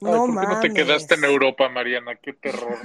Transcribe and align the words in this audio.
no 0.00 0.10
¿por 0.10 0.26
qué 0.26 0.32
mames. 0.32 0.48
no 0.48 0.60
te 0.60 0.72
quedaste 0.72 1.14
en 1.14 1.24
Europa, 1.24 1.68
Mariana? 1.68 2.16
Qué 2.16 2.32
terror. 2.32 2.78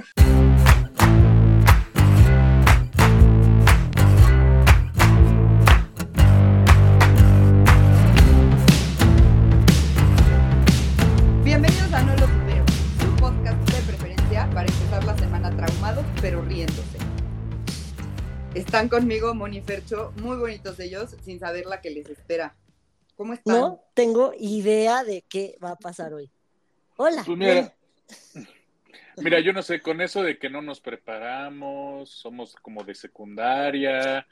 Bienvenidos 11.44 11.92
a 11.92 12.02
No 12.02 12.14
lo 12.14 12.26
supero, 12.26 12.64
su 13.00 13.16
podcast 13.16 13.70
de 13.70 13.82
preferencia 13.82 14.48
para 14.54 14.68
empezar 14.68 15.04
la 15.04 15.16
semana 15.18 15.56
traumados 15.56 16.04
pero 16.20 16.42
riéndose. 16.42 16.98
Están 18.54 18.88
conmigo 18.88 19.34
Moni 19.34 19.58
y 19.58 19.62
Fercho, 19.62 20.12
muy 20.22 20.36
bonitos 20.36 20.78
ellos, 20.80 21.16
sin 21.22 21.38
saber 21.38 21.66
la 21.66 21.80
que 21.80 21.90
les 21.90 22.08
espera. 22.08 22.56
¿Cómo 23.16 23.34
están? 23.34 23.58
No 23.58 23.84
tengo 23.94 24.32
idea 24.38 25.04
de 25.04 25.22
qué 25.28 25.56
va 25.62 25.72
a 25.72 25.76
pasar 25.76 26.14
hoy. 26.14 26.30
Hola. 27.02 27.22
Pues 27.24 27.38
mira, 27.38 27.74
mira, 29.16 29.40
yo 29.40 29.54
no 29.54 29.62
sé, 29.62 29.80
con 29.80 30.02
eso 30.02 30.22
de 30.22 30.38
que 30.38 30.50
no 30.50 30.60
nos 30.60 30.82
preparamos, 30.82 32.10
somos 32.10 32.54
como 32.56 32.84
de 32.84 32.94
secundaria, 32.94 34.26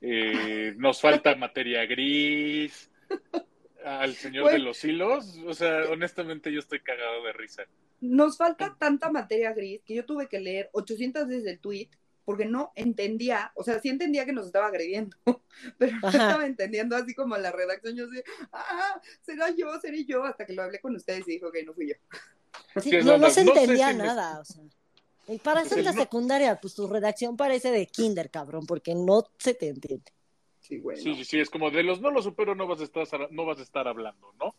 eh, 0.00 0.72
nos 0.78 0.98
falta 0.98 1.36
materia 1.36 1.84
gris, 1.84 2.90
al 3.84 4.14
señor 4.14 4.50
de 4.50 4.60
los 4.60 4.82
hilos, 4.82 5.36
o 5.46 5.52
sea, 5.52 5.90
honestamente 5.90 6.50
yo 6.50 6.60
estoy 6.60 6.80
cagado 6.80 7.22
de 7.22 7.34
risa. 7.34 7.64
Nos 8.00 8.38
falta 8.38 8.74
tanta 8.78 9.10
materia 9.10 9.52
gris 9.52 9.82
que 9.84 9.96
yo 9.96 10.06
tuve 10.06 10.26
que 10.26 10.40
leer 10.40 10.70
800 10.72 11.28
veces 11.28 11.46
el 11.46 11.58
tweet 11.58 11.90
porque 12.26 12.44
no 12.44 12.72
entendía, 12.74 13.52
o 13.54 13.62
sea, 13.62 13.80
sí 13.80 13.88
entendía 13.88 14.26
que 14.26 14.32
nos 14.32 14.46
estaba 14.46 14.66
agrediendo, 14.66 15.16
pero 15.78 15.96
no 16.02 16.08
Ajá. 16.08 16.18
estaba 16.18 16.46
entendiendo 16.46 16.96
así 16.96 17.14
como 17.14 17.38
la 17.38 17.52
redacción. 17.52 17.96
Yo 17.96 18.08
decía, 18.08 18.24
ah, 18.52 19.00
será 19.22 19.50
yo, 19.50 19.80
seré 19.80 20.04
yo, 20.04 20.24
hasta 20.24 20.44
que 20.44 20.52
lo 20.52 20.62
hablé 20.64 20.80
con 20.80 20.94
ustedes 20.96 21.26
y 21.28 21.32
dijo 21.32 21.50
que 21.52 21.64
no 21.64 21.72
fui 21.72 21.88
yo. 21.88 21.94
Sí, 22.82 22.90
no, 23.04 23.16
no, 23.16 23.30
se 23.30 23.44
no 23.44 23.54
sé 23.54 23.60
entendía 23.62 23.88
me- 23.88 23.94
nada, 23.94 24.40
o 24.40 24.44
sea. 24.44 24.62
Y 25.28 25.38
para 25.38 25.62
el 25.62 25.84
la 25.84 25.92
secundaria, 25.92 26.60
pues 26.60 26.74
tu 26.74 26.86
redacción 26.86 27.36
parece 27.36 27.70
de 27.70 27.86
kinder, 27.86 28.30
cabrón, 28.30 28.66
porque 28.66 28.94
no 28.94 29.24
se 29.38 29.54
te 29.54 29.68
entiende. 29.68 30.12
Sí, 30.60 30.78
bueno. 30.78 31.00
Sí, 31.00 31.14
sí, 31.14 31.24
sí, 31.24 31.38
es 31.40 31.48
como 31.48 31.70
de 31.70 31.82
los 31.84 32.00
no 32.00 32.10
lo 32.10 32.22
supero, 32.22 32.54
no 32.54 32.66
vas 32.66 32.80
a 32.80 32.84
estar, 32.84 33.32
no 33.32 33.44
vas 33.44 33.58
a 33.58 33.62
estar 33.62 33.86
hablando, 33.88 34.34
¿no? 34.38 34.54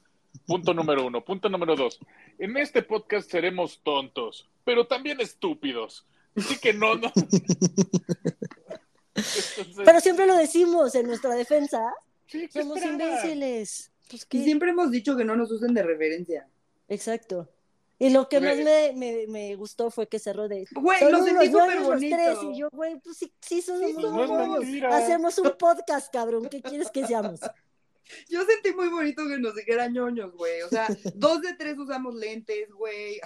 Punto 0.45 0.73
número 0.73 1.06
uno. 1.06 1.23
Punto 1.23 1.50
número 1.50 1.76
dos. 1.76 2.00
En 2.38 2.56
este 2.58 2.82
podcast 2.82 3.30
seremos 3.30 3.82
tontos, 3.84 4.50
pero 4.64 4.88
también 4.88 5.20
estúpidos. 5.20 6.06
Así 6.38 6.58
que 6.62 6.74
no, 6.74 6.96
no. 6.96 7.12
Entonces, 9.16 9.56
Pero 9.86 10.00
siempre 10.00 10.28
lo 10.28 10.36
decimos 10.36 10.94
en 10.96 11.08
nuestra 11.08 11.34
defensa, 11.36 11.94
sí, 12.28 12.48
¿qué 12.48 12.62
somos 12.62 12.82
imbéciles. 12.82 13.92
Pues, 14.10 14.28
Y 14.32 14.44
siempre 14.44 14.70
hemos 14.72 14.92
dicho 14.92 15.18
que 15.18 15.26
no 15.26 15.36
nos 15.36 15.52
usen 15.52 15.74
de 15.74 15.84
referencia. 15.84 16.48
Exacto. 16.88 17.50
Y 18.00 18.12
lo 18.12 18.30
que 18.30 18.40
más 18.40 18.56
me, 18.58 18.94
me, 18.96 19.26
me 19.28 19.56
gustó 19.56 19.90
fue 19.90 20.08
que 20.08 20.20
cerró 20.20 20.48
de... 20.48 20.68
Güey, 20.72 21.00
Son 21.00 21.12
lo 21.12 21.24
sentí 21.24 21.48
súper 21.48 21.76
los 21.78 21.88
bonito. 21.88 22.16
tres, 22.16 22.38
y 22.44 22.60
yo, 22.60 22.70
güey, 22.72 23.00
pues 23.00 23.18
sí, 23.18 23.34
sí 23.42 23.62
son 23.64 23.80
Sí, 23.80 23.96
unos 23.98 24.14
no. 24.16 24.88
Hacemos 24.94 25.36
un 25.40 25.52
podcast, 25.58 26.14
cabrón, 26.14 26.48
¿qué 26.48 26.62
quieres 26.62 26.92
que 26.92 27.08
seamos? 27.08 27.40
Yo 28.30 28.46
sentí 28.46 28.72
muy 28.74 28.88
bonito 28.88 29.28
que 29.28 29.38
nos 29.38 29.54
dijeran 29.56 29.92
ñoños, 29.92 30.32
güey. 30.34 30.62
O 30.62 30.70
sea, 30.70 30.88
dos 31.16 31.42
de 31.42 31.56
tres 31.56 31.78
usamos 31.78 32.16
lentes, 32.16 32.70
güey. 32.72 33.20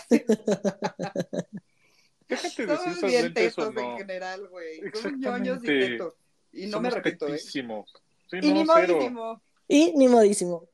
Déjate 2.32 2.66
de 2.66 2.78
si 2.78 2.82
Somos 2.84 2.98
usas 2.98 3.10
bien 3.12 3.24
lentes 3.26 3.58
o 3.58 3.68
tetos 3.68 3.84
en 3.84 3.90
no. 3.92 3.98
general, 3.98 4.48
güey. 4.50 4.80
Somos 4.94 5.18
ñoños 5.20 5.48
y 5.64 5.68
Exactamente. 5.68 5.88
tetos. 5.90 6.14
Y 6.54 6.66
no 6.68 6.82
me 6.82 6.90
Somos 6.90 6.94
arrepiento, 6.94 7.28
¿eh? 7.28 7.38
Sí, 7.38 7.60
Y 8.42 8.54
ni 8.54 8.64
no, 8.64 8.74
modísimo. 8.74 9.42
Y 9.68 9.94
ni 9.96 10.08
modísimo. 10.08 10.68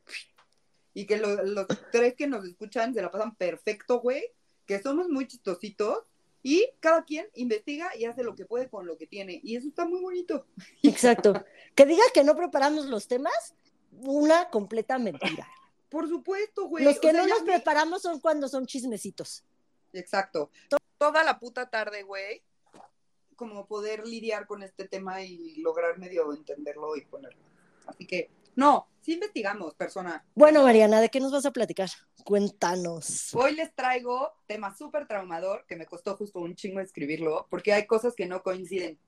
Y 0.93 1.05
que 1.05 1.17
lo- 1.17 1.43
los 1.43 1.67
tres 1.91 2.15
que 2.15 2.27
nos 2.27 2.45
escuchan 2.45 2.93
se 2.93 3.01
la 3.01 3.11
pasan 3.11 3.35
perfecto, 3.35 3.99
güey. 3.99 4.23
Que 4.65 4.81
somos 4.81 5.07
muy 5.09 5.27
chistositos. 5.27 5.99
Y 6.43 6.69
cada 6.79 7.03
quien 7.03 7.27
investiga 7.35 7.95
y 7.97 8.05
hace 8.05 8.23
lo 8.23 8.35
que 8.35 8.45
puede 8.45 8.69
con 8.69 8.85
lo 8.85 8.97
que 8.97 9.05
tiene. 9.07 9.39
Y 9.43 9.55
eso 9.55 9.67
está 9.67 9.85
muy 9.85 9.99
bonito. 10.01 10.45
Exacto. 10.83 11.33
Que 11.75 11.85
diga 11.85 12.03
que 12.13 12.23
no 12.23 12.35
preparamos 12.35 12.85
los 12.85 13.07
temas, 13.07 13.53
una 13.91 14.49
completa 14.49 14.97
mentira. 14.97 15.47
Por 15.89 16.07
supuesto, 16.07 16.67
güey. 16.67 16.83
Los 16.85 16.99
que 16.99 17.09
O 17.09 17.11
sea, 17.11 17.21
no 17.21 17.27
nos 17.27 17.41
vi- 17.43 17.47
preparamos 17.51 18.01
son 18.01 18.19
cuando 18.19 18.47
son 18.47 18.65
chismecitos. 18.65 19.43
Exacto. 19.93 20.51
To- 20.97 21.07
Toda 21.07 21.23
la 21.23 21.39
puta 21.39 21.69
tarde, 21.69 22.03
güey. 22.03 22.43
Como 23.35 23.67
poder 23.67 24.07
lidiar 24.07 24.47
con 24.47 24.63
este 24.63 24.87
tema 24.87 25.21
y 25.21 25.55
lograr 25.57 25.97
medio 25.99 26.33
entenderlo 26.33 26.95
y 26.95 27.01
ponerlo. 27.05 27.43
Así 27.85 28.05
que, 28.07 28.31
no, 28.55 28.87
sí 29.01 29.13
investigamos, 29.13 29.75
persona. 29.75 30.25
Bueno, 30.33 30.63
Mariana, 30.63 30.99
¿de 30.99 31.09
qué 31.09 31.19
nos 31.19 31.31
vas 31.31 31.45
a 31.45 31.51
platicar? 31.51 31.89
Cuéntanos. 32.23 33.33
Hoy 33.35 33.53
les 33.55 33.73
traigo 33.75 34.33
tema 34.47 34.75
súper 34.75 35.07
traumador, 35.07 35.65
que 35.67 35.75
me 35.75 35.85
costó 35.85 36.17
justo 36.17 36.39
un 36.39 36.55
chingo 36.55 36.79
escribirlo, 36.79 37.45
porque 37.49 37.73
hay 37.73 37.85
cosas 37.85 38.15
que 38.15 38.25
no 38.25 38.41
coinciden. 38.41 38.99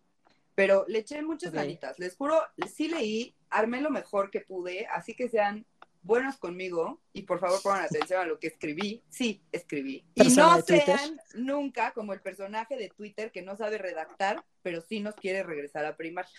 Pero 0.53 0.85
le 0.87 0.99
eché 0.99 1.21
muchas 1.23 1.49
Ok. 1.49 1.55
ganitas. 1.55 1.97
Les 1.99 2.15
juro, 2.15 2.39
sí 2.71 2.87
leí, 2.87 3.35
armé 3.49 3.81
lo 3.81 3.89
mejor 3.89 4.29
que 4.29 4.41
pude, 4.41 4.85
así 4.87 5.15
que 5.15 5.27
sean 5.29 5.65
buenos 6.01 6.37
conmigo 6.37 7.01
y 7.13 7.23
por 7.23 7.39
favor 7.39 7.61
pongan 7.61 7.83
atención 7.85 8.21
a 8.21 8.25
lo 8.25 8.39
que 8.39 8.47
escribí. 8.47 9.03
Sí, 9.09 9.43
escribí. 9.51 10.05
Y 10.15 10.29
no 10.35 10.61
sean 10.61 11.19
nunca 11.35 11.91
como 11.93 12.13
el 12.13 12.21
personaje 12.21 12.77
de 12.77 12.89
Twitter 12.89 13.31
que 13.31 13.41
no 13.41 13.55
sabe 13.57 13.77
redactar, 13.77 14.43
pero 14.61 14.81
sí 14.81 14.99
nos 14.99 15.15
quiere 15.15 15.43
regresar 15.43 15.85
a 15.85 15.97
primaria. 15.97 16.31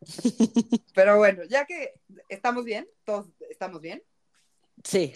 pero 0.94 1.16
bueno, 1.16 1.44
ya 1.44 1.64
que 1.64 1.94
estamos 2.28 2.64
bien, 2.64 2.88
todos 3.04 3.26
estamos 3.50 3.80
bien, 3.80 4.02
Sí. 4.84 5.14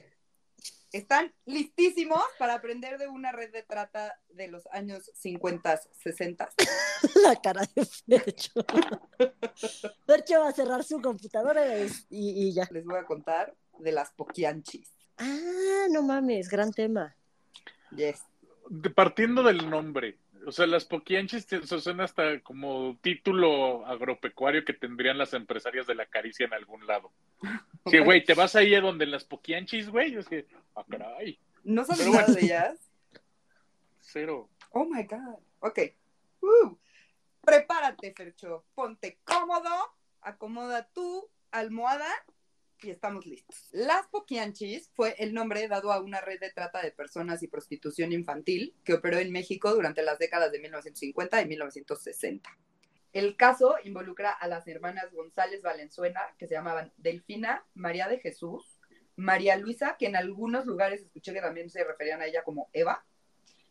están 0.93 1.33
listísimos 1.47 2.23
para 2.39 2.55
aprender 2.55 2.99
de 2.99 3.09
una 3.09 3.33
red 3.33 3.53
de 3.53 3.63
trata 3.63 4.21
de 4.29 4.49
los 4.49 4.67
años 4.73 5.11
50, 5.15 5.81
60. 6.03 6.51
La 7.23 7.37
cara 7.41 7.63
de 8.07 8.21
Fercho. 8.21 8.53
Fercho 10.07 10.41
va 10.41 10.49
a 10.49 10.53
cerrar 10.53 10.85
su 10.85 11.01
computadora 11.01 11.79
y, 11.79 11.89
y 12.11 12.53
ya. 12.53 12.69
Les 12.71 12.85
voy 12.85 12.99
a 12.99 13.05
contar 13.05 13.55
de 13.79 13.93
las 13.93 14.13
poquianchis. 14.13 14.91
Ah, 15.19 15.87
no 15.91 16.03
mames, 16.03 16.49
gran 16.49 16.73
tema. 16.73 17.15
Yes. 17.97 18.23
De- 18.69 18.91
Partiendo 18.91 19.43
del 19.43 19.69
nombre, 19.69 20.19
o 20.47 20.53
sea, 20.53 20.67
las 20.67 20.85
poquianchis 20.85 21.53
eso 21.53 21.81
suena 21.81 22.05
hasta 22.05 22.41
como 22.41 22.97
título 23.03 23.85
agropecuario 23.87 24.65
que 24.65 24.73
tendrían 24.73 25.19
las 25.19 25.35
empresarias 25.35 25.87
de 25.87 25.95
la 25.95 26.07
caricia 26.07 26.47
en 26.47 26.55
algún 26.55 26.87
lado. 26.87 27.13
Sí, 27.87 27.99
güey, 27.99 28.25
te 28.25 28.35
vas 28.35 28.55
ahí 28.55 28.77
a 28.77 28.81
donde 28.81 29.07
las 29.07 29.25
poquianchis, 29.25 29.91
güey, 29.91 30.15
es 30.15 30.29
que, 30.29 30.47
ah, 30.77 30.85
caray, 30.89 31.41
¿No 31.65 31.85
sabes 31.85 31.99
Pero 32.03 32.13
nada 32.13 32.27
bueno. 32.27 32.41
de 32.41 32.47
ellas? 32.47 32.79
cero. 34.01 34.49
Oh 34.71 34.85
my 34.85 35.03
God. 35.05 35.39
Ok. 35.61 35.79
Uh. 36.41 36.77
Prepárate, 37.41 38.13
Fercho. 38.15 38.65
Ponte 38.75 39.19
cómodo, 39.25 39.71
acomoda 40.21 40.89
tu 40.93 41.29
almohada 41.51 42.07
y 42.85 42.91
estamos 42.91 43.27
listos. 43.27 43.69
Las 43.73 44.07
Poquianchis 44.09 44.91
fue 44.95 45.15
el 45.19 45.35
nombre 45.35 45.69
dado 45.69 45.93
a 45.93 46.01
una 46.01 46.21
red 46.21 46.41
de 46.41 46.51
trata 46.51 46.83
de 46.83 46.91
personas 46.91 47.43
y 47.43 47.49
prostitución 47.49 48.13
infantil 48.13 48.75
que 48.85 48.95
operó 48.95 49.19
en 49.19 49.31
México 49.33 49.73
durante 49.75 50.03
las 50.03 50.19
décadas 50.19 50.53
de 50.53 50.59
1950 50.61 51.43
y 51.43 51.47
1960. 51.47 52.51
El 53.13 53.37
caso 53.37 53.77
involucra 53.85 54.31
a 54.31 54.49
las 54.49 54.67
hermanas 54.69 55.13
González 55.13 55.63
Valenzuela, 55.63 56.35
que 56.39 56.47
se 56.47 56.55
llamaban 56.55 56.93
Delfina, 56.97 57.65
María 57.75 58.09
de 58.09 58.19
Jesús, 58.19 58.81
María 59.17 59.57
Luisa, 59.57 59.97
que 59.99 60.07
en 60.07 60.17
algunos 60.17 60.65
lugares 60.65 61.03
escuché 61.03 61.35
que 61.35 61.43
también 61.43 61.69
se 61.69 61.85
referían 61.85 62.23
a 62.23 62.27
ella 62.27 62.43
como 62.43 62.71
Eva, 62.73 63.05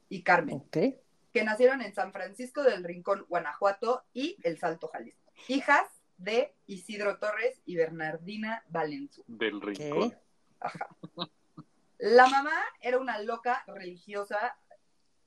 y 0.10 0.24
Carmen 0.24 0.58
Ok. 0.58 0.78
que 1.34 1.44
nacieron 1.44 1.82
en 1.82 1.94
San 1.94 2.12
Francisco 2.14 2.62
del 2.64 2.84
Rincón, 2.84 3.26
Guanajuato 3.30 4.04
y 4.14 4.38
El 4.44 4.60
Salto, 4.60 4.90
Jalisco. 4.90 5.32
Hijas 5.48 5.88
de 6.22 6.54
Isidro 6.68 7.18
Torres 7.18 7.62
y 7.66 7.76
Bernardina 7.76 8.64
Valenzuela. 8.70 9.26
Del 9.28 9.62
rincón. 9.62 10.16
Ajá. 10.60 10.88
La 11.98 12.28
mamá 12.28 12.54
era 12.80 12.98
una 12.98 13.20
loca 13.22 13.64
religiosa, 13.68 14.58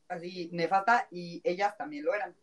así 0.08 0.50
nefasta, 0.52 1.06
y 1.10 1.40
ellas 1.44 1.76
también 1.76 2.04
lo 2.04 2.14
eran. 2.14 2.34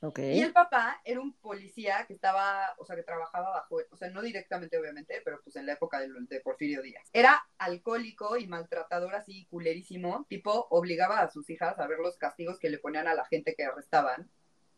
Ok. 0.00 0.18
Y 0.18 0.40
el 0.40 0.52
papá 0.52 1.00
era 1.04 1.20
un 1.20 1.32
policía 1.34 2.04
que 2.06 2.14
estaba, 2.14 2.74
o 2.78 2.84
sea, 2.84 2.96
que 2.96 3.04
trabajaba 3.04 3.50
bajo, 3.50 3.78
o 3.90 3.96
sea, 3.96 4.10
no 4.10 4.22
directamente 4.22 4.76
obviamente, 4.76 5.22
pero 5.24 5.40
pues 5.42 5.54
en 5.54 5.66
la 5.66 5.74
época 5.74 6.00
de, 6.00 6.08
de 6.28 6.40
Porfirio 6.40 6.82
Díaz. 6.82 7.08
Era 7.12 7.40
alcohólico 7.58 8.36
y 8.36 8.48
maltratador 8.48 9.14
así, 9.14 9.46
culerísimo, 9.46 10.26
tipo 10.28 10.66
obligaba 10.70 11.20
a 11.20 11.30
sus 11.30 11.48
hijas 11.50 11.78
a 11.78 11.86
ver 11.86 12.00
los 12.00 12.16
castigos 12.18 12.58
que 12.58 12.70
le 12.70 12.78
ponían 12.78 13.06
a 13.06 13.14
la 13.14 13.24
gente 13.26 13.54
que 13.54 13.64
arrestaban, 13.64 14.28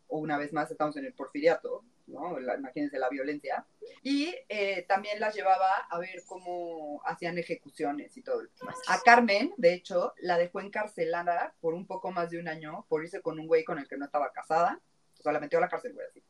o 0.07 0.19
una 0.19 0.37
vez 0.37 0.53
más 0.53 0.69
estamos 0.69 0.95
en 0.97 1.05
el 1.05 1.13
porfiriato, 1.13 1.83
¿no? 2.07 2.39
La- 2.39 2.55
imagínense 2.55 2.97
la 2.99 3.09
violencia. 3.09 3.65
Y 4.03 4.33
eh, 4.49 4.83
también 4.87 5.19
las 5.19 5.35
llevaba 5.35 5.69
a 5.89 5.99
ver 5.99 6.23
cómo 6.25 7.01
hacían 7.05 7.37
ejecuciones 7.37 8.15
y 8.17 8.21
todo. 8.21 8.41
A 8.87 8.99
Carmen, 9.01 9.53
de 9.57 9.73
hecho, 9.73 10.13
la 10.19 10.37
dejó 10.37 10.61
encarcelada 10.61 11.55
por 11.61 11.73
un 11.73 11.85
poco 11.87 12.11
más 12.11 12.29
de 12.29 12.39
un 12.39 12.47
año 12.47 12.85
por 12.89 13.03
irse 13.03 13.21
con 13.21 13.39
un 13.39 13.47
güey 13.47 13.63
con 13.63 13.79
el 13.79 13.87
que 13.87 13.97
no 13.97 14.05
estaba 14.05 14.31
casada. 14.31 14.79
O 15.19 15.23
sea, 15.23 15.31
la 15.31 15.39
metió 15.39 15.57
a 15.57 15.61
la 15.61 15.69
cárcel, 15.69 15.93
güey, 15.93 16.07
así. 16.07 16.23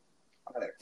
A 0.45 0.59
verga. 0.59 0.75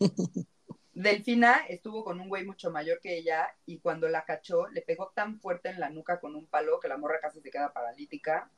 Delfina 0.92 1.64
estuvo 1.68 2.02
con 2.02 2.18
un 2.20 2.28
güey 2.28 2.44
mucho 2.44 2.72
mayor 2.72 2.98
que 3.00 3.16
ella 3.16 3.54
y 3.66 3.78
cuando 3.78 4.08
la 4.08 4.24
cachó 4.24 4.66
le 4.68 4.82
pegó 4.82 5.12
tan 5.14 5.38
fuerte 5.38 5.68
en 5.68 5.78
la 5.78 5.90
nuca 5.90 6.18
con 6.18 6.34
un 6.34 6.46
palo 6.46 6.80
que 6.80 6.88
la 6.88 6.96
morra 6.96 7.20
casi 7.20 7.40
se 7.40 7.50
queda 7.50 7.72
paralítica. 7.72 8.50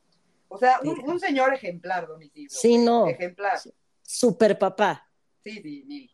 O 0.49 0.57
sea, 0.57 0.81
un, 0.83 0.99
un 1.07 1.21
señor 1.21 1.53
ejemplar, 1.53 2.07
don 2.07 2.23
Isidro. 2.23 2.49
Sí, 2.59 2.79
no. 2.79 3.07
Ejemplar. 3.09 3.59
Super 4.03 4.59
papá. 4.59 5.10
Sí, 5.43 5.61
sí, 5.63 5.85
mil. 5.87 6.11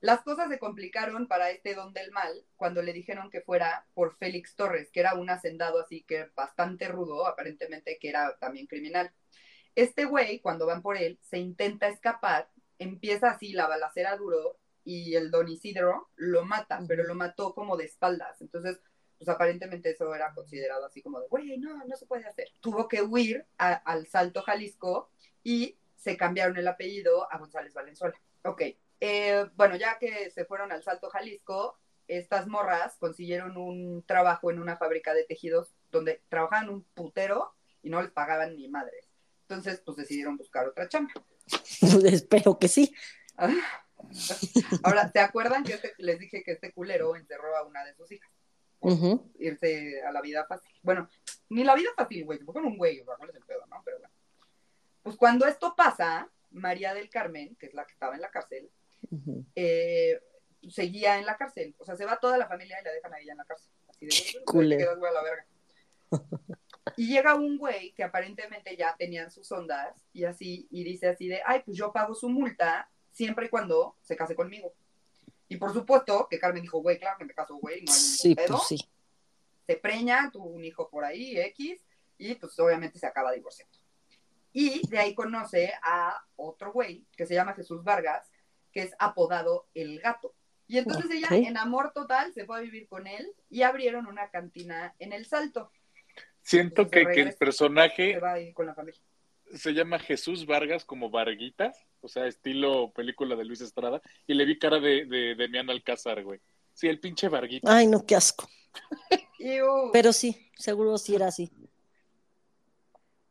Las 0.00 0.22
cosas 0.22 0.48
se 0.48 0.60
complicaron 0.60 1.26
para 1.26 1.50
este 1.50 1.74
don 1.74 1.92
del 1.92 2.12
mal 2.12 2.44
cuando 2.56 2.82
le 2.82 2.92
dijeron 2.92 3.30
que 3.30 3.40
fuera 3.40 3.86
por 3.94 4.16
Félix 4.16 4.54
Torres, 4.54 4.90
que 4.92 5.00
era 5.00 5.14
un 5.14 5.28
hacendado 5.28 5.80
así 5.80 6.02
que 6.04 6.28
bastante 6.36 6.86
rudo, 6.86 7.26
aparentemente 7.26 7.98
que 8.00 8.08
era 8.08 8.36
también 8.38 8.66
criminal. 8.68 9.10
Este 9.74 10.04
güey, 10.04 10.40
cuando 10.40 10.66
van 10.66 10.82
por 10.82 10.96
él, 10.96 11.18
se 11.22 11.38
intenta 11.38 11.88
escapar, 11.88 12.48
empieza 12.78 13.30
así 13.30 13.52
la 13.52 13.66
balacera 13.66 14.16
duro 14.16 14.58
y 14.84 15.16
el 15.16 15.30
don 15.32 15.48
Isidro 15.48 16.08
lo 16.16 16.44
mata, 16.44 16.80
pero 16.86 17.02
lo 17.04 17.14
mató 17.16 17.52
como 17.54 17.76
de 17.76 17.84
espaldas. 17.86 18.40
Entonces, 18.40 18.80
pues 19.18 19.28
aparentemente 19.28 19.90
eso 19.90 20.14
era 20.14 20.32
considerado 20.32 20.86
así 20.86 21.02
como 21.02 21.20
de, 21.20 21.26
güey, 21.28 21.58
no, 21.58 21.84
no 21.84 21.96
se 21.96 22.06
puede 22.06 22.24
hacer. 22.24 22.48
Tuvo 22.60 22.86
que 22.86 23.02
huir 23.02 23.46
a- 23.58 23.74
al 23.74 24.06
Salto 24.06 24.42
Jalisco 24.42 25.10
y 25.42 25.76
se 25.98 26.16
cambiaron 26.16 26.56
el 26.56 26.68
apellido 26.68 27.30
a 27.30 27.38
González 27.38 27.74
Valenzuela. 27.74 28.18
Ok, 28.44 28.62
eh, 29.00 29.46
bueno, 29.54 29.76
ya 29.76 29.98
que 29.98 30.30
se 30.30 30.44
fueron 30.44 30.72
al 30.72 30.82
Salto 30.82 31.10
Jalisco, 31.10 31.78
estas 32.06 32.46
morras 32.46 32.96
consiguieron 32.98 33.56
un 33.56 34.02
trabajo 34.04 34.50
en 34.50 34.60
una 34.60 34.76
fábrica 34.76 35.12
de 35.12 35.24
tejidos 35.24 35.74
donde 35.90 36.22
trabajaban 36.28 36.70
un 36.70 36.84
putero 36.94 37.52
y 37.82 37.90
no 37.90 38.00
les 38.00 38.10
pagaban 38.10 38.56
ni 38.56 38.68
madres. 38.68 39.10
Entonces, 39.42 39.82
pues 39.84 39.96
decidieron 39.96 40.36
buscar 40.36 40.66
otra 40.66 40.88
chamba. 40.88 41.12
Espero 42.04 42.58
que 42.58 42.68
sí. 42.68 42.94
Ahora, 44.82 45.10
¿se 45.12 45.20
acuerdan 45.20 45.64
que 45.64 45.74
este- 45.74 45.94
les 45.98 46.18
dije 46.18 46.42
que 46.42 46.52
este 46.52 46.72
culero 46.72 47.16
encerró 47.16 47.56
a 47.56 47.64
una 47.64 47.84
de 47.84 47.94
sus 47.94 48.10
hijas? 48.12 48.30
Irse 49.38 50.02
a 50.02 50.12
la 50.12 50.20
vida 50.20 50.46
fácil. 50.46 50.70
Bueno, 50.82 51.08
ni 51.48 51.64
la 51.64 51.74
vida 51.74 51.90
fácil, 51.96 52.24
güey, 52.24 52.38
porque 52.38 52.60
un 52.60 52.76
güey, 52.76 53.00
o 53.00 53.04
sea, 53.04 53.16
¿cuál 53.16 53.30
es 53.30 53.36
el 53.36 53.44
pedo, 53.44 53.66
no? 53.66 53.82
Pero 53.84 53.98
bueno. 53.98 54.14
Pues 55.08 55.16
cuando 55.16 55.46
esto 55.46 55.74
pasa, 55.74 56.28
María 56.50 56.92
del 56.92 57.08
Carmen, 57.08 57.56
que 57.56 57.64
es 57.64 57.72
la 57.72 57.86
que 57.86 57.94
estaba 57.94 58.14
en 58.14 58.20
la 58.20 58.30
cárcel, 58.30 58.70
eh, 59.54 60.20
seguía 60.68 61.18
en 61.18 61.24
la 61.24 61.38
cárcel. 61.38 61.74
O 61.78 61.86
sea, 61.86 61.96
se 61.96 62.04
va 62.04 62.20
toda 62.20 62.36
la 62.36 62.46
familia 62.46 62.78
y 62.78 62.84
la 62.84 62.92
dejan 62.92 63.14
a 63.14 63.18
ella 63.18 63.32
en 63.32 63.38
la 63.38 63.44
cárcel. 63.46 63.72
Así 63.88 64.04
de, 64.04 64.10
Qué 64.10 64.38
"Te 64.38 64.44
culero. 64.44 64.78
quedas, 64.78 64.98
güey, 64.98 65.10
a 65.10 65.14
la 65.14 65.22
verga. 65.22 65.46
Y 66.98 67.08
llega 67.08 67.36
un 67.36 67.56
güey 67.56 67.92
que 67.94 68.04
aparentemente 68.04 68.76
ya 68.76 68.94
tenían 68.98 69.30
sus 69.30 69.50
ondas 69.50 69.96
y 70.12 70.24
así, 70.24 70.68
y 70.70 70.84
dice 70.84 71.08
así 71.08 71.26
de, 71.26 71.40
ay, 71.46 71.62
pues 71.64 71.78
yo 71.78 71.90
pago 71.90 72.14
su 72.14 72.28
multa 72.28 72.90
siempre 73.10 73.46
y 73.46 73.48
cuando 73.48 73.96
se 74.02 74.14
case 74.14 74.34
conmigo. 74.34 74.74
Y 75.48 75.56
por 75.56 75.72
supuesto 75.72 76.26
que 76.28 76.38
Carmen 76.38 76.60
dijo, 76.60 76.82
güey, 76.82 76.98
claro 76.98 77.16
que 77.16 77.24
me 77.24 77.32
caso, 77.32 77.54
güey, 77.56 77.76
no 77.76 77.90
hay 77.92 77.98
ningún 77.98 78.18
Sí, 78.18 78.34
pedo. 78.34 78.48
pues 78.58 78.62
sí. 78.68 78.88
Se 79.66 79.76
preña, 79.76 80.28
tuvo 80.30 80.48
un 80.50 80.66
hijo 80.66 80.90
por 80.90 81.02
ahí, 81.06 81.38
X, 81.40 81.82
y 82.18 82.34
pues 82.34 82.58
obviamente 82.58 82.98
se 82.98 83.06
acaba 83.06 83.32
divorciando. 83.32 83.78
Y 84.58 84.84
de 84.88 84.98
ahí 84.98 85.14
conoce 85.14 85.72
a 85.84 86.20
otro 86.34 86.72
güey 86.72 87.06
que 87.16 87.26
se 87.26 87.34
llama 87.34 87.54
Jesús 87.54 87.84
Vargas, 87.84 88.28
que 88.72 88.82
es 88.82 88.90
apodado 88.98 89.68
El 89.72 90.00
Gato. 90.00 90.34
Y 90.66 90.78
entonces 90.78 91.08
ella, 91.12 91.28
en 91.30 91.56
amor 91.56 91.92
total, 91.94 92.32
se 92.34 92.44
fue 92.44 92.58
a 92.58 92.60
vivir 92.60 92.88
con 92.88 93.06
él 93.06 93.32
y 93.48 93.62
abrieron 93.62 94.08
una 94.08 94.30
cantina 94.30 94.96
en 94.98 95.12
El 95.12 95.26
Salto. 95.26 95.70
Siento 96.42 96.82
Entonces 96.82 97.06
que, 97.06 97.14
que 97.14 97.20
el 97.20 97.34
personaje 97.36 98.14
Se 98.14 98.18
va 98.18 98.32
ahí 98.32 98.52
con 98.52 98.66
la 98.66 98.74
familia. 98.74 99.00
se 99.54 99.74
llama 99.74 100.00
Jesús 100.00 100.44
Vargas 100.44 100.84
como 100.84 101.08
Varguitas, 101.08 101.86
o 102.00 102.08
sea, 102.08 102.26
estilo 102.26 102.92
película 102.92 103.36
de 103.36 103.44
Luis 103.44 103.60
Estrada, 103.60 104.02
y 104.26 104.34
le 104.34 104.44
vi 104.44 104.58
cara 104.58 104.80
de, 104.80 105.04
de 105.06 105.36
Demián 105.36 105.70
Alcázar, 105.70 106.24
güey. 106.24 106.40
Sí, 106.74 106.88
el 106.88 106.98
pinche 106.98 107.28
Varguita. 107.28 107.76
Ay, 107.76 107.86
no, 107.86 108.04
qué 108.04 108.16
asco. 108.16 108.48
Uh, 109.40 109.92
Pero 109.92 110.12
sí, 110.12 110.50
seguro 110.56 110.98
sí 110.98 111.14
era 111.14 111.28
así. 111.28 111.48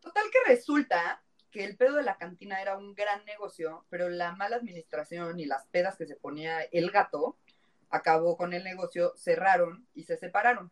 Total 0.07 0.23
que 0.31 0.49
resulta 0.49 1.21
que 1.51 1.65
el 1.65 1.75
pedo 1.75 1.97
de 1.97 2.03
la 2.03 2.17
cantina 2.17 2.61
era 2.61 2.77
un 2.77 2.95
gran 2.95 3.25
negocio, 3.25 3.85
pero 3.89 4.07
la 4.07 4.31
mala 4.31 4.55
administración 4.55 5.37
y 5.37 5.45
las 5.45 5.65
pedas 5.67 5.97
que 5.97 6.07
se 6.07 6.15
ponía 6.15 6.61
el 6.61 6.91
gato 6.91 7.37
acabó 7.89 8.37
con 8.37 8.53
el 8.53 8.63
negocio, 8.63 9.13
cerraron 9.17 9.85
y 9.93 10.03
se 10.03 10.15
separaron. 10.15 10.71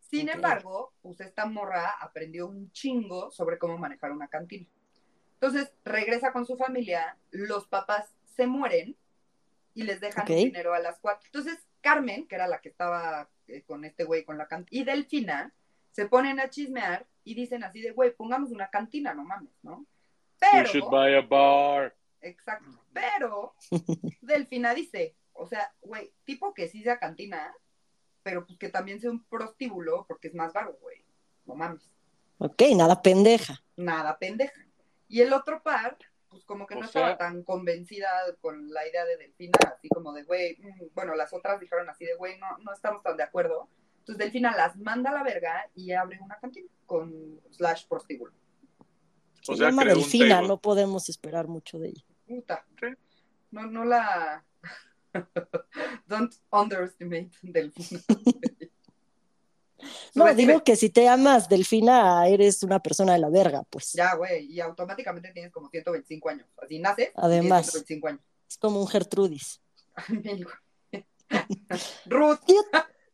Sin 0.00 0.28
embargo, 0.28 0.92
pues 1.00 1.20
esta 1.20 1.46
morra 1.46 1.90
aprendió 2.00 2.48
un 2.48 2.72
chingo 2.72 3.30
sobre 3.30 3.56
cómo 3.56 3.78
manejar 3.78 4.10
una 4.10 4.26
cantina. 4.26 4.66
Entonces 5.34 5.72
regresa 5.84 6.32
con 6.32 6.44
su 6.44 6.56
familia, 6.56 7.16
los 7.30 7.68
papás 7.68 8.12
se 8.34 8.48
mueren 8.48 8.96
y 9.74 9.84
les 9.84 10.00
dejan 10.00 10.24
Ok. 10.24 10.30
un 10.30 10.36
dinero 10.36 10.74
a 10.74 10.80
las 10.80 10.98
cuatro. 10.98 11.26
Entonces 11.26 11.58
Carmen, 11.80 12.26
que 12.26 12.34
era 12.34 12.48
la 12.48 12.60
que 12.60 12.70
estaba 12.70 13.30
eh, 13.46 13.62
con 13.62 13.84
este 13.84 14.02
güey 14.02 14.24
con 14.24 14.38
la 14.38 14.48
cantina, 14.48 14.82
y 14.82 14.84
Delfina 14.84 15.54
se 15.92 16.06
ponen 16.06 16.40
a 16.40 16.50
chismear 16.50 17.06
y 17.30 17.34
dicen 17.34 17.62
así 17.64 17.80
de, 17.80 17.92
güey, 17.92 18.10
pongamos 18.14 18.50
una 18.50 18.68
cantina, 18.70 19.14
no 19.14 19.24
mames, 19.24 19.52
¿no? 19.62 19.86
We 20.52 20.64
should 20.64 20.84
Pero, 20.84 20.90
buy 20.90 21.14
a 21.14 21.20
bar. 21.20 21.94
exacto, 22.20 22.82
pero 22.92 23.54
Delfina 24.20 24.74
dice, 24.74 25.14
o 25.32 25.46
sea, 25.46 25.72
güey, 25.80 26.12
tipo 26.24 26.54
que 26.54 26.66
sí 26.68 26.82
sea 26.82 26.98
cantina, 26.98 27.54
pero 28.22 28.44
pues 28.46 28.58
que 28.58 28.68
también 28.68 29.00
sea 29.00 29.10
un 29.10 29.22
prostíbulo 29.24 30.04
porque 30.08 30.28
es 30.28 30.34
más 30.34 30.52
baro, 30.52 30.76
güey, 30.80 31.04
no 31.44 31.54
mames, 31.54 31.88
Ok, 32.38 32.62
nada 32.74 33.00
pendeja. 33.02 33.62
nada 33.76 34.18
pendeja. 34.18 34.60
Y 35.08 35.20
el 35.20 35.32
otro 35.34 35.62
par, 35.62 35.98
pues 36.30 36.42
como 36.44 36.66
que 36.66 36.74
O 36.74 36.80
no 36.80 36.86
sea- 36.88 37.02
estaba 37.10 37.18
tan 37.18 37.42
convencida 37.42 38.08
con 38.40 38.72
la 38.72 38.88
idea 38.88 39.04
de 39.04 39.18
Delfina, 39.18 39.58
así 39.76 39.88
como 39.90 40.12
de, 40.12 40.22
güey, 40.24 40.56
mm, 40.58 40.94
bueno, 40.94 41.14
las 41.14 41.32
otras 41.34 41.60
dijeron 41.60 41.88
así 41.90 42.04
de, 42.06 42.14
güey, 42.14 42.38
no, 42.38 42.56
no 42.58 42.72
estamos 42.72 43.02
tan 43.02 43.16
de 43.18 43.24
acuerdo. 43.24 43.68
Entonces 44.00 44.18
Delfina 44.18 44.56
las 44.56 44.76
manda 44.76 45.10
a 45.10 45.14
la 45.14 45.22
verga 45.22 45.68
y 45.74 45.92
abre 45.92 46.18
una 46.20 46.38
cantina 46.38 46.68
con 46.86 47.40
slash 47.50 47.86
prostíbulo. 47.86 48.32
Se 49.42 49.52
O 49.52 49.56
sea, 49.56 49.70
llama 49.70 49.84
Delfina, 49.84 50.42
no 50.42 50.60
podemos 50.60 51.08
esperar 51.08 51.48
mucho 51.48 51.78
de 51.78 51.88
ella. 51.90 52.04
Puta. 52.26 52.64
No, 53.50 53.66
no 53.66 53.84
la. 53.84 54.44
Don't 56.06 56.34
underestimate 56.50 57.30
Delfina. 57.42 58.00
No, 60.14 60.32
digo 60.34 60.62
que 60.62 60.76
si 60.76 60.90
te 60.90 61.08
amas 61.08 61.48
Delfina, 61.48 62.26
eres 62.28 62.62
una 62.62 62.80
persona 62.80 63.14
de 63.14 63.18
la 63.18 63.30
verga, 63.30 63.62
pues. 63.62 63.92
Ya, 63.92 64.14
güey, 64.14 64.46
y 64.46 64.60
automáticamente 64.60 65.30
tienes 65.32 65.52
como 65.52 65.70
125 65.70 66.28
años. 66.28 66.46
Así 66.62 66.78
naces. 66.78 67.10
Además. 67.14 67.70
tienes 67.70 67.86
125 67.86 68.08
años. 68.08 68.20
Es 68.48 68.58
como 68.58 68.80
un 68.80 68.88
Gertrudis. 68.88 69.60
Ruth, 72.06 72.40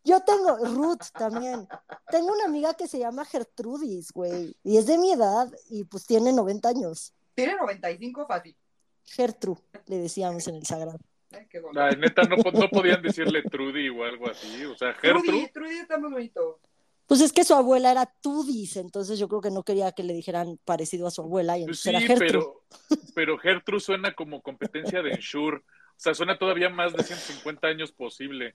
Yo, 0.06 0.20
tengo, 0.20 0.56
Ruth 0.58 1.11
también. 1.12 1.67
Tengo 2.11 2.32
una 2.32 2.44
amiga 2.44 2.75
que 2.75 2.87
se 2.87 3.00
llama 3.00 3.25
Gertrudis, 3.25 4.12
güey. 4.12 4.56
Y 4.62 4.76
es 4.76 4.87
de 4.87 4.99
mi 4.99 5.11
edad 5.12 5.53
y 5.69 5.82
pues 5.84 6.06
tiene 6.06 6.32
90 6.32 6.69
años. 6.69 7.13
tiene 7.34 7.56
95 7.56 8.27
fácil. 8.27 8.56
Gertru, 9.05 9.58
le 9.86 9.98
decíamos 9.98 10.46
en 10.48 10.56
el 10.56 10.67
sagrado. 10.67 10.98
Ay, 11.32 11.46
qué 11.51 11.60
bonito. 11.60 11.81
Ay, 11.81 11.96
neta, 11.96 12.22
no, 12.22 12.36
no 12.36 12.69
podían 12.69 13.03
decirle 13.03 13.43
Trudy 13.43 13.89
o 13.89 14.05
algo 14.05 14.31
así. 14.31 14.65
O 14.65 14.77
sea, 14.77 14.94
Trudy, 14.94 15.22
Gertrude. 15.22 15.51
Trudy 15.53 15.79
está 15.79 15.98
muy 15.98 16.10
bonito. 16.13 16.60
Pues 17.06 17.20
es 17.20 17.32
que 17.32 17.44
su 17.44 17.55
abuela 17.55 17.93
era 17.93 18.06
Tudis, 18.06 18.77
entonces 18.77 19.19
yo 19.19 19.29
creo 19.29 19.41
que 19.41 19.51
no 19.51 19.63
quería 19.63 19.93
que 19.93 20.03
le 20.03 20.13
dijeran 20.13 20.58
parecido 20.65 21.06
a 21.06 21.13
su 21.13 21.22
abuela 21.22 21.56
y 21.56 21.65
Pues 21.65 21.86
entonces 21.86 22.06
sí, 22.06 22.13
era 22.13 22.19
Gertru. 22.19 22.63
pero, 22.89 23.06
pero 23.15 23.39
Gertrude 23.39 23.81
suena 23.81 24.15
como 24.15 24.43
competencia 24.43 25.03
de 25.03 25.10
Ensure. 25.13 25.58
O 25.58 25.98
sea, 25.98 26.15
suena 26.15 26.39
todavía 26.39 26.69
más 26.69 26.93
de 26.93 27.03
150 27.03 27.67
años 27.69 27.93
posible. 27.93 28.55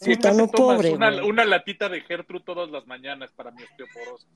Sí, 0.00 0.14
Puta, 0.14 0.30
¿no 0.32 0.38
no, 0.38 0.50
te 0.50 0.56
tomas 0.56 0.76
pobre, 0.76 0.92
una, 0.94 1.44
latita 1.44 1.88
de 1.88 2.00
Gertrude 2.02 2.44
todas 2.44 2.70
las 2.70 2.86
mañanas 2.86 3.30
para 3.32 3.50
mi 3.50 3.62
osteoporosis. 3.62 4.28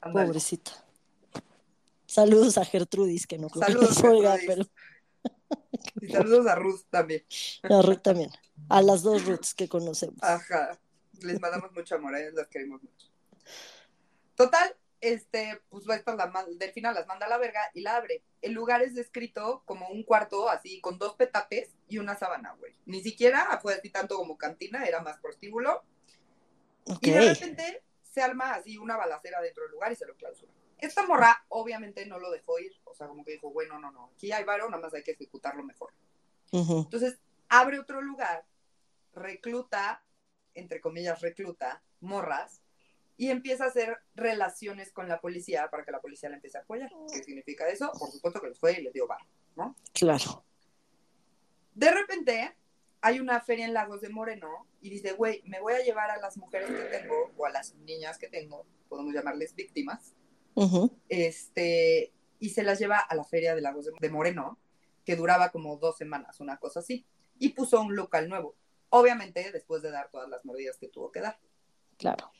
Pobrecita. 0.00 0.72
Saludos 2.06 2.58
a 2.58 2.64
Gertrudis, 2.64 3.26
que 3.26 3.38
no 3.38 3.48
creo 3.48 3.66
que 3.66 3.72
Saludos, 3.72 3.90
nos 4.02 4.12
oiga, 4.12 4.38
Gertrudis. 4.38 4.70
pero 5.52 6.00
Y 6.00 6.08
saludos 6.12 6.46
a 6.46 6.54
Ruth 6.56 6.80
también. 6.90 7.24
a 7.62 7.82
Ruth 7.82 8.00
también. 8.02 8.30
A 8.68 8.82
las 8.82 9.02
dos 9.02 9.24
Ruths 9.26 9.54
que 9.54 9.68
conocemos. 9.68 10.22
Ajá. 10.22 10.78
Les 11.22 11.40
mandamos 11.40 11.70
mucho 11.72 11.94
amor, 11.96 12.14
a 12.14 12.20
ellas 12.20 12.34
las 12.34 12.48
queremos 12.48 12.82
mucho. 12.82 13.06
Total, 14.34 14.74
este, 15.00 15.60
pues 15.70 15.88
estas 15.88 16.16
la 16.16 16.46
Delfina 16.56 16.92
las 16.92 17.06
manda 17.06 17.26
a 17.26 17.28
la 17.28 17.38
verga 17.38 17.70
y 17.74 17.80
la 17.80 17.96
abre. 17.96 18.22
El 18.42 18.52
lugar 18.52 18.82
es 18.82 18.94
descrito 18.94 19.62
como 19.64 19.88
un 19.88 20.02
cuarto 20.02 20.48
así, 20.48 20.80
con 20.80 20.98
dos 20.98 21.14
petapes 21.14 21.74
y 21.88 21.98
una 21.98 22.16
sábana, 22.16 22.54
güey. 22.54 22.74
Ni 22.86 23.02
siquiera 23.02 23.58
fue 23.62 23.74
así 23.74 23.90
tanto 23.90 24.16
como 24.16 24.36
cantina, 24.36 24.84
era 24.84 25.00
más 25.02 25.18
prostíbulo. 25.18 25.82
Ok. 26.84 26.98
Y 27.02 27.10
de 27.10 27.34
repente 27.34 27.82
se 28.02 28.22
arma 28.22 28.54
así 28.54 28.76
una 28.78 28.96
balacera 28.96 29.40
dentro 29.40 29.62
del 29.64 29.72
lugar 29.72 29.92
y 29.92 29.96
se 29.96 30.06
lo 30.06 30.14
clausura. 30.16 30.52
Esta 30.78 31.06
morra 31.06 31.44
obviamente 31.48 32.06
no 32.06 32.18
lo 32.18 32.30
dejó 32.30 32.58
ir, 32.58 32.72
o 32.84 32.94
sea, 32.94 33.06
como 33.06 33.24
que 33.24 33.32
dijo, 33.32 33.50
bueno, 33.50 33.78
no, 33.78 33.90
no, 33.90 34.10
aquí 34.14 34.32
hay 34.32 34.44
varo, 34.44 34.68
nada 34.70 34.82
más 34.82 34.94
hay 34.94 35.02
que 35.02 35.12
ejecutarlo 35.12 35.62
mejor. 35.62 35.92
Ujú. 36.52 36.80
Entonces, 36.80 37.18
abre 37.48 37.78
otro 37.78 38.00
lugar, 38.00 38.46
recluta, 39.12 40.02
entre 40.54 40.80
comillas, 40.80 41.20
recluta 41.20 41.82
morras 42.00 42.59
y 43.20 43.28
empieza 43.28 43.64
a 43.64 43.66
hacer 43.66 43.98
relaciones 44.14 44.92
con 44.92 45.06
la 45.06 45.20
policía 45.20 45.68
para 45.70 45.84
que 45.84 45.90
la 45.90 46.00
policía 46.00 46.30
la 46.30 46.36
empiece 46.36 46.56
a 46.56 46.62
apoyar. 46.62 46.90
¿Qué 47.12 47.22
significa 47.22 47.68
eso? 47.68 47.92
Por 47.98 48.10
supuesto 48.10 48.40
que 48.40 48.48
les 48.48 48.58
fue 48.58 48.72
y 48.72 48.82
les 48.82 48.94
dio 48.94 49.06
bar. 49.06 49.20
Claro. 49.92 50.42
De 51.74 51.90
repente, 51.90 52.56
hay 53.02 53.20
una 53.20 53.38
feria 53.42 53.66
en 53.66 53.74
Lagos 53.74 54.00
de 54.00 54.08
Moreno 54.08 54.66
y 54.80 54.88
dice, 54.88 55.12
güey, 55.12 55.42
me 55.44 55.60
voy 55.60 55.74
a 55.74 55.84
llevar 55.84 56.10
a 56.10 56.16
las 56.16 56.38
mujeres 56.38 56.70
que 56.70 56.98
tengo, 56.98 57.30
o 57.36 57.44
a 57.44 57.50
las 57.50 57.74
niñas 57.74 58.16
que 58.16 58.28
tengo, 58.28 58.64
podemos 58.88 59.12
llamarles 59.12 59.54
víctimas, 59.54 60.14
este, 61.10 62.14
y 62.38 62.48
se 62.48 62.62
las 62.62 62.78
lleva 62.78 63.00
a 63.00 63.14
la 63.14 63.24
feria 63.24 63.54
de 63.54 63.60
Lagos 63.60 63.90
de 64.00 64.08
Moreno, 64.08 64.58
que 65.04 65.14
duraba 65.14 65.50
como 65.50 65.76
dos 65.76 65.98
semanas, 65.98 66.40
una 66.40 66.56
cosa 66.56 66.80
así, 66.80 67.04
y 67.38 67.50
puso 67.50 67.82
un 67.82 67.94
local 67.94 68.30
nuevo. 68.30 68.56
Obviamente, 68.88 69.52
después 69.52 69.82
de 69.82 69.90
dar 69.90 70.08
todas 70.08 70.30
las 70.30 70.42
mordidas 70.46 70.78
que 70.78 70.88
tuvo 70.88 71.12
que 71.12 71.20
dar. 71.20 71.38
Claro. 71.98 72.32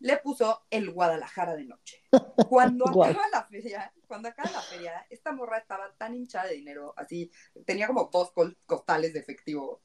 Le 0.00 0.16
puso 0.18 0.62
el 0.70 0.90
Guadalajara 0.90 1.56
de 1.56 1.64
noche. 1.64 2.02
Cuando 2.48 2.88
acaba 2.88 3.28
la 3.32 3.44
feria, 3.44 3.92
cuando 4.06 4.28
acaba 4.28 4.50
la 4.50 4.60
feria, 4.62 5.06
esta 5.10 5.32
morra 5.32 5.58
estaba 5.58 5.92
tan 5.98 6.14
hinchada 6.14 6.46
de 6.48 6.54
dinero, 6.54 6.94
así, 6.96 7.30
tenía 7.66 7.86
como 7.86 8.08
dos 8.12 8.32
costales 8.64 9.12
de 9.12 9.20
efectivo, 9.20 9.82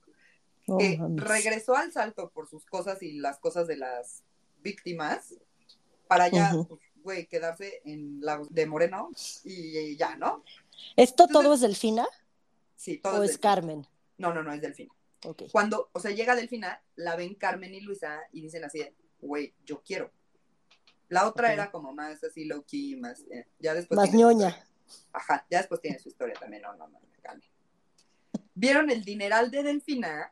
que 0.79 0.98
mames. 0.98 1.24
regresó 1.24 1.75
al 1.75 1.91
salto 1.91 2.29
por 2.29 2.48
sus 2.48 2.65
cosas 2.65 3.01
y 3.03 3.13
las 3.13 3.39
cosas 3.39 3.67
de 3.67 3.75
las 3.77 4.24
víctimas, 4.62 5.36
para 6.08 6.29
ya, 6.29 6.53
pues, 6.70 6.79
güey, 7.03 7.25
quedarse 7.27 7.82
en 7.84 8.22
la 8.22 8.41
de 8.50 8.65
Moreno 8.65 9.10
y 9.43 9.98
ya, 9.98 10.15
¿no? 10.15 10.43
¿Esto 10.96 11.24
Entonces- 11.25 11.34
todo 11.43 11.53
es 11.55 11.62
Delfina 11.62 12.08
Sí, 12.77 12.98
todo 12.98 13.20
o 13.22 13.24
es 13.24 13.32
es. 13.32 13.38
Carmen? 13.39 13.86
No, 14.17 14.34
no, 14.34 14.41
no, 14.43 14.53
es 14.53 14.62
Delfina. 14.62 14.93
Cuando, 15.51 15.89
o 15.93 16.00
sea, 16.00 16.12
llega 16.12 16.36
Delfina, 16.36 16.82
la 16.96 17.15
ven 17.15 17.36
Carmen 17.36 17.74
y 17.74 17.79
Luisa 17.82 18.22
y 18.32 18.41
dicen 18.41 18.63
así 18.65 18.79
de, 18.79 18.96
güey, 19.24 19.53
yo 19.65 19.82
quiero. 19.82 20.12
La 21.10 21.27
otra 21.27 21.53
era 21.53 21.70
como 21.72 21.94
más 21.94 22.24
así 22.24 22.46
low 22.46 22.63
key, 22.63 22.96
más, 22.96 23.22
eh, 23.32 23.46
ya 23.60 23.74
después. 23.74 23.98
Más 23.98 24.13
ñoña. 24.13 24.63
Ajá, 25.12 25.46
ya 25.50 25.60
después 25.60 25.82
tiene 25.82 26.00
su 26.00 26.10
historia 26.10 26.36
también, 26.39 26.63
no, 26.63 26.75
no, 26.75 26.88
no, 26.88 27.00
me 27.00 27.18
calme. 27.22 27.44
Vieron 28.56 28.89
el 28.89 29.03
dineral 29.03 29.51
de 29.51 29.63
Delfina 29.63 30.32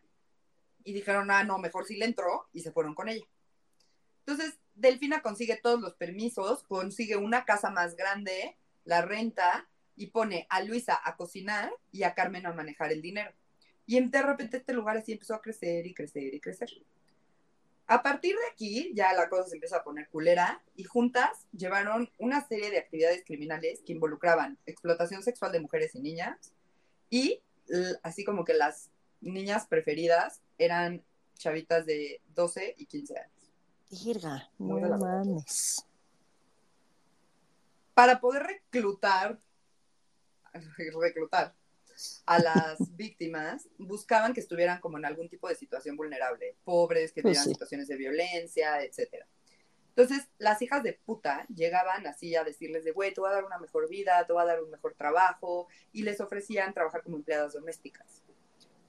y 0.84 0.94
dijeron, 0.94 1.30
ah, 1.32 1.44
no, 1.44 1.58
mejor 1.58 1.86
sí 1.86 1.96
le 1.98 2.06
entró 2.06 2.48
y 2.54 2.62
se 2.62 2.72
fueron 2.72 2.96
con 2.96 3.10
ella. 3.10 3.26
Entonces, 4.26 4.60
Delfina 4.76 5.22
consigue 5.22 5.60
todos 5.62 5.80
los 5.82 5.96
permisos, 5.96 6.64
consigue 6.64 7.16
una 7.16 7.46
casa 7.46 7.70
más 7.70 7.96
grande, 7.96 8.58
la 8.84 9.02
renta 9.02 9.70
y 9.96 10.08
pone 10.08 10.48
a 10.50 10.62
Luisa 10.64 11.00
a 11.04 11.16
cocinar 11.16 11.72
y 11.92 12.04
a 12.04 12.14
Carmen 12.14 12.46
a 12.46 12.54
manejar 12.54 12.92
el 12.92 13.02
dinero. 13.02 13.32
Y 13.86 14.00
de 14.00 14.22
repente 14.22 14.58
este 14.58 14.74
lugar 14.74 14.98
así 14.98 15.12
empezó 15.12 15.36
a 15.36 15.42
crecer 15.42 15.86
y 15.86 15.94
crecer 15.94 16.34
y 16.34 16.40
crecer. 16.40 16.70
A 17.92 18.02
partir 18.02 18.34
de 18.38 18.48
aquí 18.54 18.94
ya 18.96 19.12
la 19.12 19.28
cosa 19.28 19.50
se 19.50 19.56
empieza 19.56 19.76
a 19.76 19.84
poner 19.84 20.08
culera 20.08 20.64
y 20.78 20.86
juntas 20.86 21.46
llevaron 21.52 22.10
una 22.20 22.42
serie 22.48 22.72
de 22.72 22.78
actividades 22.78 23.22
criminales 23.26 23.82
que 23.86 23.92
involucraban 23.92 24.58
explotación 24.66 25.24
sexual 25.24 25.52
de 25.52 25.60
mujeres 25.60 25.94
y 25.96 26.00
niñas 26.00 26.54
y 27.10 27.42
así 28.02 28.24
como 28.24 28.46
que 28.46 28.54
las 28.54 28.92
niñas 29.20 29.68
preferidas 29.68 30.40
eran 30.58 31.04
chavitas 31.34 31.86
de 31.86 32.22
12 32.34 32.76
y 32.78 32.86
15 32.86 33.18
años. 33.20 33.52
Virga, 33.90 34.50
no 34.58 34.98
mames. 34.98 35.86
Para 37.94 38.22
poder 38.22 38.44
reclutar, 38.44 39.38
reclutar 40.98 41.54
a 42.26 42.40
las 42.40 42.96
víctimas, 42.96 43.68
buscaban 43.78 44.34
que 44.34 44.40
estuvieran 44.40 44.80
como 44.80 44.98
en 44.98 45.06
algún 45.06 45.30
tipo 45.30 45.48
de 45.48 45.56
situación 45.56 45.96
vulnerable, 45.96 46.56
pobres, 46.64 47.12
que 47.12 47.22
Pues 47.22 47.32
tuvieran 47.34 47.46
sí. 47.46 47.52
situaciones 47.52 47.88
de 47.88 47.96
violencia, 47.98 48.84
etcétera. 48.84 49.28
Entonces, 49.90 50.30
las 50.38 50.62
hijas 50.62 50.84
de 50.84 50.94
puta 50.94 51.46
llegaban 51.54 52.08
así 52.08 52.36
a 52.36 52.44
decirles 52.46 52.86
de, 52.86 52.92
güey, 52.92 53.14
te 53.14 53.20
voy 53.20 53.30
a 53.30 53.34
dar 53.34 53.44
una 53.44 53.60
mejor 53.60 53.90
vida, 53.90 54.26
te 54.26 54.32
voy 54.32 54.42
a 54.42 54.46
dar 54.46 54.64
un 54.64 54.72
mejor 54.72 54.94
trabajo, 54.94 55.68
y 55.92 56.04
les 56.04 56.22
ofrecían 56.22 56.74
trabajar 56.74 57.04
como 57.04 57.18
empleadas 57.18 57.54
domésticas. 57.54 58.24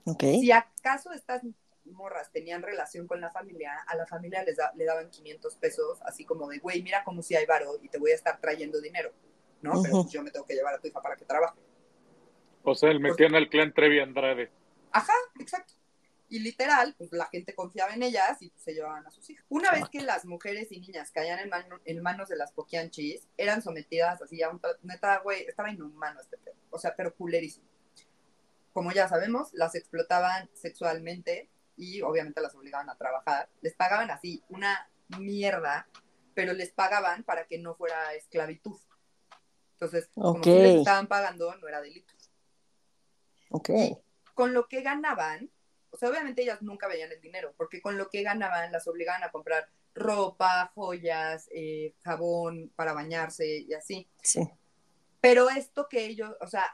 Ok. 0.05 0.23
Si 0.23 0.51
acaso 0.51 1.11
estas 1.11 1.41
morras 1.85 2.31
tenían 2.31 2.61
relación 2.61 3.07
con 3.07 3.19
la 3.19 3.29
familia, 3.29 3.77
a 3.87 3.95
la 3.97 4.07
familia 4.07 4.43
les 4.43 4.55
da- 4.55 4.71
le 4.75 4.85
daban 4.85 5.09
500 5.09 5.55
pesos, 5.57 5.99
así 6.03 6.23
como 6.23 6.47
de, 6.47 6.59
güey, 6.59 6.81
mira 6.81 7.03
como 7.03 7.21
si 7.21 7.35
hay 7.35 7.45
varo 7.45 7.77
y 7.81 7.89
te 7.89 7.97
voy 7.97 8.11
a 8.11 8.15
estar 8.15 8.39
trayendo 8.39 8.79
dinero, 8.79 9.11
¿no? 9.61 9.81
Pero 9.81 10.01
pues 10.01 10.13
yo 10.13 10.23
me 10.23 10.31
tengo 10.31 10.45
que 10.45 10.53
llevar 10.55 10.75
a 10.75 10.79
tu 10.79 10.87
hija 10.87 11.01
para 11.01 11.17
que 11.17 11.25
trabaje. 11.25 11.59
O 12.63 12.75
sea, 12.75 12.91
le 12.91 12.99
metían 12.99 13.35
al 13.35 13.49
clan 13.49 13.73
Trevi 13.73 13.99
Andrade. 13.99 14.51
Ajá, 14.91 15.13
exacto. 15.39 15.73
Y 16.29 16.39
literal, 16.39 16.95
pues 16.97 17.11
la 17.11 17.25
gente 17.27 17.53
confiaba 17.53 17.93
en 17.93 18.01
ellas 18.01 18.41
y 18.41 18.51
se 18.55 18.73
llevaban 18.73 19.05
a 19.05 19.11
sus 19.11 19.29
hijas. 19.29 19.45
Una 19.49 19.71
vez 19.71 19.87
que 19.89 20.01
las 20.01 20.25
mujeres 20.25 20.71
y 20.71 20.79
niñas 20.79 21.11
caían 21.11 21.39
en, 21.39 21.49
mano- 21.49 21.79
en 21.85 22.01
manos 22.01 22.29
de 22.29 22.37
las 22.37 22.51
poquianchis, 22.53 23.27
eran 23.37 23.61
sometidas 23.61 24.19
así 24.21 24.41
a 24.41 24.49
un... 24.49 24.59
Neta, 24.81 25.19
güey, 25.19 25.43
estaba 25.43 25.69
inhumano 25.69 26.19
este 26.21 26.37
pedo. 26.37 26.55
O 26.71 26.79
sea, 26.79 26.95
pero 26.95 27.13
culerísimo. 27.13 27.67
Como 28.71 28.91
ya 28.91 29.07
sabemos, 29.07 29.53
las 29.53 29.75
explotaban 29.75 30.49
sexualmente 30.53 31.49
y 31.77 32.01
obviamente 32.01 32.41
las 32.41 32.55
obligaban 32.55 32.89
a 32.89 32.97
trabajar. 32.97 33.49
Les 33.61 33.75
pagaban 33.75 34.09
así 34.09 34.43
una 34.49 34.89
mierda, 35.19 35.87
pero 36.33 36.53
les 36.53 36.71
pagaban 36.71 37.23
para 37.23 37.45
que 37.45 37.59
no 37.59 37.75
fuera 37.75 38.15
esclavitud. 38.15 38.79
Entonces, 39.73 40.09
como 40.15 40.43
sí 40.43 40.49
les 40.49 40.75
estaban 40.77 41.05
pagando, 41.05 41.55
no 41.57 41.67
era 41.67 41.81
delito 41.81 42.11
Ok. 43.55 43.69
con 44.33 44.53
lo 44.53 44.67
que 44.67 44.81
ganaban, 44.81 45.49
o 45.91 45.97
sea, 45.97 46.09
obviamente 46.09 46.41
ellas 46.41 46.61
nunca 46.63 46.87
veían 46.87 47.11
el 47.11 47.21
dinero, 47.21 47.53
porque 47.55 47.81
con 47.81 47.97
lo 47.99 48.09
que 48.09 48.23
ganaban 48.23 48.71
las 48.71 48.87
obligaban 48.87 49.23
a 49.23 49.29
comprar 49.31 49.69
ropa, 49.93 50.71
joyas, 50.73 51.47
eh, 51.53 51.93
jabón 52.03 52.71
para 52.75 52.93
bañarse 52.93 53.59
y 53.59 53.73
así. 53.73 54.09
Sí. 54.23 54.41
Pero 55.21 55.49
esto 55.51 55.87
que 55.87 56.05
ellos, 56.05 56.35
o 56.41 56.47
sea, 56.47 56.65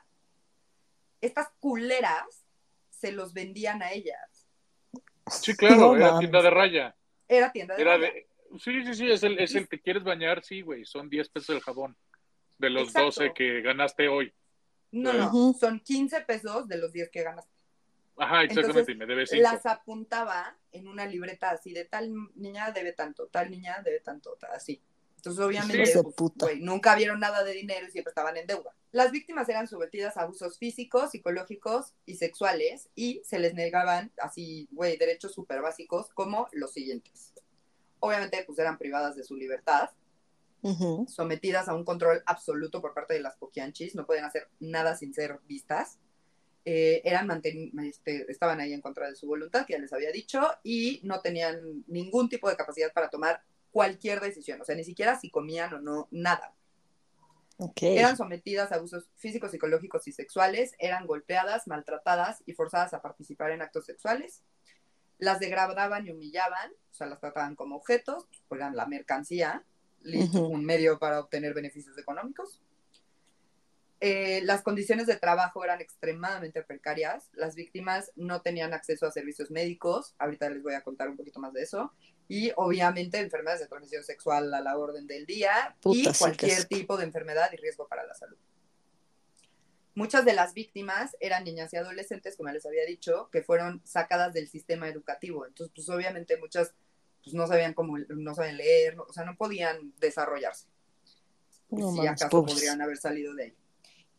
estas 1.20 1.50
culeras 1.60 2.46
se 2.90 3.12
los 3.12 3.34
vendían 3.34 3.84
a 3.84 3.92
ellas. 3.92 4.48
Sí, 5.30 5.56
claro, 5.56 5.76
No 5.76 5.96
era 5.98 6.18
tienda 6.20 6.42
de 6.42 6.50
raya. 6.50 6.96
Era 7.28 7.52
tienda 7.52 7.76
de 7.76 7.82
Era 7.82 7.98
ropa. 7.98 8.08
de... 8.08 8.28
Sí, 8.58 8.84
sí, 8.86 8.94
sí, 8.96 9.12
es 9.12 9.22
el, 9.24 9.38
es 9.38 9.54
el 9.54 9.68
que 9.68 9.80
quieres 9.82 10.04
bañar, 10.04 10.44
sí, 10.44 10.62
güey. 10.62 10.86
Son 10.86 11.10
10 11.10 11.30
pesos 11.30 11.56
el 11.56 11.62
jabón. 11.62 11.96
De 12.58 12.70
los 12.70 12.88
Exacto. 12.88 13.06
12 13.06 13.34
que 13.36 13.62
ganaste 13.62 14.08
hoy. 14.08 14.34
No, 14.92 15.14
no, 15.14 15.54
son 15.54 15.80
15 15.80 16.22
pesos 16.22 16.68
de 16.68 16.78
los 16.78 16.92
10 16.92 17.10
que 17.10 17.24
ganas. 17.24 17.46
Ajá, 18.18 18.44
exactamente, 18.44 18.80
Entonces, 18.80 18.98
me 18.98 19.06
debe 19.06 19.26
5. 19.28 19.42
Las 19.42 19.66
apuntaba 19.66 20.58
en 20.72 20.88
una 20.88 21.06
libreta 21.06 21.52
así 21.52 21.74
de 21.74 21.86
tal 21.86 22.12
niña 22.36 22.72
debe 22.72 22.92
tanto, 22.92 23.28
tal 23.28 23.50
niña 23.50 23.82
debe 23.84 24.02
tanto, 24.02 24.36
ta- 24.40 24.50
así. 24.54 24.82
Entonces, 25.16 25.44
obviamente, 25.44 25.92
pues, 26.02 26.16
puta. 26.16 26.48
nunca 26.60 26.96
vieron 26.96 27.20
nada 27.20 27.44
de 27.44 27.54
dinero 27.54 27.86
y 27.88 27.92
siempre 27.92 28.12
estaban 28.12 28.38
en 28.38 28.48
deuda. 28.48 28.74
Las 28.92 29.12
víctimas 29.12 29.48
eran 29.50 29.68
sometidas 29.68 30.18
a 30.18 30.22
abusos 30.22 30.58
físicos, 30.58 31.12
psicológicos 31.12 31.94
y 32.06 32.16
sexuales 32.16 32.90
y 32.96 33.22
se 33.26 33.38
les 33.40 33.54
negaban 33.54 34.12
así, 34.22 34.68
güey, 34.72 34.98
derechos 34.98 35.34
súper 35.34 35.62
básicos 35.62 36.10
como 36.14 36.48
los 36.54 36.72
siguientes. 36.72 37.34
Obviamente, 38.00 38.44
pues 38.46 38.58
eran 38.60 38.78
privadas 38.78 39.16
de 39.16 39.24
su 39.24 39.36
libertad, 39.36 39.90
Ujú. 40.62 41.06
sometidas 41.08 41.70
a 41.70 41.74
un 41.74 41.86
control 41.86 42.22
absoluto 42.26 42.82
por 42.82 42.94
parte 42.94 43.14
de 43.14 43.22
las 43.22 43.38
poquianchis, 43.38 43.96
no 43.96 44.06
podían 44.06 44.26
hacer 44.26 44.50
nada 44.60 44.96
sin 44.96 45.14
ser 45.14 45.40
vistas. 45.48 46.00
Eh, 46.66 47.02
eran 47.06 47.30
este, 47.84 48.30
estaban 48.30 48.60
ahí 48.60 48.74
en 48.74 48.82
contra 48.82 49.08
de 49.08 49.16
su 49.16 49.28
voluntad, 49.28 49.66
que 49.66 49.74
ya 49.74 49.80
les 49.80 49.94
había 49.94 50.12
dicho, 50.12 50.42
y 50.64 51.00
no 51.04 51.22
tenían 51.22 51.84
ningún 51.88 52.30
tipo 52.30 52.50
de 52.50 52.58
capacidad 52.58 52.92
para 52.94 53.10
tomar 53.10 53.42
cualquier 53.72 54.20
decisión, 54.20 54.60
o 54.62 54.66
sea, 54.66 54.76
ni 54.76 54.84
siquiera 54.84 55.20
si 55.20 55.30
comían 55.30 55.74
o 55.74 55.80
no, 55.80 56.08
nada. 56.12 56.54
Ok. 57.58 57.84
Eran 57.84 58.18
sometidas 58.18 58.72
a 58.72 58.76
abusos 58.76 59.10
físicos, 59.16 59.52
psicológicos 59.52 60.08
y 60.08 60.12
sexuales, 60.12 60.74
eran 60.80 61.08
golpeadas, 61.08 61.68
maltratadas 61.68 62.44
y 62.46 62.54
forzadas 62.54 62.94
a 62.94 63.02
participar 63.02 63.52
en 63.52 63.62
actos 63.62 63.86
sexuales. 63.86 64.44
Las 65.18 65.40
degradaban 65.40 66.08
y 66.08 66.12
humillaban, 66.12 66.72
o 66.72 66.94
sea, 66.94 67.08
las 67.08 67.20
trataban 67.20 67.56
como 67.56 67.76
objetos, 67.76 68.28
pues, 68.48 68.60
eran 68.60 68.76
la 68.76 68.86
mercancía, 68.86 69.66
listo, 70.02 70.44
Ujú. 70.44 70.54
un 70.54 70.66
medio 70.66 71.00
para 71.00 71.20
obtener 71.20 71.54
beneficios 71.54 71.98
económicos. 71.98 72.62
Eh, 74.02 74.42
las 74.46 74.62
condiciones 74.62 75.08
de 75.08 75.18
trabajo 75.18 75.64
eran 75.64 75.82
extremadamente 75.82 76.64
precarias. 76.64 77.30
Las 77.34 77.56
víctimas 77.56 78.12
no 78.16 78.42
tenían 78.42 78.74
acceso 78.74 79.06
a 79.06 79.12
servicios 79.12 79.52
médicos. 79.52 80.16
Ahorita 80.20 80.50
les 80.50 80.64
voy 80.64 80.74
a 80.74 80.82
contar 80.84 81.10
un 81.10 81.18
poquito 81.18 81.40
más 81.42 81.52
de 81.52 81.64
eso. 81.64 81.94
Y 82.30 82.52
obviamente 82.56 83.20
enfermedades 83.20 83.60
de 83.62 83.68
transmisión 83.68 84.04
sexual 84.04 84.54
a 84.54 84.62
la 84.62 84.78
orden 84.78 85.06
del 85.06 85.26
día 85.26 85.76
Puta, 85.82 85.98
y 86.00 86.06
sí 86.14 86.20
cualquier 86.20 86.60
es- 86.60 86.68
tipo 86.70 86.96
de 86.96 87.04
enfermedad 87.04 87.50
y 87.52 87.58
riesgo 87.58 87.88
para 87.88 88.06
la 88.06 88.14
salud. 88.14 88.38
Muchas 89.96 90.24
de 90.24 90.34
las 90.34 90.54
víctimas 90.54 91.18
eran 91.20 91.44
niñas 91.44 91.74
y 91.74 91.78
adolescentes, 91.78 92.38
como 92.38 92.50
les 92.52 92.66
había 92.66 92.86
dicho, 92.86 93.30
que 93.32 93.42
fueron 93.44 93.82
sacadas 93.86 94.34
del 94.34 94.48
sistema 94.48 94.88
educativo. 94.88 95.46
Entonces, 95.46 95.74
pues 95.76 95.90
obviamente 95.90 96.38
muchas 96.38 96.74
pues, 97.24 97.34
no 97.34 97.48
sabían 97.48 97.74
cómo, 97.74 97.98
no 97.98 98.36
sabían 98.36 98.58
leer, 98.58 98.96
no- 98.96 99.04
o 99.04 99.14
sea, 99.14 99.24
no 99.26 99.36
podían 99.36 99.94
desarrollarse 100.00 100.68
No 101.70 101.92
si 101.92 101.98
mames, 101.98 102.12
acaso 102.24 102.30
podrían 102.46 102.82
haber 102.82 102.98
salido 102.98 103.34
de 103.36 103.44
ahí. 103.44 103.56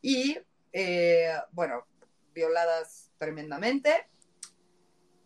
Y, 0.03 0.39
eh, 0.73 1.33
bueno, 1.53 1.85
violadas 2.33 3.11
tremendamente 3.19 4.07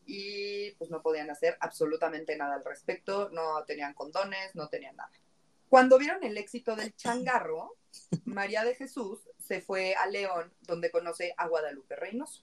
y 0.07 0.73
pues 0.73 0.90
no 0.90 1.02
podían 1.02 1.31
hacer 1.31 1.57
absolutamente 1.61 2.37
nada 2.37 2.57
al 2.57 2.64
respecto, 2.64 3.31
no 3.31 3.64
tenían 3.64 3.95
condones, 3.95 4.54
no 4.54 4.69
tenían 4.69 4.97
nada. 4.97 5.11
Cuando 5.69 5.99
vieron 5.99 6.23
el 6.25 6.37
éxito 6.37 6.76
del 6.76 6.95
changarro, 6.95 7.76
María 8.25 8.64
de 8.64 8.75
Jesús 8.75 9.21
se 9.38 9.61
fue 9.61 9.95
a 9.95 10.07
León, 10.07 10.52
donde 10.62 10.90
conoce 10.90 11.35
a 11.37 11.49
Guadalupe 11.49 11.97
Reynoso. 11.97 12.43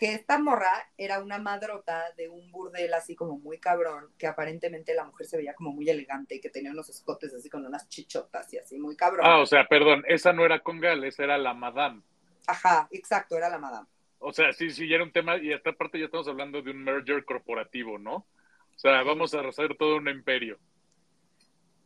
Que 0.00 0.14
esta 0.14 0.38
morra 0.38 0.90
era 0.96 1.22
una 1.22 1.36
madrota 1.36 2.10
de 2.16 2.30
un 2.30 2.50
burdel 2.50 2.94
así 2.94 3.14
como 3.14 3.38
muy 3.38 3.58
cabrón, 3.58 4.08
que 4.16 4.26
aparentemente 4.26 4.94
la 4.94 5.04
mujer 5.04 5.26
se 5.26 5.36
veía 5.36 5.52
como 5.52 5.72
muy 5.72 5.90
elegante 5.90 6.36
y 6.36 6.40
que 6.40 6.48
tenía 6.48 6.70
unos 6.70 6.88
escotes 6.88 7.34
así 7.34 7.50
con 7.50 7.66
unas 7.66 7.86
chichotas 7.90 8.50
y 8.54 8.56
así, 8.56 8.78
muy 8.78 8.96
cabrón. 8.96 9.26
Ah, 9.28 9.40
o 9.40 9.46
sea, 9.46 9.66
perdón, 9.68 10.02
esa 10.08 10.32
no 10.32 10.46
era 10.46 10.60
Congal, 10.60 11.04
esa 11.04 11.24
era 11.24 11.36
la 11.36 11.52
Madame. 11.52 12.00
Ajá, 12.46 12.88
exacto, 12.90 13.36
era 13.36 13.50
la 13.50 13.58
madame. 13.58 13.86
O 14.18 14.32
sea, 14.32 14.54
sí, 14.54 14.70
sí, 14.70 14.88
ya 14.88 14.94
era 14.94 15.04
un 15.04 15.12
tema, 15.12 15.36
y 15.36 15.52
esta 15.52 15.72
parte 15.72 15.98
ya 15.98 16.06
estamos 16.06 16.28
hablando 16.28 16.62
de 16.62 16.70
un 16.70 16.82
merger 16.82 17.22
corporativo, 17.26 17.98
¿no? 17.98 18.14
O 18.14 18.78
sea, 18.78 19.02
vamos 19.02 19.34
a 19.34 19.40
hacer 19.46 19.76
todo 19.76 19.96
un 19.96 20.08
imperio. 20.08 20.58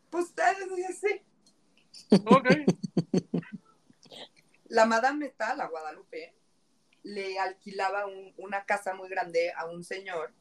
Pues 0.08 0.32
sí. 1.00 1.20
Ok. 2.26 2.48
La 4.68 4.86
madame 4.86 5.26
está, 5.26 5.54
la 5.56 5.66
Guadalupe, 5.66 6.33
le 7.04 7.38
alquilaba 7.38 8.06
un- 8.06 8.34
una 8.38 8.64
casa 8.66 8.94
muy 8.94 9.08
grande 9.08 9.52
a 9.56 9.66
un 9.66 9.84
señor 9.84 10.32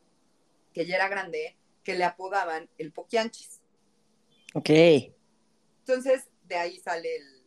que 0.74 0.86
ya 0.88 0.96
era 0.96 1.08
grande, 1.10 1.56
que 1.84 1.94
le 1.96 2.04
apodaban 2.04 2.68
el 2.80 2.92
Poquianchis. 2.92 3.62
Ok. 4.56 4.70
Entonces, 5.80 6.28
de 6.46 6.56
ahí 6.56 6.80
sale 6.80 7.16
el, 7.16 7.44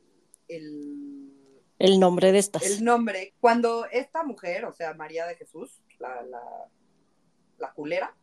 el, 0.48 1.32
El 1.78 1.98
nombre 2.00 2.30
de 2.32 2.38
estas. 2.38 2.62
el 2.62 2.84
nombre. 2.84 3.34
Cuando 3.40 3.86
esta 3.86 4.22
mujer, 4.22 4.64
o 4.66 4.72
sea, 4.72 4.94
María 4.94 5.26
de 5.26 5.34
Jesús, 5.36 5.80
la, 5.98 6.22
la, 6.22 6.42
la 7.58 7.72
culera, 7.72 8.14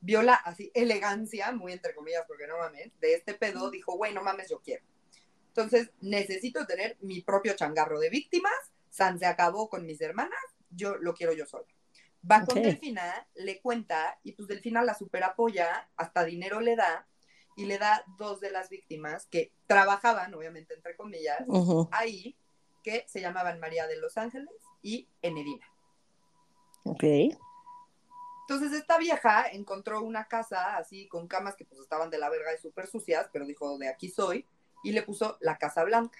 vio 0.00 0.22
la 0.22 0.34
así 0.34 0.70
elegancia, 0.74 1.50
muy 1.52 1.72
entre 1.72 1.94
comillas, 1.94 2.24
porque 2.28 2.46
no 2.46 2.58
mames, 2.58 2.92
de 3.00 3.14
este 3.14 3.34
pedo, 3.34 3.70
dijo, 3.70 3.96
güey, 3.96 4.12
no 4.14 4.22
mames, 4.22 4.48
yo 4.50 4.60
quiero. 4.60 4.84
Entonces, 5.48 5.90
necesito 6.00 6.66
tener 6.66 6.96
mi 7.00 7.22
propio 7.22 7.54
changarro 7.56 7.98
de 7.98 8.10
víctimas, 8.10 8.52
San 8.96 9.18
se 9.18 9.26
acabó 9.26 9.68
con 9.68 9.84
mis 9.84 10.00
hermanas, 10.00 10.40
yo 10.70 10.96
lo 10.96 11.12
quiero 11.14 11.34
yo 11.34 11.44
sola. 11.46 11.66
Va 12.28 12.44
con. 12.44 12.62
Delfina, 12.62 13.28
le 13.34 13.60
cuenta, 13.60 14.18
y 14.22 14.32
pues 14.32 14.48
Delfina 14.48 14.82
la 14.82 14.94
super 14.94 15.22
apoya, 15.22 15.90
hasta 15.96 16.24
dinero 16.24 16.60
le 16.60 16.76
da, 16.76 17.06
y 17.56 17.66
le 17.66 17.78
da 17.78 18.04
dos 18.18 18.40
de 18.40 18.50
las 18.50 18.70
víctimas 18.70 19.26
que 19.26 19.52
trabajaban, 19.66 20.32
obviamente, 20.34 20.74
entre 20.74 20.96
comillas, 20.96 21.44
Ujú. 21.46 21.88
ahí, 21.92 22.36
que 22.82 23.04
se 23.06 23.20
llamaban 23.20 23.60
María 23.60 23.86
de 23.86 23.98
los 23.98 24.16
Ángeles 24.16 24.54
y 24.80 25.08
Enedina. 25.20 25.66
Ok. 26.84 27.04
Entonces 28.48 28.72
esta 28.72 28.96
vieja 28.96 29.46
encontró 29.48 30.02
una 30.02 30.28
casa 30.28 30.76
así 30.76 31.08
con 31.08 31.26
camas 31.26 31.56
que 31.56 31.64
pues 31.64 31.80
estaban 31.80 32.10
de 32.10 32.18
la 32.18 32.30
verga 32.30 32.54
y 32.54 32.58
súper 32.58 32.86
sucias, 32.86 33.28
pero 33.32 33.44
dijo, 33.44 33.76
de 33.76 33.88
aquí 33.88 34.08
soy, 34.08 34.46
y 34.84 34.92
le 34.92 35.02
puso 35.02 35.36
la 35.40 35.58
Casa 35.58 35.84
Blanca. 35.84 36.18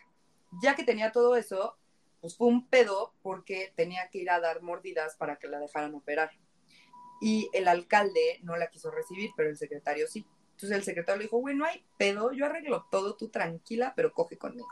Ya 0.61 0.75
que 0.75 0.85
tenía 0.85 1.13
todo 1.13 1.37
eso, 1.37 1.79
pues 2.27 2.37
fue 2.37 2.49
un 2.49 2.67
pedo 2.67 3.15
porque 3.23 3.73
tenía 3.77 4.09
que 4.11 4.19
ir 4.19 4.31
a 4.31 4.41
dar 4.41 4.61
mordidas 4.61 5.15
para 5.15 5.37
que 5.37 5.47
la 5.47 5.61
dejaran 5.61 5.95
operar. 5.95 6.33
Y 7.21 7.49
el 7.53 7.69
alcalde 7.69 8.41
no 8.43 8.57
la 8.57 8.69
quiso 8.69 8.91
recibir, 8.91 9.31
pero 9.37 9.49
el 9.49 9.57
secretario 9.57 10.09
sí. 10.09 10.27
Entonces 10.51 10.77
el 10.77 10.83
secretario 10.83 11.19
le 11.19 11.25
dijo, 11.27 11.39
güey, 11.39 11.55
no 11.55 11.65
hay 11.65 11.87
pedo, 11.99 12.33
yo 12.33 12.47
arreglo 12.47 12.85
todo, 12.91 13.15
tú 13.15 13.29
tranquila, 13.29 13.93
pero 13.95 14.13
coge 14.13 14.37
conmigo. 14.37 14.67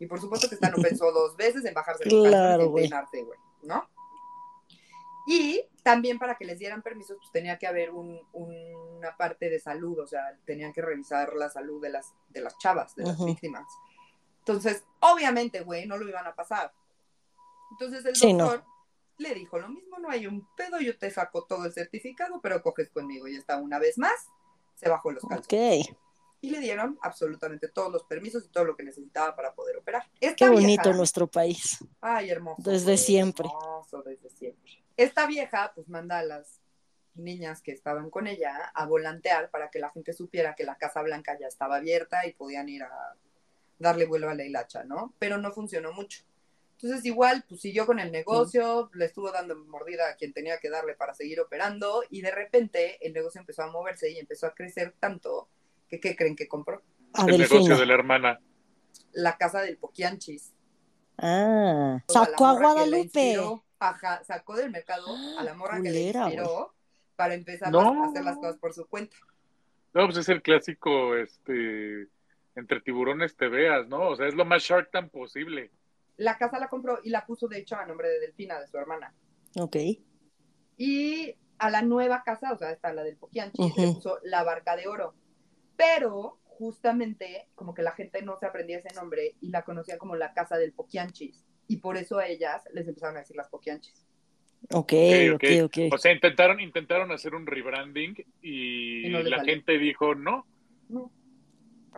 Y 0.00 0.06
por 0.06 0.20
supuesto 0.20 0.48
que 0.48 0.56
esta 0.56 0.68
no 0.70 0.78
pensó 0.82 1.12
dos 1.12 1.36
veces 1.36 1.64
en 1.64 1.74
bajarse 1.74 2.06
los 2.06 2.26
Claro, 2.26 2.70
güey. 2.70 2.90
¿no? 3.62 3.88
Y 5.28 5.62
también 5.84 6.18
para 6.18 6.34
que 6.36 6.44
les 6.44 6.58
dieran 6.58 6.82
permisos, 6.82 7.18
pues 7.18 7.30
tenía 7.30 7.56
que 7.56 7.68
haber 7.68 7.92
un- 7.92 8.20
una 8.32 9.16
parte 9.16 9.48
de 9.48 9.60
salud, 9.60 9.96
o 10.00 10.06
sea, 10.08 10.36
tenían 10.44 10.72
que 10.72 10.82
revisar 10.82 11.34
la 11.34 11.50
salud 11.50 11.80
de 11.80 11.90
las, 11.90 12.14
de 12.30 12.40
las 12.40 12.58
chavas, 12.58 12.96
de 12.96 13.04
las 13.04 13.14
Ujú. 13.14 13.26
víctimas. 13.26 13.66
Entonces, 14.52 14.84
obviamente, 15.00 15.60
güey, 15.62 15.86
no 15.86 15.96
lo 15.96 16.08
iban 16.08 16.26
a 16.26 16.34
pasar. 16.34 16.72
Entonces 17.72 18.04
el 18.04 18.16
Sí, 18.16 18.32
no. 18.32 18.44
doctor 18.44 18.64
le 19.18 19.34
dijo 19.34 19.58
lo 19.58 19.68
mismo, 19.68 19.98
no 19.98 20.10
hay 20.10 20.26
un 20.26 20.46
pedo, 20.56 20.80
yo 20.80 20.96
te 20.98 21.10
saco 21.10 21.44
todo 21.44 21.66
el 21.66 21.72
certificado, 21.72 22.40
pero 22.40 22.62
coges 22.62 22.90
conmigo. 22.90 23.28
Y 23.28 23.36
está 23.36 23.56
una 23.58 23.78
vez 23.78 23.98
más, 23.98 24.28
se 24.74 24.88
bajó 24.88 25.12
los 25.12 25.22
calzones. 25.24 25.88
Ok. 25.88 25.96
Y 26.42 26.50
le 26.50 26.58
dieron 26.60 26.98
absolutamente 27.02 27.68
todos 27.68 27.92
los 27.92 28.02
permisos 28.04 28.46
y 28.46 28.48
todo 28.48 28.64
lo 28.64 28.74
que 28.76 28.82
necesitaba 28.82 29.36
para 29.36 29.52
poder 29.54 29.76
operar. 29.76 30.08
Esta 30.20 30.36
Qué 30.36 30.48
bonito 30.48 30.82
vieja- 30.84 30.96
nuestro 30.96 31.26
país. 31.26 31.78
Ay, 32.00 32.30
hermoso. 32.30 32.62
Desde 32.62 32.84
güey, 32.86 32.96
siempre. 32.98 33.46
Hermoso, 33.46 34.02
desde 34.02 34.30
siempre. 34.30 34.82
Esta 34.96 35.26
vieja, 35.26 35.72
pues 35.74 35.86
manda 35.90 36.18
a 36.18 36.22
las 36.24 36.60
niñas 37.14 37.60
que 37.60 37.72
estaban 37.72 38.08
con 38.08 38.26
ella 38.26 38.70
a 38.74 38.86
volantear 38.86 39.50
para 39.50 39.68
que 39.70 39.80
la 39.80 39.90
gente 39.90 40.14
supiera 40.14 40.54
que 40.54 40.64
la 40.64 40.76
Casa 40.78 41.02
Blanca 41.02 41.36
ya 41.38 41.46
estaba 41.46 41.76
abierta 41.76 42.26
y 42.26 42.32
podían 42.32 42.70
ir 42.70 42.84
a 42.84 43.14
darle 43.80 44.06
vuelo 44.06 44.30
a 44.30 44.34
la 44.34 44.44
hilacha, 44.44 44.84
¿no? 44.84 45.14
Pero 45.18 45.38
no 45.38 45.50
funcionó 45.52 45.92
mucho. 45.92 46.22
Entonces, 46.80 47.04
igual, 47.04 47.44
pues 47.48 47.60
siguió 47.60 47.84
con 47.84 47.98
el 47.98 48.12
negocio, 48.12 48.90
le 48.94 49.06
estuvo 49.06 49.30
dando 49.32 49.56
mordida 49.56 50.08
a 50.08 50.14
quien 50.14 50.32
tenía 50.32 50.58
que 50.60 50.70
darle 50.70 50.94
para 50.94 51.12
seguir 51.14 51.40
operando, 51.40 52.02
y 52.08 52.22
de 52.22 52.30
repente 52.30 53.04
el 53.06 53.12
negocio 53.12 53.40
empezó 53.40 53.64
a 53.64 53.70
moverse 53.70 54.10
y 54.10 54.18
empezó 54.18 54.46
a 54.46 54.54
crecer 54.54 54.94
tanto 54.98 55.48
que, 55.88 55.98
¿qué 56.00 56.14
creen 56.16 56.36
que 56.36 56.48
compró? 56.48 56.82
A 57.14 57.26
el 57.26 57.38
negocio 57.38 57.76
de 57.76 57.86
la 57.86 57.94
hermana. 57.94 58.40
La 59.12 59.36
casa 59.36 59.60
del 59.62 59.76
Poquianchis. 59.76 60.54
Ah. 61.18 61.98
Sacó 62.08 62.46
a 62.46 62.52
Guadalupe. 62.58 63.02
inspiró, 63.02 63.64
ajá, 63.78 64.24
sacó 64.24 64.56
del 64.56 64.70
mercado 64.70 65.06
a 65.38 65.42
la 65.42 65.52
morra 65.54 65.82
que 65.82 65.90
le 65.90 66.00
inspiró 66.02 66.74
para 67.16 67.34
empezar 67.34 67.70
No. 67.70 68.04
a 68.04 68.06
hacer 68.08 68.24
las 68.24 68.36
cosas 68.36 68.56
por 68.56 68.72
su 68.72 68.86
cuenta. 68.86 69.16
No, 69.92 70.06
pues 70.06 70.16
es 70.18 70.28
el 70.30 70.40
clásico, 70.40 71.14
este, 71.16 72.06
entre 72.56 72.80
tiburones 72.80 73.36
te 73.36 73.48
veas, 73.48 73.88
¿no? 73.88 74.08
O 74.08 74.16
sea, 74.16 74.26
es 74.26 74.34
lo 74.34 74.44
más 74.44 74.62
Shark 74.62 74.90
Tank 74.90 75.10
posible. 75.10 75.70
La 76.16 76.36
casa 76.36 76.58
la 76.58 76.68
compró 76.68 76.98
y 77.02 77.10
la 77.10 77.24
puso, 77.26 77.48
de 77.48 77.58
hecho, 77.58 77.76
a 77.76 77.86
nombre 77.86 78.08
de 78.08 78.20
Delfina, 78.20 78.60
de 78.60 78.66
su 78.66 78.76
hermana. 78.76 79.14
Ok. 79.56 79.76
Y 80.76 81.34
a 81.58 81.70
la 81.70 81.82
nueva 81.82 82.22
casa, 82.24 82.52
o 82.52 82.56
sea, 82.58 82.70
está 82.72 82.92
la 82.92 83.02
del 83.04 83.16
Poquianchi, 83.16 83.62
Ujú. 83.62 83.80
le 83.80 83.92
puso 83.94 84.18
la 84.24 84.44
barca 84.44 84.76
de 84.76 84.86
oro. 84.86 85.14
Pero, 85.76 86.38
justamente, 86.44 87.48
como 87.54 87.74
que 87.74 87.82
la 87.82 87.92
gente 87.92 88.22
no 88.22 88.38
se 88.38 88.46
aprendía 88.46 88.78
ese 88.78 88.94
nombre 88.94 89.34
y 89.40 89.48
la 89.50 89.62
conocía 89.62 89.98
como 89.98 90.16
la 90.16 90.32
casa 90.34 90.56
del 90.58 90.72
Poquianchis. 90.72 91.46
Y 91.68 91.78
por 91.78 91.96
eso 91.96 92.18
a 92.18 92.26
ellas 92.26 92.62
les 92.72 92.86
empezaron 92.88 93.16
a 93.16 93.20
decir 93.20 93.36
las 93.36 93.48
Poquianchis. 93.48 94.06
Ok, 94.72 94.92
Ok, 94.92 95.34
ok, 95.34 95.44
ok. 95.64 95.94
O 95.94 95.98
sea, 95.98 96.12
intentaron, 96.12 96.60
intentaron 96.60 97.10
hacer 97.12 97.34
un 97.34 97.46
rebranding 97.46 98.14
y, 98.42 99.06
Y 99.06 99.10
no 99.10 99.18
les 99.20 99.30
la 99.30 99.38
salió. 99.38 99.54
gente 99.54 99.78
dijo 99.78 100.14
no. 100.14 100.46
No. 100.88 101.10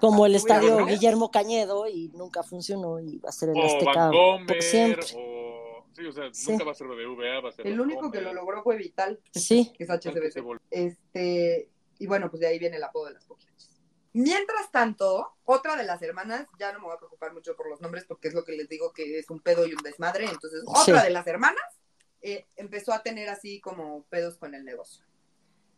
Como 0.00 0.26
el 0.26 0.34
estadio. 0.34 0.84
Guillermo 0.86 1.30
Cañedo 1.30 1.86
y 1.86 2.08
nunca 2.08 2.42
funcionó 2.42 2.98
y 3.00 3.18
va 3.18 3.28
a 3.28 3.32
ser 3.32 3.50
el 3.50 3.56
O 3.58 3.64
Azteca 3.64 3.92
Vancomer, 4.06 4.46
por 4.46 4.62
siempre. 4.62 5.06
o... 5.16 5.86
Sí, 5.94 6.06
o 6.06 6.12
sea, 6.12 6.24
Sí. 6.32 6.52
nunca 6.52 6.64
va 6.64 6.72
a 6.72 6.74
ser 6.74 6.86
BBVA, 6.88 7.40
va 7.40 7.50
a 7.50 7.52
ser 7.52 7.66
El 7.66 7.80
único 7.80 8.10
que 8.10 8.20
lo 8.20 8.28
Vancomer. 8.28 8.34
logró 8.34 8.62
fue 8.62 8.76
Vital, 8.76 9.20
Sí. 9.32 9.72
que 9.76 9.84
es 9.84 9.90
vol- 9.90 10.60
Este, 10.70 11.68
y 11.98 12.06
bueno, 12.06 12.30
pues 12.30 12.40
de 12.40 12.46
ahí 12.48 12.58
viene 12.58 12.76
el 12.76 12.84
apodo 12.84 13.06
de 13.06 13.12
las 13.14 13.24
Poquianchis. 13.26 13.70
Mientras 14.14 14.70
tanto, 14.70 15.34
otra 15.44 15.76
de 15.76 15.84
las 15.84 16.02
hermanas, 16.02 16.46
ya 16.58 16.72
no 16.72 16.80
me 16.80 16.86
voy 16.86 16.94
a 16.94 16.98
preocupar 16.98 17.32
mucho 17.32 17.54
por 17.56 17.68
los 17.68 17.80
nombres 17.80 18.04
porque 18.04 18.28
es 18.28 18.34
lo 18.34 18.44
que 18.44 18.52
les 18.52 18.68
digo 18.68 18.92
que 18.92 19.18
es 19.18 19.30
un 19.30 19.40
pedo 19.40 19.66
y 19.66 19.72
un 19.74 19.82
desmadre, 19.82 20.24
entonces 20.26 20.62
otra 20.66 21.00
Sí. 21.00 21.06
de 21.06 21.10
las 21.10 21.26
hermanas 21.26 21.62
eh, 22.24 22.46
empezó 22.56 22.92
a 22.92 23.02
tener 23.02 23.28
así 23.28 23.60
como 23.60 24.04
pedos 24.04 24.36
con 24.36 24.54
el 24.54 24.64
negocio. 24.64 25.04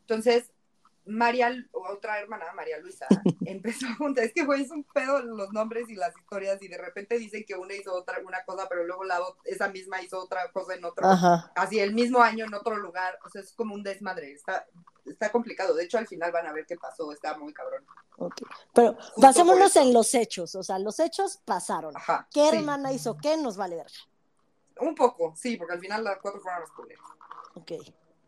Entonces, 0.03 0.53
María, 1.07 1.55
otra 1.73 2.19
hermana, 2.19 2.47
María 2.55 2.79
Luisa, 2.79 3.07
empezó 3.47 3.87
a 3.87 3.95
juntar, 3.97 4.25
es 4.25 4.33
que 4.33 4.45
güey, 4.45 4.63
es 4.63 4.71
un 4.71 4.85
pedo 4.85 5.21
los 5.23 5.53
nombres 5.53 5.89
y 5.89 5.97
las 5.97 6.17
historias 6.17 6.63
y 6.63 6.69
de 6.69 6.79
repente 6.79 7.19
dicen 7.19 7.45
que 7.47 7.55
una 7.55 7.75
hizo 7.75 7.95
otra, 7.95 8.19
una 8.25 8.45
cosa, 8.45 8.69
pero 8.69 8.85
luego 8.85 9.05
la, 9.05 9.21
esa 9.45 9.69
misma 9.69 10.01
hizo 10.03 10.19
otra 10.19 10.51
cosa 10.53 10.75
en 10.75 10.85
otro, 10.85 11.07
Ajá. 11.07 11.53
así 11.57 11.79
el 11.79 11.95
mismo 11.95 12.21
año 12.21 12.47
en 12.47 12.55
otro 12.55 12.77
lugar, 12.77 13.19
o 13.25 13.29
sea, 13.29 13.43
es 13.43 13.53
como 13.53 13.75
un 13.75 13.83
desmadre, 13.83 14.33
está, 14.33 14.67
está 15.05 15.31
complicado, 15.31 15.75
de 15.75 15.85
hecho 15.85 15.99
al 15.99 16.07
final 16.07 16.33
van 16.33 16.47
a 16.47 16.53
ver 16.53 16.67
qué 16.67 16.77
pasó, 16.77 17.13
está 17.13 17.37
muy 17.37 17.53
cabrón. 17.53 17.85
ok. 18.17 18.43
Pero 18.73 18.95
Justo 18.95 19.21
basémonos 19.21 19.77
en 19.77 19.93
los 19.93 20.15
hechos. 20.15 20.55
O 20.55 20.63
sea, 20.63 20.79
los 20.79 20.99
hechos 21.01 21.39
pasaron. 21.45 21.97
Ajá. 21.97 22.27
¿Qué 22.33 22.49
sí. 22.51 22.57
hermana 22.57 22.93
hizo 22.93 23.17
qué? 23.17 23.37
Nos 23.37 23.57
vale 23.57 23.77
verga. 23.77 23.93
Un 24.81 24.95
poco, 24.95 25.35
sí, 25.37 25.57
porque 25.57 25.75
al 25.75 25.81
final 25.81 26.03
las 26.03 26.19
cuatro 26.19 26.41
fueron 26.41 26.61
las 26.61 26.71
culeras. 26.71 27.05
Ok. 27.55 27.73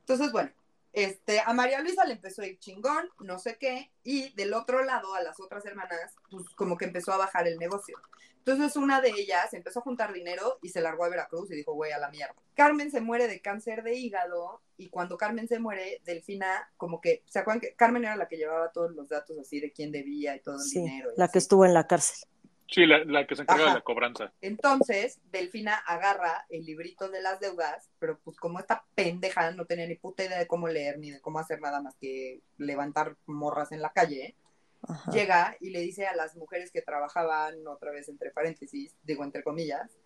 Entonces, 0.01 0.31
bueno, 0.31 0.51
este, 0.97 1.41
a 1.41 1.53
María 1.53 1.83
Luisa 1.83 2.07
le 2.07 2.15
empezó 2.15 2.41
a 2.41 2.47
ir 2.47 2.59
chingón, 2.59 3.11
no 3.21 3.39
sé 3.39 3.59
qué, 3.61 3.93
y 4.03 4.33
del 4.35 4.55
otro 4.55 4.83
lado, 4.83 5.15
a 5.15 5.23
las 5.23 5.39
otras 5.39 5.67
hermanas, 5.67 6.15
pues 6.31 6.49
como 6.57 6.79
que 6.79 6.87
empezó 6.87 7.13
a 7.13 7.19
bajar 7.19 7.47
el 7.47 7.59
negocio. 7.59 7.99
Entonces, 8.39 8.77
una 8.77 9.03
de 9.03 9.11
ellas 9.11 9.53
empezó 9.53 9.81
a 9.81 9.83
juntar 9.83 10.13
dinero 10.15 10.59
y 10.63 10.71
se 10.71 10.81
largó 10.81 11.05
a 11.05 11.11
Veracruz 11.11 11.51
y 11.51 11.57
dijo, 11.57 11.75
güey, 11.75 11.93
a 11.93 11.99
la 11.99 12.09
mierda. 12.11 12.35
Carmen 12.55 12.91
se 12.91 13.03
muere 13.03 13.29
de 13.29 13.43
cáncer 13.43 13.83
de 13.83 13.95
hígado 13.95 14.63
y 14.79 14.89
cuando 14.89 15.19
Carmen 15.19 15.49
se 15.49 15.59
muere, 15.59 16.01
Delfina, 16.07 16.73
como 16.79 17.03
que, 17.03 17.23
¿se 17.27 17.41
acuerdan 17.41 17.61
que 17.61 17.75
Carmen 17.75 18.05
era 18.05 18.17
la 18.17 18.27
que 18.29 18.37
llevaba 18.39 18.73
todos 18.73 18.93
los 18.93 19.07
datos 19.09 19.37
así 19.39 19.61
de 19.61 19.73
quién 19.73 19.93
debía 19.93 20.35
y 20.35 20.41
todo 20.41 20.55
el 20.55 20.61
Sí. 20.63 20.79
dinero? 20.79 21.11
y 21.15 21.19
La 21.21 21.29
que 21.29 21.39
estuvo 21.39 21.67
en 21.67 21.75
la 21.75 21.87
cárcel. 21.87 22.27
Sí, 22.69 22.85
la, 22.85 23.05
la 23.05 23.27
que 23.27 23.37
se 23.37 23.43
encarga 23.43 23.65
Ajá. 23.65 23.73
de 23.73 23.79
la 23.79 23.85
cobranza. 23.85 24.33
Entonces, 24.41 25.21
Delfina 25.31 25.77
agarra 25.77 26.47
el 26.49 26.65
librito 26.65 27.09
de 27.09 27.23
las 27.23 27.39
deudas, 27.39 27.91
pero 27.99 28.19
pues 28.19 28.37
como 28.39 28.59
esta 28.59 28.85
pendeja 28.95 29.53
no 29.53 29.67
tenía 29.67 29.87
ni 29.87 29.95
puta 29.95 30.25
idea 30.25 30.39
de 30.39 30.47
cómo 30.47 30.67
leer 30.67 30.99
ni 30.99 31.11
de 31.11 31.21
cómo 31.21 31.39
hacer 31.39 31.61
nada 31.61 31.81
más 31.81 31.95
que 31.97 32.43
levantar 32.59 33.17
morras 33.27 33.71
en 33.73 33.83
la 33.83 33.93
calle, 33.93 34.35
Ajá. 34.83 35.11
llega 35.13 35.57
y 35.61 35.71
le 35.71 35.81
dice 35.81 36.07
a 36.07 36.17
las 36.17 36.37
mujeres 36.37 36.71
que 36.73 36.83
trabajaban, 36.83 37.67
otra 37.67 37.93
vez 37.93 38.09
entre 38.09 38.31
paréntesis, 38.31 38.97
digo 39.05 39.23
entre 39.23 39.43
comillas, 39.43 39.97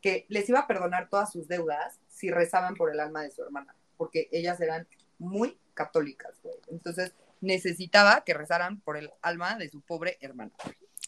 que 0.00 0.26
les 0.28 0.48
iba 0.48 0.60
a 0.60 0.66
perdonar 0.66 1.08
todas 1.08 1.32
sus 1.32 1.48
deudas 1.48 2.00
si 2.08 2.30
rezaban 2.30 2.74
por 2.74 2.92
el 2.92 3.00
alma 3.00 3.22
de 3.22 3.30
su 3.30 3.42
hermana, 3.42 3.74
porque 3.96 4.28
ellas 4.32 4.60
eran 4.60 4.86
muy 5.18 5.58
católicas, 5.74 6.38
güey. 6.42 6.56
Entonces 6.68 7.14
necesitaba 7.40 8.22
que 8.24 8.34
rezaran 8.34 8.80
por 8.80 8.96
el 8.96 9.10
alma 9.22 9.56
de 9.56 9.70
su 9.70 9.80
pobre 9.80 10.18
hermana. 10.20 10.52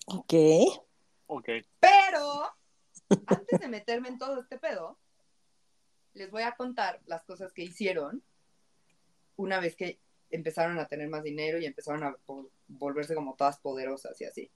Ok. 0.07 0.35
Ok. 1.35 1.49
Pero, 1.81 2.42
antes 3.27 3.59
de 3.59 3.68
meterme 3.68 4.09
en 4.09 4.18
todo 4.18 4.40
este 4.40 4.59
pedo, 4.59 4.99
les 6.12 6.31
voy 6.31 6.42
a 6.42 6.53
contar 6.53 7.01
las 7.07 7.25
cosas 7.25 7.55
que 7.55 7.62
hicieron 7.62 8.23
una 9.37 9.59
vez 9.59 9.75
que 9.75 9.99
empezaron 10.31 10.79
a 10.79 10.88
tener 10.88 11.09
más 11.09 11.23
dinero 11.23 11.59
y 11.59 11.64
empezaron 11.64 12.05
a 12.05 12.14
volverse 12.68 13.14
como 13.14 13.35
todas 13.35 13.59
poderosas 13.59 14.21
y 14.21 14.25
así. 14.27 14.51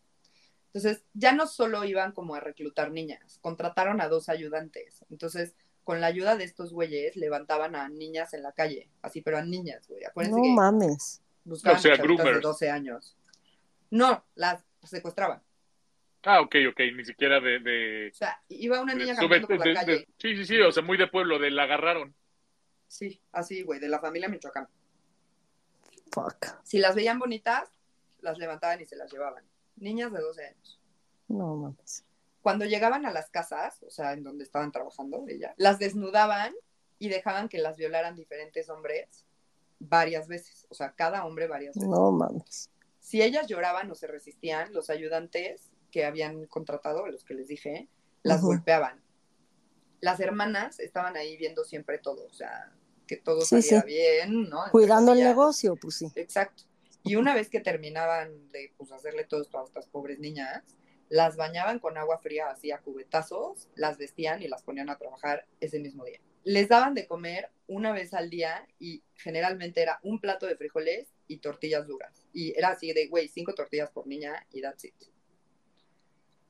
Entonces, 0.67 1.05
ya 1.15 1.33
no 1.33 1.47
solo 1.47 1.83
iban 1.85 2.13
como 2.13 2.35
a 2.35 2.41
reclutar 2.41 2.91
niñas, 2.91 3.39
contrataron 3.41 4.03
a 4.03 4.09
dos 4.09 4.29
ayudantes. 4.29 5.03
Entonces, 5.09 5.55
con 5.83 6.03
la 6.03 6.09
ayuda 6.09 6.37
de 6.37 6.45
estos 6.45 6.75
güeyes, 6.75 7.17
levantaban 7.17 7.75
a 7.75 7.89
niñas 7.89 8.35
en 8.35 8.43
la 8.43 8.53
calle, 8.53 8.91
así, 9.01 9.23
pero 9.23 9.39
a 9.39 9.43
niñas, 9.43 9.89
güey. 9.89 10.05
Acuérdense 10.05 10.37
No 10.39 10.43
que 10.43 10.51
mames. 10.51 11.23
buscaban 11.45 11.79
O 11.79 11.83
sea, 11.83 11.97
de 11.97 12.03
groomers. 12.03 12.43
12 12.43 12.69
años. 12.71 13.17
No, 13.91 14.27
las 14.35 14.63
secuestraban. 14.83 15.43
Ah, 16.29 16.41
ok, 16.41 16.57
ok, 16.71 16.81
ni 16.97 17.05
siquiera 17.05 17.39
de... 17.39 17.61
de, 17.61 18.11
O 18.13 18.15
sea, 18.17 18.43
iba 18.49 18.81
una 18.81 18.95
de- 18.95 18.99
niña 19.01 19.15
sube- 19.15 19.41
caminando 19.41 19.47
por 19.49 19.59
de- 19.65 19.73
la 19.75 19.81
de- 19.85 19.87
calle. 19.87 20.09
sí, 20.19 20.37
sí, 20.37 20.45
sí, 20.45 20.61
o 20.61 20.73
sea, 20.73 20.83
muy 20.83 20.97
de 20.99 21.07
pueblo, 21.07 21.39
de 21.39 21.51
la 21.53 21.63
agarraron. 21.63 22.15
Sí, 22.89 23.21
así, 23.33 23.63
güey, 23.63 23.79
de 23.79 23.89
la 23.89 24.01
familia 24.01 24.29
Michoacán. 24.29 24.69
Fuck. 26.13 26.47
Si 26.65 26.79
las 26.79 26.95
veían 26.95 27.19
bonitas, 27.19 27.69
las 28.21 28.39
levantaban 28.39 28.81
y 28.81 28.87
se 28.87 28.97
las 28.97 29.13
llevaban. 29.13 29.45
Niñas 29.77 30.13
de 30.13 30.21
12 30.21 30.47
años. 30.47 30.81
No 31.29 31.55
mames. 31.57 32.05
Cuando 32.43 32.65
llegaban 32.65 33.07
a 33.07 33.13
las 33.13 33.29
casas, 33.31 33.83
o 33.83 33.91
sea, 33.91 34.13
en 34.13 34.23
donde 34.23 34.45
estaban 34.45 34.71
trabajando 34.73 35.25
ellas, 35.29 35.53
las 35.59 35.79
desnudaban 35.79 36.55
y 36.99 37.09
dejaban 37.09 37.49
que 37.49 37.59
las 37.59 37.77
violaran 37.77 38.15
diferentes 38.15 38.69
hombres 38.71 39.27
varias 39.81 40.29
veces. 40.29 40.67
O 40.71 40.75
sea, 40.75 40.93
cada 40.93 41.25
hombre 41.25 41.47
varias 41.49 41.75
veces. 41.75 41.89
No 41.89 42.13
mames. 42.13 42.71
Si 43.01 43.21
ellas 43.23 43.47
lloraban 43.49 43.91
o 43.91 43.95
se 43.95 44.07
resistían, 44.07 44.73
los 44.73 44.91
ayudantes 44.91 45.71
que 45.97 46.05
habían 46.05 46.45
contratado, 46.45 47.07
los 47.07 47.25
que 47.25 47.33
les 47.33 47.49
dije, 47.49 47.89
las 48.23 48.41
Ujú. 48.41 48.49
golpeaban. 48.49 49.01
Las 50.01 50.21
hermanas 50.21 50.79
estaban 50.79 51.17
ahí 51.17 51.39
viendo 51.39 51.65
siempre 51.65 51.97
todo, 51.97 52.27
o 52.27 52.33
sea, 52.35 52.71
que 53.07 53.17
todo 53.17 53.41
Sí, 53.41 53.63
saliera 53.63 53.81
sí. 53.81 53.87
bien, 53.87 54.51
¿no? 54.51 54.59
Cuidando 54.73 55.13
el 55.13 55.17
comillas. 55.21 55.31
negocio, 55.31 55.77
pues 55.77 55.95
sí. 55.97 56.13
Exacto. 56.17 56.65
Y 57.03 57.17
una 57.17 57.35
vez 57.35 57.49
que 57.49 57.61
terminaban 57.61 58.47
de 58.51 58.75
pues, 58.77 58.93
hacerle 58.93 59.25
todo 59.25 59.41
esto 59.41 59.59
a 59.59 59.65
estas 59.65 59.87
pobres 59.87 60.19
niñas, 60.19 60.65
las 61.09 61.37
bañaban 61.37 61.79
con 61.79 61.97
agua 61.97 62.19
fría 62.19 62.51
así 62.51 62.73
a 62.73 62.79
cubetazos, 62.83 63.71
las 63.75 63.97
vestían 63.97 64.43
y 64.43 64.49
las 64.49 64.63
ponían 64.63 64.91
a 64.91 64.99
trabajar 64.99 65.47
ese 65.61 65.79
mismo 65.79 66.05
día. 66.05 66.21
Les 66.45 66.69
daban 66.69 66.93
de 66.93 67.07
comer 67.07 67.49
una 67.69 67.93
vez 67.93 68.13
al 68.13 68.29
día 68.29 68.69
y 68.79 69.03
generalmente 69.15 69.81
era 69.81 69.99
un 70.03 70.21
plato 70.21 70.45
de 70.45 70.57
frijoles 70.57 71.09
y 71.27 71.39
tortillas 71.39 71.87
duras. 71.87 72.27
Y 72.35 72.53
era 72.59 72.69
así 72.69 72.93
de, 72.93 73.07
güey, 73.07 73.29
cinco 73.29 73.55
tortillas 73.55 73.91
por 73.91 74.07
niña 74.07 74.47
y 74.53 74.61
that's 74.61 74.85
it. 74.85 74.95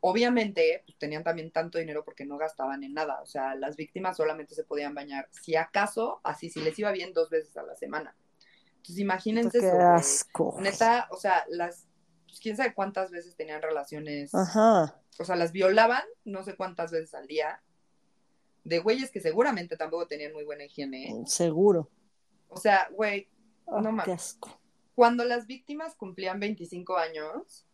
Obviamente, 0.01 0.83
pues, 0.87 0.99
tenían 0.99 1.25
también 1.25 1.51
tanto 1.51 1.79
dinero 1.79 2.05
porque 2.05 2.25
no 2.25 2.37
gastaban 2.39 2.85
en 2.85 2.95
nada. 2.95 3.21
O 3.23 3.27
sea, 3.27 3.55
las 3.55 3.77
víctimas 3.77 4.17
solamente 4.17 4.55
se 4.55 4.65
podían 4.65 4.95
bañar, 4.95 5.29
si 5.31 5.57
acaso, 5.57 6.21
así, 6.23 6.51
si 6.51 6.61
les 6.61 6.79
iba 6.79 6.93
bien, 6.93 7.13
dos 7.13 7.31
veces 7.31 7.57
a 7.57 7.63
la 7.63 7.75
semana. 7.75 8.15
Entonces, 8.77 8.99
imagínense 8.99 9.59
Qué 9.59 9.67
eso, 9.67 9.81
asco. 9.81 10.57
Neta, 10.61 11.09
o 11.11 11.17
sea, 11.17 11.45
las, 11.49 11.89
pues, 12.27 12.41
quién 12.41 12.57
sabe 12.57 12.75
cuántas 12.75 13.11
veces 13.11 13.35
tenían 13.37 13.63
relaciones, 13.63 14.33
Ajá. 14.35 15.01
o 15.19 15.25
sea, 15.25 15.35
las 15.37 15.51
violaban 15.53 16.03
no 16.25 16.45
sé 16.45 16.55
cuántas 16.57 16.93
veces 16.93 17.15
al 17.15 17.27
día, 17.27 17.61
de 18.65 18.79
güeyes 18.81 19.11
que 19.11 19.21
seguramente 19.21 19.77
tampoco 19.77 20.07
tenían 20.07 20.33
muy 20.33 20.45
buena 20.45 20.65
higiene. 20.65 21.23
Seguro. 21.27 21.89
O 22.49 22.57
sea, 22.59 22.89
güey, 22.93 23.29
Ah, 23.69 23.81
No 23.81 24.01
qué 24.05 24.13
asco. 24.13 24.61
cuando 24.95 25.25
las 25.25 25.47
víctimas 25.49 25.97
cumplían 25.97 26.39
25 26.39 26.97
años, 26.97 27.67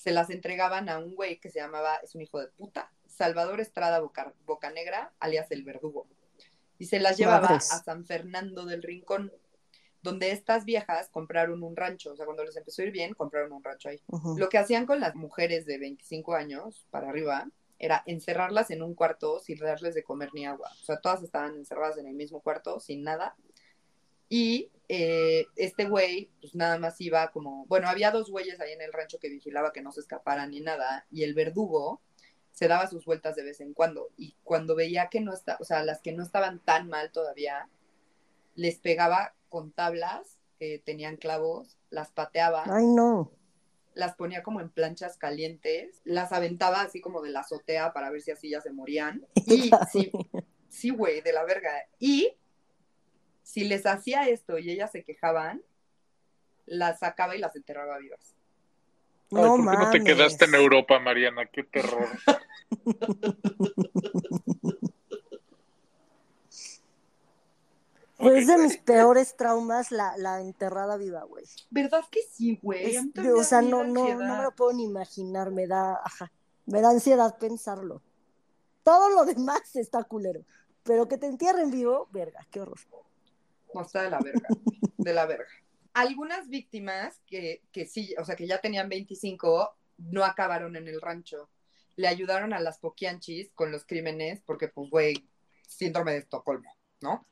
se 0.00 0.12
las 0.12 0.30
entregaban 0.30 0.88
a 0.88 0.98
un 0.98 1.14
güey 1.14 1.38
que 1.38 1.50
se 1.50 1.60
llamaba, 1.60 1.96
es 1.96 2.14
un 2.14 2.22
hijo 2.22 2.40
de 2.40 2.46
puta, 2.46 2.90
Salvador 3.06 3.60
Estrada 3.60 4.00
Boca, 4.00 4.32
Bocanegra, 4.46 5.12
alias 5.20 5.50
el 5.50 5.62
verdugo. 5.62 6.06
Y 6.78 6.86
se 6.86 7.00
las 7.00 7.18
llevaba 7.18 7.42
Madres. 7.42 7.70
a 7.70 7.82
San 7.82 8.06
Fernando 8.06 8.64
del 8.64 8.82
Rincón, 8.82 9.30
donde 10.00 10.30
estas 10.30 10.64
viejas 10.64 11.10
compraron 11.10 11.62
un 11.62 11.76
rancho. 11.76 12.12
O 12.12 12.16
sea, 12.16 12.24
cuando 12.24 12.44
les 12.44 12.56
empezó 12.56 12.80
a 12.80 12.86
ir 12.86 12.92
bien, 12.92 13.12
compraron 13.12 13.52
un 13.52 13.62
rancho 13.62 13.90
ahí. 13.90 14.00
Lo 14.38 14.48
que 14.48 14.56
hacían 14.56 14.86
con 14.86 15.00
las 15.00 15.14
mujeres 15.16 15.66
de 15.66 15.76
25 15.76 16.32
años 16.32 16.86
para 16.90 17.10
arriba 17.10 17.50
era 17.78 18.02
encerrarlas 18.06 18.70
en 18.70 18.82
un 18.82 18.94
cuarto 18.94 19.38
sin 19.38 19.58
darles 19.58 19.94
de 19.94 20.02
comer 20.02 20.30
ni 20.32 20.46
agua. 20.46 20.70
O 20.80 20.84
sea, 20.86 20.98
todas 20.98 21.22
estaban 21.22 21.56
encerradas 21.56 21.98
en 21.98 22.06
el 22.06 22.14
mismo 22.14 22.40
cuarto 22.40 22.80
sin 22.80 23.02
nada. 23.02 23.36
Y 24.30 24.70
eh, 24.88 25.46
este 25.56 25.84
güey, 25.84 26.30
pues 26.40 26.54
nada 26.54 26.78
más 26.78 27.00
iba 27.00 27.30
como, 27.32 27.66
bueno, 27.66 27.88
había 27.88 28.10
dos 28.10 28.30
güeyes 28.30 28.60
ahí 28.60 28.72
en 28.72 28.80
el 28.80 28.92
rancho 28.92 29.18
que 29.18 29.28
vigilaba 29.28 29.72
que 29.72 29.82
no 29.82 29.92
se 29.92 30.00
escaparan 30.00 30.50
ni 30.52 30.60
nada. 30.60 31.04
Y 31.10 31.24
el 31.24 31.34
verdugo 31.34 32.00
se 32.52 32.68
daba 32.68 32.86
sus 32.86 33.04
vueltas 33.04 33.36
de 33.36 33.42
vez 33.42 33.60
en 33.60 33.74
cuando. 33.74 34.08
Y 34.16 34.36
cuando 34.44 34.74
veía 34.74 35.08
que 35.08 35.20
no 35.20 35.34
está, 35.34 35.58
o 35.60 35.64
sea, 35.64 35.82
las 35.84 36.00
que 36.00 36.12
no 36.12 36.22
estaban 36.22 36.60
tan 36.60 36.88
mal 36.88 37.10
todavía, 37.10 37.68
les 38.54 38.78
pegaba 38.78 39.34
con 39.48 39.72
tablas 39.72 40.38
que 40.58 40.78
tenían 40.78 41.16
clavos, 41.16 41.76
las 41.90 42.10
pateaba 42.12 42.64
Ay, 42.66 42.86
no. 42.86 43.32
las 43.94 44.14
ponía 44.14 44.42
como 44.42 44.60
en 44.60 44.70
planchas 44.70 45.16
calientes, 45.16 46.02
las 46.04 46.32
aventaba 46.32 46.82
así 46.82 47.00
como 47.00 47.22
de 47.22 47.30
la 47.30 47.40
azotea 47.40 47.92
para 47.92 48.10
ver 48.10 48.22
si 48.22 48.30
así 48.30 48.50
ya 48.50 48.60
se 48.60 48.70
morían. 48.70 49.26
Y 49.46 49.70
sí, 49.90 50.12
sí, 50.68 50.90
güey, 50.90 51.20
de 51.20 51.32
la 51.32 51.44
verga. 51.44 51.72
Y 51.98 52.36
si 53.50 53.64
les 53.64 53.84
hacía 53.86 54.28
esto 54.28 54.58
y 54.58 54.70
ellas 54.70 54.92
se 54.92 55.02
quejaban, 55.02 55.62
las 56.66 57.00
sacaba 57.00 57.34
y 57.34 57.40
las 57.40 57.56
enterraba 57.56 57.98
vivas. 57.98 58.34
Ay, 59.32 59.42
No 59.42 59.56
¿Por 59.56 59.70
qué 59.70 59.76
no 59.76 59.90
te 59.90 60.04
quedaste 60.04 60.44
en 60.44 60.54
Europa, 60.54 60.98
Mariana? 61.00 61.46
Qué 61.46 61.64
terror. 61.64 62.08
Pues 68.16 68.34
es 68.42 68.46
de 68.48 68.58
mis 68.58 68.76
peores 68.76 69.34
traumas 69.34 69.90
la, 69.90 70.14
la 70.18 70.42
enterrada 70.42 70.98
viva, 70.98 71.22
güey. 71.24 71.46
¿Verdad 71.70 72.04
que 72.10 72.20
sí, 72.30 72.58
güey? 72.62 72.84
Es- 72.96 73.08
o 73.38 73.42
sea, 73.44 73.62
no, 73.62 73.84
no, 73.84 74.14
no 74.20 74.36
me 74.36 74.42
lo 74.42 74.54
puedo 74.54 74.74
ni 74.74 74.84
imaginar, 74.84 75.50
me 75.50 75.66
da, 75.66 75.94
ajá, 76.04 76.30
me 76.66 76.82
da 76.82 76.90
ansiedad 76.90 77.38
pensarlo. 77.38 78.02
Todo 78.82 79.08
lo 79.08 79.24
demás 79.24 79.74
está 79.74 80.04
culero, 80.04 80.44
pero 80.82 81.08
que 81.08 81.16
te 81.16 81.26
entierren 81.26 81.70
vivo, 81.70 82.08
verga, 82.12 82.46
qué 82.50 82.60
horror. 82.60 82.78
No, 83.74 83.82
está 83.82 84.02
de 84.02 84.10
la 84.10 84.18
verga, 84.20 84.48
de 84.98 85.12
la 85.14 85.26
verga. 85.26 85.50
Algunas 85.92 86.48
víctimas 86.48 87.20
que, 87.26 87.62
que 87.72 87.86
sí, 87.86 88.14
o 88.18 88.24
sea, 88.24 88.36
que 88.36 88.46
ya 88.46 88.60
tenían 88.60 88.88
25, 88.88 89.76
no 89.98 90.24
acabaron 90.24 90.76
en 90.76 90.88
el 90.88 91.00
rancho. 91.00 91.50
Le 91.96 92.08
ayudaron 92.08 92.52
a 92.52 92.60
las 92.60 92.78
poquianchis 92.78 93.50
con 93.52 93.72
los 93.72 93.84
crímenes 93.84 94.40
porque, 94.46 94.68
pues, 94.68 94.88
güey, 94.90 95.28
síndrome 95.66 96.12
de 96.12 96.18
Estocolmo, 96.18 96.76
¿no? 97.00 97.26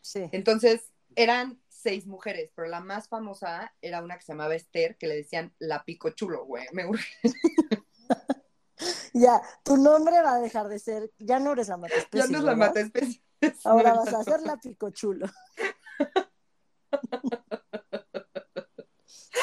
Sí. 0.00 0.28
Entonces, 0.32 0.90
eran 1.14 1.60
seis 1.68 2.06
mujeres, 2.06 2.50
pero 2.54 2.68
la 2.68 2.80
más 2.80 3.08
famosa 3.08 3.74
era 3.80 4.02
una 4.02 4.16
que 4.16 4.24
se 4.24 4.32
llamaba 4.32 4.54
Esther, 4.54 4.96
que 4.96 5.06
le 5.06 5.16
decían 5.16 5.54
la 5.58 5.84
pico 5.84 6.10
chulo, 6.10 6.44
güey. 6.44 6.66
Me 6.72 6.86
urge. 6.86 7.12
Ya, 9.14 9.42
tu 9.62 9.76
nombre 9.76 10.20
va 10.22 10.34
a 10.34 10.40
dejar 10.40 10.68
de 10.68 10.78
ser, 10.78 11.12
ya 11.18 11.38
no 11.38 11.52
eres 11.52 11.68
la 11.68 11.76
mata 11.76 11.94
Ya 12.12 12.26
no 12.26 12.38
es 12.38 12.44
la 12.44 12.56
mata 12.56 12.80
especie. 12.80 13.22
Ahora 13.64 13.94
vas 13.94 14.12
a 14.14 14.22
ser 14.24 14.40
la 14.42 14.56
picochulo. 14.56 15.26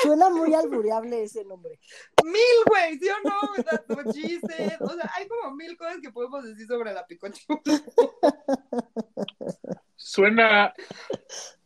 Suena 0.01 0.29
muy 0.29 0.53
albureable 0.53 1.23
ese 1.23 1.43
nombre. 1.45 1.79
Mil, 2.23 2.63
güey, 2.67 2.97
¿sí 2.99 3.09
o 3.09 3.19
no? 3.27 3.63
That's 3.63 3.89
what 3.89 4.13
she 4.13 4.39
said. 4.39 4.81
O 4.81 4.89
sea, 4.93 5.11
hay 5.15 5.27
como 5.27 5.51
mil 5.55 5.75
cosas 5.77 5.97
que 6.01 6.11
podemos 6.11 6.43
decir 6.43 6.67
sobre 6.67 6.93
la 6.93 7.05
pico 7.05 7.27
chulo. 7.29 7.61
Suena 9.95 10.73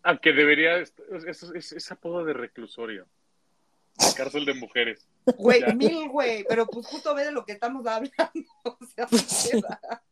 a 0.03 0.17
que 0.17 0.31
debería. 0.33 0.77
Es, 0.77 0.93
es, 1.27 1.43
es- 1.43 1.71
es 1.73 1.91
apodo 1.91 2.23
de 2.25 2.33
reclusorio. 2.33 3.07
De 3.99 4.13
cárcel 4.15 4.45
de 4.45 4.55
mujeres. 4.55 5.07
Güey, 5.37 5.75
mil, 5.75 6.09
güey, 6.09 6.43
pero 6.49 6.65
pues 6.65 6.87
justo 6.87 7.13
ve 7.13 7.25
de 7.25 7.31
lo 7.31 7.45
que 7.45 7.51
estamos 7.53 7.85
hablando. 7.85 8.13
O 8.63 8.77
sea, 8.95 9.05
¿qué 9.05 9.17
queda? 9.51 10.03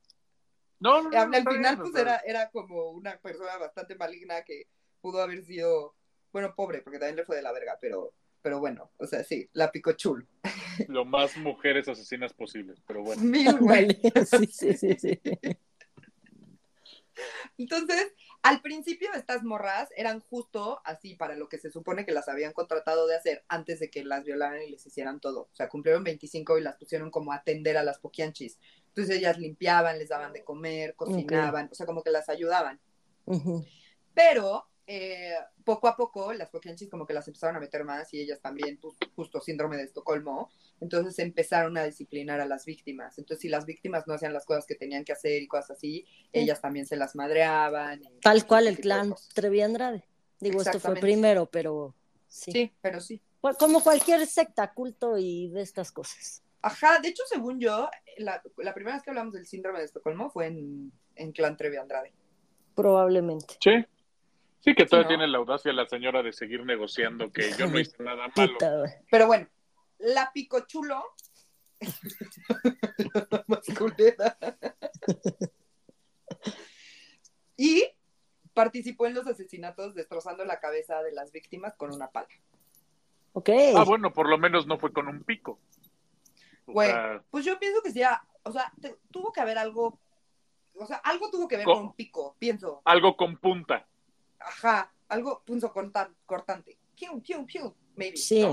No, 0.82 1.04
no, 1.04 1.10
no. 1.12 1.20
al 1.20 1.48
final, 1.48 1.78
pues 1.78 1.96
era, 1.96 2.18
era 2.26 2.50
como 2.50 2.90
una 2.90 3.18
persona 3.20 3.56
bastante 3.58 3.96
maligna 3.96 4.42
que 4.44 4.68
pudo 5.00 5.22
haber 5.22 5.44
sido, 5.44 5.96
bueno, 6.34 6.56
pobre, 6.56 6.82
porque 6.82 6.98
también 6.98 7.18
le 7.18 7.26
fue 7.26 7.36
de 7.36 7.44
la 7.44 7.52
verga, 7.52 7.78
pero, 7.80 8.14
pero 8.42 8.60
bueno, 8.60 8.92
o 8.98 9.06
sea, 9.06 9.24
sí, 9.24 9.48
la 9.54 9.72
pico 9.72 9.94
chulo. 9.94 10.26
Lo 10.88 11.06
más 11.06 11.38
mujeres 11.38 11.88
asesinas 11.88 12.34
posibles, 12.34 12.82
pero 12.88 13.04
bueno. 13.04 13.22
Mil, 13.22 13.58
güey. 13.60 14.00
Sí, 14.26 14.48
sí, 14.48 14.74
sí, 14.74 14.98
sí. 14.98 15.22
Entonces, 17.58 18.14
al 18.42 18.62
principio 18.62 19.14
estas 19.14 19.44
morras 19.44 19.90
eran 19.96 20.20
justo 20.20 20.82
así 20.84 21.16
para 21.16 21.36
lo 21.36 21.48
que 21.48 21.60
se 21.60 21.70
supone 21.70 22.06
que 22.06 22.12
las 22.12 22.28
habían 22.28 22.54
contratado 22.54 23.06
de 23.06 23.16
hacer 23.16 23.44
antes 23.48 23.80
de 23.80 23.92
que 23.92 24.04
las 24.04 24.24
violaran 24.24 24.64
y 24.64 24.72
les 24.72 24.86
hicieran 24.86 25.20
todo. 25.20 25.42
O 25.42 25.56
sea, 25.56 25.70
cumplieron 25.70 26.04
25 26.04 26.58
y 26.58 26.62
las 26.62 26.78
pusieron 26.78 27.12
como 27.12 27.32
a 27.32 27.36
atender 27.36 27.78
a 27.78 27.84
las 27.84 28.00
poquianchis. 28.00 28.58
Entonces 28.92 29.18
ellas 29.18 29.38
limpiaban, 29.38 29.98
les 29.98 30.10
daban 30.10 30.34
de 30.34 30.44
comer, 30.44 30.96
cocinaban, 30.96 31.70
o 31.72 31.76
sea, 31.76 31.86
como 31.86 32.04
que 32.04 32.12
las 32.12 32.28
ayudaban. 32.30 32.80
Pero 34.14 34.66
eh, 34.88 35.36
poco 35.64 35.88
a 35.88 35.96
poco 35.96 36.34
las 36.34 36.50
poquianchis 36.50 36.90
como 36.90 37.06
que 37.06 37.14
las 37.14 37.26
empezaron 37.28 37.56
a 37.56 37.60
meter 37.60 37.86
más 37.86 38.14
y 38.14 38.20
ellas 38.20 38.42
también, 38.42 38.78
pues, 38.82 38.96
justo 39.16 39.40
síndrome 39.40 39.78
de 39.78 39.84
Estocolmo. 39.84 40.50
Entonces 40.82 41.18
empezaron 41.20 41.78
a 41.78 41.84
disciplinar 41.86 42.42
a 42.42 42.46
las 42.46 42.66
víctimas. 42.66 43.18
Entonces 43.18 43.42
si 43.42 43.48
las 43.50 43.66
víctimas 43.66 44.06
no 44.08 44.14
hacían 44.14 44.34
las 44.34 44.46
cosas 44.46 44.66
que 44.66 44.76
tenían 44.76 45.06
que 45.06 45.14
hacer 45.14 45.42
y 45.42 45.48
cosas 45.48 45.72
así, 45.78 46.06
ellas 46.34 46.60
también 46.60 46.86
se 46.86 46.98
las 46.98 47.16
madreaban. 47.16 48.02
Tal 48.22 48.46
cual 48.46 48.68
el 48.68 48.80
clan 48.80 49.12
cosas. 49.12 49.30
Trevi 49.34 49.62
Andrade. 49.62 50.04
Digo, 50.40 50.62
esto 50.62 50.80
fue 50.80 50.96
primero, 51.00 51.46
pero 51.46 51.96
sí. 52.28 52.52
Sí, 52.52 52.74
pero 52.82 53.00
sí. 53.00 53.22
Cu- 53.40 53.56
Como 53.58 53.82
cualquier 53.82 54.26
secta, 54.28 54.74
culto 54.74 55.18
y 55.18 55.50
de 55.50 55.62
estas 55.62 55.92
cosas. 55.92 56.44
Ajá, 56.62 57.00
de 57.00 57.10
hecho, 57.10 57.24
según 57.28 57.60
yo, 57.60 57.90
la, 58.18 58.42
la 58.58 58.74
primera 58.74 58.96
vez 58.96 59.04
que 59.04 59.10
hablamos 59.10 59.34
del 59.34 59.46
síndrome 59.48 59.80
de 59.80 59.86
Estocolmo 59.86 60.30
fue 60.30 60.48
en, 60.48 60.92
en 61.16 61.32
Clan 61.32 61.58
Trevi 61.58 61.78
Andrade. 61.78 62.14
Probablemente. 62.76 63.56
Sí. 63.60 63.86
Sí, 64.60 64.76
que 64.76 64.86
todavía 64.86 65.08
tiene 65.08 65.28
la 65.28 65.40
audacia 65.40 65.74
la 65.74 65.88
señora 65.88 66.22
de 66.22 66.32
seguir 66.32 66.64
negociando 66.64 67.32
que 67.32 67.52
yo 67.58 67.66
no 67.68 67.80
hice 67.80 68.04
nada 68.04 68.28
malo. 68.36 68.58
Pero 69.10 69.26
bueno, 69.26 69.48
la 69.98 70.32
picochulo. 70.32 71.04
Más 73.48 73.66
culera. 73.78 74.38
y 77.58 77.84
participó 78.54 79.08
en 79.08 79.16
los 79.16 79.26
asesinatos 79.26 79.96
destrozando 79.96 80.46
la 80.46 80.60
cabeza 80.60 81.02
de 81.02 81.12
las 81.12 81.32
víctimas 81.32 81.76
con 81.76 81.92
una 81.92 82.12
pala. 82.12 82.28
Ok. 83.34 83.50
Ah, 83.76 83.84
bueno, 83.84 84.14
por 84.14 84.30
lo 84.30 84.38
menos 84.38 84.68
no 84.68 84.78
fue 84.78 84.94
con 84.94 85.08
un 85.08 85.24
pico. 85.24 85.60
Güey, 86.66 86.90
sea, 86.92 87.24
pues 87.30 87.46
yo 87.46 87.60
pienso 87.60 87.82
que 87.82 87.92
sí, 87.92 88.02
ah, 88.04 88.22
o 88.44 88.52
sea, 88.52 88.72
te- 88.82 88.98
tuvo 89.12 89.32
que 89.32 89.42
haber 89.42 89.58
algo, 89.58 90.00
o 90.76 90.86
sea, 90.86 90.98
algo 90.98 91.30
tuvo 91.30 91.48
que 91.48 91.58
ver 91.58 91.66
Co- 91.66 91.74
con 91.74 91.84
un 91.84 91.94
pico, 91.94 92.36
pienso. 92.40 92.82
algo 92.86 93.16
con 93.18 93.38
punta. 93.38 93.88
Ajá, 94.40 94.92
algo 95.10 95.44
punzo 95.46 95.72
corta- 95.74 96.12
cortante. 96.26 96.78
Piu, 96.96 97.22
piu, 97.22 97.46
piu, 97.46 97.76
maybe. 97.96 98.18
Sí. 98.18 98.46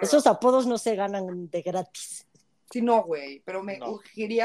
Esos 0.00 0.26
apodos 0.26 0.66
no 0.66 0.78
se 0.78 0.94
ganan 0.94 1.48
de 1.50 1.62
gratis. 1.62 2.26
Sí, 2.70 2.80
no, 2.82 3.02
güey, 3.02 3.40
pero 3.40 3.62
me 3.62 3.78
No. 3.78 3.86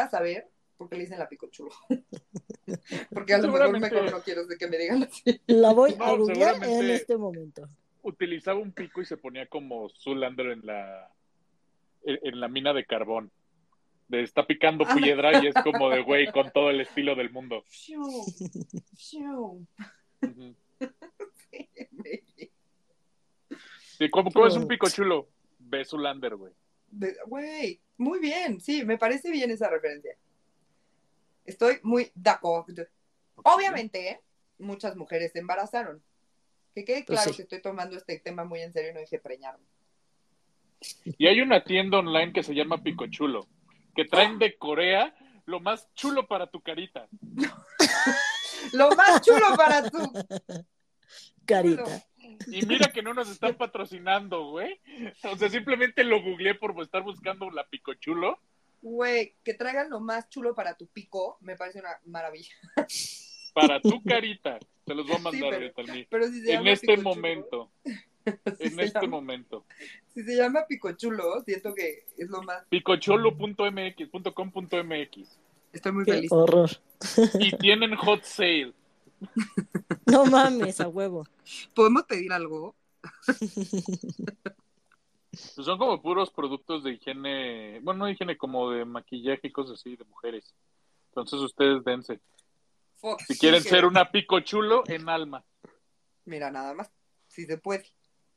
saber 0.10 0.50
por 0.78 0.90
qué 0.90 0.96
le 0.96 1.04
dicen 1.04 1.20
la 1.20 1.30
picochulo. 1.30 1.72
Porque 3.12 3.34
a 3.34 3.38
lo 3.38 3.52
mejor 3.52 3.80
mejor 3.80 4.12
no 4.12 4.22
quiero 4.22 4.46
de 4.46 4.58
que 4.58 4.68
me 4.68 4.78
digan 4.78 5.04
así. 5.04 5.40
La 5.48 5.72
voy 5.74 5.96
No, 5.96 6.06
a 6.06 6.16
googlear 6.18 6.64
en 6.64 6.90
este 6.90 7.16
momento. 7.18 7.70
Utilizaba 8.02 8.60
un 8.60 8.72
pico 8.72 9.02
y 9.02 9.06
se 9.06 9.18
ponía 9.18 9.48
como 9.48 9.90
Zulander 9.90 10.48
en 10.48 10.66
la 10.66 11.12
en, 12.06 12.20
en 12.24 12.40
la 12.40 12.48
mina 12.48 12.74
de 12.74 12.86
carbón. 12.86 13.32
De 14.08 14.22
está 14.22 14.46
picando 14.46 14.86
Ah. 14.88 14.96
piedra 14.96 15.44
y 15.44 15.48
es 15.48 15.56
como 15.64 15.90
de 15.90 16.02
güey 16.04 16.32
con 16.32 16.52
todo 16.52 16.70
el 16.70 16.80
estilo 16.82 17.16
del 17.16 17.32
mundo. 17.32 17.64
Fiu, 17.68 18.04
fiu. 18.96 19.68
Ujú. 20.22 20.56
Sí, 23.98 24.10
¿cómo, 24.10 24.30
cómo 24.32 24.48
es 24.48 24.56
un 24.56 24.68
pico 24.68 24.90
chulo? 24.90 25.30
Ve 25.58 25.86
Zulander, 25.86 26.36
güey. 26.36 26.54
Güey, 27.28 27.82
muy 27.98 28.20
bien, 28.20 28.60
sí, 28.60 28.84
me 28.84 28.98
parece 28.98 29.32
bien 29.32 29.52
esa 29.52 29.70
referencia. 29.70 30.18
Estoy 31.46 31.80
muy 31.84 32.12
de 32.14 32.30
acuerdo. 32.30 32.86
Obviamente, 33.36 34.22
muchas 34.58 34.96
mujeres 34.98 35.32
se 35.32 35.40
embarazaron. 35.40 36.04
Que 36.74 36.84
quede 36.84 37.04
Pues 37.06 37.20
claro 37.20 37.32
sí. 37.32 37.38
que 37.38 37.44
estoy 37.44 37.62
tomando 37.62 37.96
este 37.96 38.20
tema 38.20 38.44
muy 38.44 38.60
en 38.62 38.74
serio 38.74 38.92
y 38.92 38.94
no 38.96 39.00
dije 39.00 39.18
preñarme. 39.20 39.64
Y 41.18 41.28
hay 41.28 41.42
una 41.42 41.64
tienda 41.64 42.00
online 42.00 42.34
que 42.34 42.44
se 42.44 42.54
llama 42.56 42.82
Pico 42.84 43.08
Chulo, 43.08 43.48
que 43.96 44.06
traen 44.06 44.40
de 44.40 44.58
Corea 44.58 45.14
lo 45.46 45.60
más 45.60 45.94
chulo 45.94 46.28
para 46.28 46.48
tu 46.48 46.62
carita. 46.62 47.08
Lo 48.74 48.90
más 48.96 49.22
chulo 49.22 49.56
para 49.56 49.88
tú. 49.90 50.12
Carita. 51.46 52.04
Y 52.48 52.66
mira 52.66 52.92
que 52.92 53.04
no 53.04 53.14
nos 53.14 53.30
están 53.30 53.54
patrocinando, 53.56 54.50
güey. 54.50 54.80
O 55.32 55.38
sea, 55.38 55.50
simplemente 55.50 56.04
lo 56.04 56.22
googleé 56.24 56.56
por 56.56 56.74
estar 56.82 57.04
buscando 57.04 57.50
la 57.52 57.68
Pico 57.68 57.94
Chulo. 57.94 58.40
Güey, 58.82 59.36
que 59.44 59.54
traigan 59.54 59.90
lo 59.92 60.00
más 60.00 60.30
chulo 60.30 60.56
para 60.56 60.76
tu 60.76 60.88
pico, 60.88 61.38
me 61.42 61.56
parece 61.56 61.80
una 61.80 62.00
maravilla. 62.06 62.54
Para 63.54 63.80
tu 63.80 64.02
carita. 64.04 64.58
Te 64.84 64.94
los 64.96 65.06
voy 65.06 65.16
a 65.16 65.18
Sí, 65.18 65.24
mandar 65.24 65.50
pero- 65.52 65.56
ahorita 65.74 65.94
mí. 65.94 66.08
Pero 66.10 66.28
si 66.28 66.42
se 66.42 66.54
En 66.54 66.68
este 66.68 66.88
picochulo- 66.88 67.04
momento. 67.04 67.72
En 68.60 68.80
este 68.80 69.00
llama- 69.00 69.08
momento. 69.08 69.66
Si 70.14 70.24
se 70.24 70.36
llama 70.36 70.66
picochulo, 70.68 71.42
siento 71.44 71.74
que 71.74 72.06
es 72.18 72.30
lo 72.30 72.42
más. 72.44 72.64
Picocholo.mx.com.mx. 72.70 75.40
Estoy 75.74 75.92
muy 75.92 76.06
Qué 76.06 76.12
feliz. 76.14 76.32
horror. 76.32 76.70
Y 77.40 77.52
tienen 77.58 77.96
hot 77.96 78.24
sale. 78.24 78.74
No 80.08 80.24
mames, 80.26 80.80
a 80.82 80.88
huevo. 80.88 81.26
¿Podemos 81.74 82.04
pedir 82.04 82.32
algo? 82.32 82.76
Pues 85.32 85.66
son 85.66 85.78
como 85.78 86.02
puros 86.02 86.32
productos 86.32 86.84
de 86.84 86.92
higiene, 86.92 87.80
bueno, 87.82 88.00
no 88.06 88.10
higiene, 88.10 88.38
como 88.38 88.72
de 88.72 88.86
maquillaje 88.86 89.48
y 89.48 89.52
cosas 89.52 89.80
así, 89.80 89.96
de 89.96 90.04
mujeres. 90.06 90.54
Entonces 91.10 91.40
ustedes 91.40 91.84
dense. 91.84 92.20
Fuck, 92.98 93.22
Si 93.22 93.38
quieren 93.38 93.62
sí, 93.64 93.70
ser 93.70 93.86
una 93.86 94.12
pico 94.12 94.40
chulo 94.42 94.84
en 94.88 95.10
alma. 95.10 95.44
Mira, 96.26 96.52
nada 96.52 96.74
más. 96.74 96.90
Si 97.28 97.46
se 97.46 97.58
puede. 97.58 97.86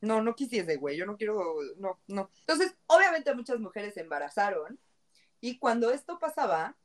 No, 0.01 0.23
no 0.23 0.35
quisiese, 0.35 0.77
güey. 0.77 0.97
Yo 0.97 1.07
no 1.07 1.17
quiero. 1.17 1.57
No, 1.77 2.01
no. 2.07 2.31
Entonces, 2.41 2.77
obviamente 2.87 3.35
muchas 3.35 3.59
mujeres 3.59 3.95
se 3.95 4.01
embarazaron. 4.01 4.79
Y 5.41 5.59
cuando 5.59 5.91
esto 5.91 6.19
pasaba, 6.19 6.77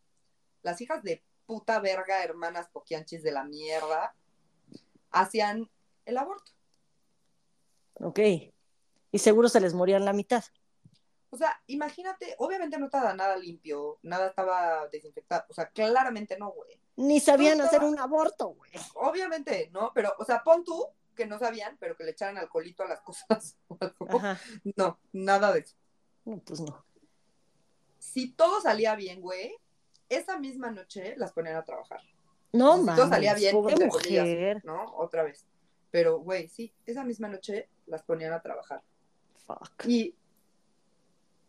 las 0.62 0.82
hijas 0.82 1.04
de 1.04 1.24
puta 1.46 1.80
verga, 1.80 2.24
hermanas 2.24 2.70
poquianchis 2.70 3.24
de 3.24 3.32
la 3.32 3.44
mierda, 3.44 4.16
hacían 5.12 5.70
el 6.06 6.18
aborto. 6.18 6.52
Ok. 7.96 8.20
Y 9.12 9.20
seguro 9.20 9.50
se 9.50 9.60
les 9.60 9.74
morían 9.74 10.06
la 10.06 10.14
mitad. 10.14 10.44
O 11.30 11.38
sea, 11.38 11.60
imagínate, 11.68 12.36
obviamente 12.38 12.78
no 12.78 12.86
estaba 12.86 13.14
nada 13.14 13.38
limpio, 13.38 13.98
nada 14.04 14.28
estaba 14.28 14.88
desinfectado. 14.92 15.46
O 15.50 15.54
sea, 15.54 15.68
claramente 15.70 16.38
no, 16.38 16.52
güey. 16.52 16.80
Ni 16.96 17.20
sabían 17.20 17.58
No 17.58 17.64
hacer 17.64 17.84
un 17.84 17.98
aborto, 18.00 18.50
güey. 18.50 18.72
Obviamente, 18.96 19.70
¿no? 19.72 19.92
Pero, 19.96 20.14
o 20.20 20.26
sea, 20.26 20.44
pon 20.44 20.64
tú 20.64 20.88
que 21.14 21.26
no 21.26 21.40
sabían, 21.40 21.78
pero 21.80 21.96
que 21.96 22.04
le 22.04 22.12
echaran 22.12 22.38
alcoholito 22.38 22.84
a 22.84 22.88
las 22.88 23.02
cosas. 23.02 23.58
Ajá. 24.10 24.40
No, 24.76 25.00
nada 25.12 25.54
de 25.54 25.60
eso. 25.60 25.76
Pues 26.24 26.62
no. 26.62 26.86
Si 28.00 28.32
todo 28.32 28.62
salía 28.62 28.96
bien, 28.96 29.22
güey, 29.22 29.56
esa 30.10 30.38
misma 30.38 30.72
noche 30.72 31.16
las 31.18 31.32
ponían 31.32 31.56
a 31.56 31.64
trabajar. 31.64 32.02
No 32.52 32.78
si 32.78 32.84
mames. 32.84 32.96
todo 32.96 33.10
salía 33.10 33.34
bien, 33.34 33.52
pobre 33.54 33.86
mujer. 33.86 34.62
¿no? 34.64 34.86
Otra 34.96 35.24
vez. 35.24 35.46
Pero, 35.92 36.20
güey, 36.20 36.48
sí, 36.48 36.74
esa 36.86 37.04
misma 37.04 37.28
noche 37.28 37.70
las 37.88 38.04
ponían 38.04 38.34
a 38.34 38.42
trabajar. 38.42 38.82
Fuck. 39.46 39.86
Y, 39.86 40.16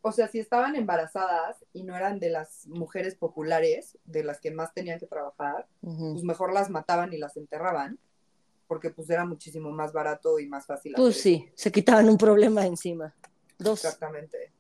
o 0.01 0.13
sea, 0.13 0.29
si 0.29 0.39
estaban 0.39 0.77
embarazadas 0.77 1.65
y 1.73 1.83
no 1.83 1.97
eran 1.97 2.19
de 2.21 2.31
las 2.31 2.67
mujeres 2.67 3.15
populares, 3.15 3.99
de 4.05 4.25
las 4.25 4.41
que 4.41 4.51
más 4.51 4.75
tenían 4.75 4.99
que 4.99 5.07
trabajar, 5.07 5.67
pues 5.81 6.25
mejor 6.25 6.53
las 6.53 6.71
mataban 6.71 7.13
y 7.13 7.19
las 7.19 7.37
enterraban, 7.37 7.99
porque 8.75 8.91
pues 8.91 9.09
era 9.09 9.25
muchísimo 9.25 9.71
más 9.71 9.93
barato 9.93 10.41
y 10.41 10.49
más 10.49 10.67
fácil. 10.67 10.95
Pues 10.97 11.11
hacer 11.11 11.23
sí, 11.23 11.49
se 11.55 11.71
quitaban 11.71 12.09
un 12.09 12.19
problema 12.19 12.67
encima. 12.67 13.15
Dos. 13.57 13.85
Exactamente. 13.85 14.51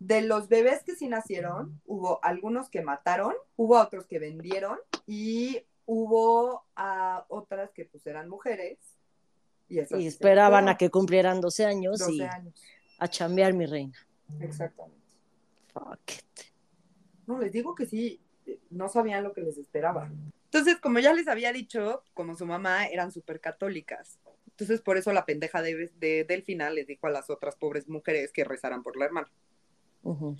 De 0.00 0.20
los 0.22 0.48
bebés 0.48 0.82
que 0.82 0.96
sí 0.96 1.06
nacieron, 1.06 1.80
hubo 1.86 2.18
algunos 2.24 2.70
que 2.70 2.82
mataron, 2.82 3.32
hubo 3.54 3.78
otros 3.78 4.08
que 4.08 4.18
vendieron 4.18 4.80
y 5.06 5.62
hubo 5.86 6.64
a 6.74 7.24
otras 7.28 7.70
que 7.70 7.84
pues 7.84 8.04
eran 8.04 8.28
mujeres. 8.28 8.78
Y, 9.68 9.78
esperaban 9.78 10.68
a 10.68 10.76
que 10.76 10.90
cumplieran 10.90 11.40
12 11.40 11.66
años 11.66 12.00
12 12.00 12.12
y 12.12 12.22
años. 12.22 12.60
a 12.98 13.06
chambear, 13.06 13.52
mi 13.52 13.66
reina. 13.66 13.96
Exactamente. 14.40 15.06
Fuck 15.72 16.10
it. 16.18 16.46
No, 17.28 17.38
les 17.38 17.52
digo 17.52 17.76
que 17.76 17.86
sí, 17.86 18.20
no 18.70 18.88
sabían 18.88 19.22
lo 19.22 19.32
que 19.32 19.42
les 19.42 19.56
esperaba. 19.56 20.10
Entonces, 20.52 20.78
como 20.80 20.98
ya 20.98 21.12
les 21.12 21.28
había 21.28 21.52
dicho, 21.52 22.02
como 22.12 22.36
su 22.36 22.44
mamá 22.44 22.86
eran 22.88 23.12
súper 23.12 23.40
católicas. 23.40 24.18
Entonces, 24.48 24.80
por 24.82 24.96
eso 24.96 25.12
la 25.12 25.24
pendeja 25.24 25.62
de, 25.62 25.90
de 25.96 26.24
Delfina 26.24 26.70
les 26.70 26.88
dijo 26.88 27.06
a 27.06 27.10
las 27.10 27.30
otras 27.30 27.54
pobres 27.54 27.88
mujeres 27.88 28.32
que 28.32 28.42
rezaran 28.42 28.82
por 28.82 28.96
la 28.96 29.04
hermana. 29.04 29.30
Ujú. 30.02 30.36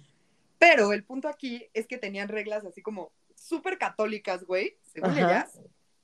Pero 0.58 0.92
el 0.92 1.04
punto 1.04 1.28
aquí 1.28 1.68
es 1.74 1.86
que 1.86 1.96
tenían 1.96 2.28
reglas 2.28 2.64
así 2.64 2.82
como 2.82 3.12
súper 3.36 3.78
católicas, 3.78 4.42
güey, 4.44 4.76
según 4.92 5.10
Ajá. 5.10 5.20
ellas, 5.20 5.60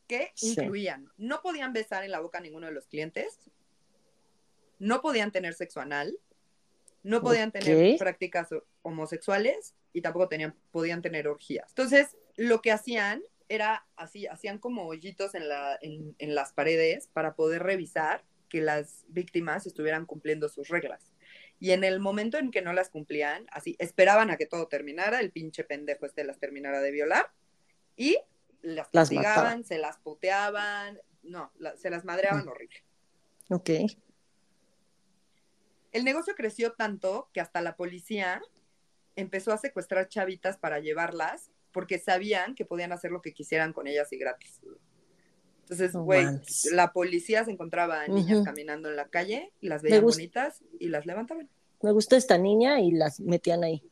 que 0.07 0.31
Sí. 0.35 0.53
incluían, 0.53 1.11
no 1.16 1.42
podían 1.42 1.73
besar 1.73 2.05
en 2.05 2.12
la 2.12 2.21
boca 2.21 2.38
a 2.38 2.40
ninguno 2.40 2.69
de 2.69 2.73
los 2.73 2.87
clientes, 2.87 3.40
no 4.79 5.03
podían 5.03 5.33
tener 5.33 5.55
sexo 5.55 5.81
anal, 5.81 6.16
no 7.03 7.23
podían 7.23 7.51
tener 7.51 7.99
prácticas 7.99 8.53
ho- 8.53 8.64
homosexuales 8.83 9.75
y 9.92 10.01
tampoco 10.01 10.29
tenían, 10.29 10.55
podían 10.71 11.03
tener 11.03 11.27
orgías. 11.29 11.69
Entonces, 11.71 12.16
lo 12.37 12.62
que 12.62 12.71
hacían 12.73 13.23
era 13.49 13.87
así, 13.97 14.27
hacían 14.27 14.59
como 14.59 14.87
hoyitos 14.87 15.35
en, 15.35 15.49
la, 15.49 15.79
en, 15.81 16.15
en 16.19 16.35
las 16.35 16.53
paredes 16.53 17.09
para 17.13 17.35
poder 17.35 17.63
revisar 17.63 18.25
que 18.49 18.61
las 18.61 19.05
víctimas 19.09 19.67
estuvieran 19.67 20.07
cumpliendo 20.07 20.49
sus 20.49 20.69
reglas. 20.69 21.13
Y 21.59 21.71
en 21.71 21.85
el 21.85 22.01
momento 22.01 22.39
en 22.39 22.51
que 22.51 22.61
no 22.63 22.73
las 22.73 22.91
cumplían, 22.91 23.47
así, 23.51 23.77
esperaban 23.79 24.31
a 24.31 24.37
que 24.37 24.47
todo 24.47 24.69
terminara, 24.69 25.21
el 25.21 25.31
pinche 25.33 25.65
pendejo 25.65 26.07
este 26.07 26.25
las 26.25 26.39
terminara 26.39 26.81
de 26.81 26.91
violar, 26.91 27.31
y 27.97 28.19
las 28.63 28.89
castigaban, 28.89 29.65
se 29.65 29.79
las 29.79 29.99
puteaban, 29.99 31.01
no, 31.23 31.51
la- 31.59 31.77
se 31.77 31.89
las 31.89 32.05
madreaban 32.05 32.45
Mm. 32.45 32.49
horrible. 32.49 32.85
Ok. 33.51 33.71
El 35.93 36.05
negocio 36.05 36.35
creció 36.35 36.73
tanto 36.73 37.31
que 37.33 37.41
hasta 37.41 37.61
la 37.63 37.77
policía 37.77 38.43
empezó 39.15 39.53
a 39.53 39.59
secuestrar 39.59 40.09
chavitas 40.09 40.59
para 40.59 40.79
llevarlas 40.81 41.51
porque 41.77 41.99
sabían 41.99 42.55
que 42.55 42.65
podían 42.65 42.91
hacer 42.93 43.11
lo 43.11 43.21
que 43.21 43.35
quisieran 43.35 43.75
con 43.75 43.87
ellas 43.87 44.11
y 44.11 44.17
gratis. 44.17 44.62
Entonces, 45.65 45.93
güey, 45.93 46.25
mames. 46.25 46.71
la 46.73 46.91
policía 46.95 47.45
se 47.45 47.51
encontraba 47.51 48.01
a 48.01 48.09
niñas 48.09 48.37
Ujú. 48.39 48.45
caminando 48.45 48.89
en 48.89 48.97
la 48.97 49.09
calle, 49.09 49.53
las 49.61 49.83
veían 49.83 50.03
bonitas 50.03 50.62
y 50.81 50.89
las 50.89 51.05
levantaban. 51.05 51.51
Me 51.83 51.93
gusta 51.93 52.17
esta 52.17 52.39
niña 52.39 52.81
y 52.81 52.93
las 52.93 53.21
metían 53.21 53.62
ahí. 53.62 53.83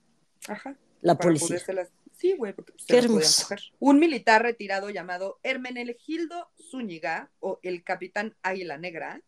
Ajá. 0.48 0.78
La 1.02 1.18
policía. 1.18 1.58
podérselas- 1.58 1.90
Sí, 2.16 2.32
güey, 2.38 2.54
porque 2.54 2.72
se 2.78 2.86
Qué 2.86 3.02
las 3.02 3.06
podían 3.06 3.32
coger. 3.42 3.60
Un 3.80 3.98
militar 3.98 4.42
retirado 4.42 4.88
llamado 4.88 5.40
Hermenegildo 5.42 6.48
Zúñiga 6.70 7.30
o 7.40 7.58
el 7.62 7.84
Capitán 7.84 8.34
Águila 8.42 8.78
Negra. 8.78 9.20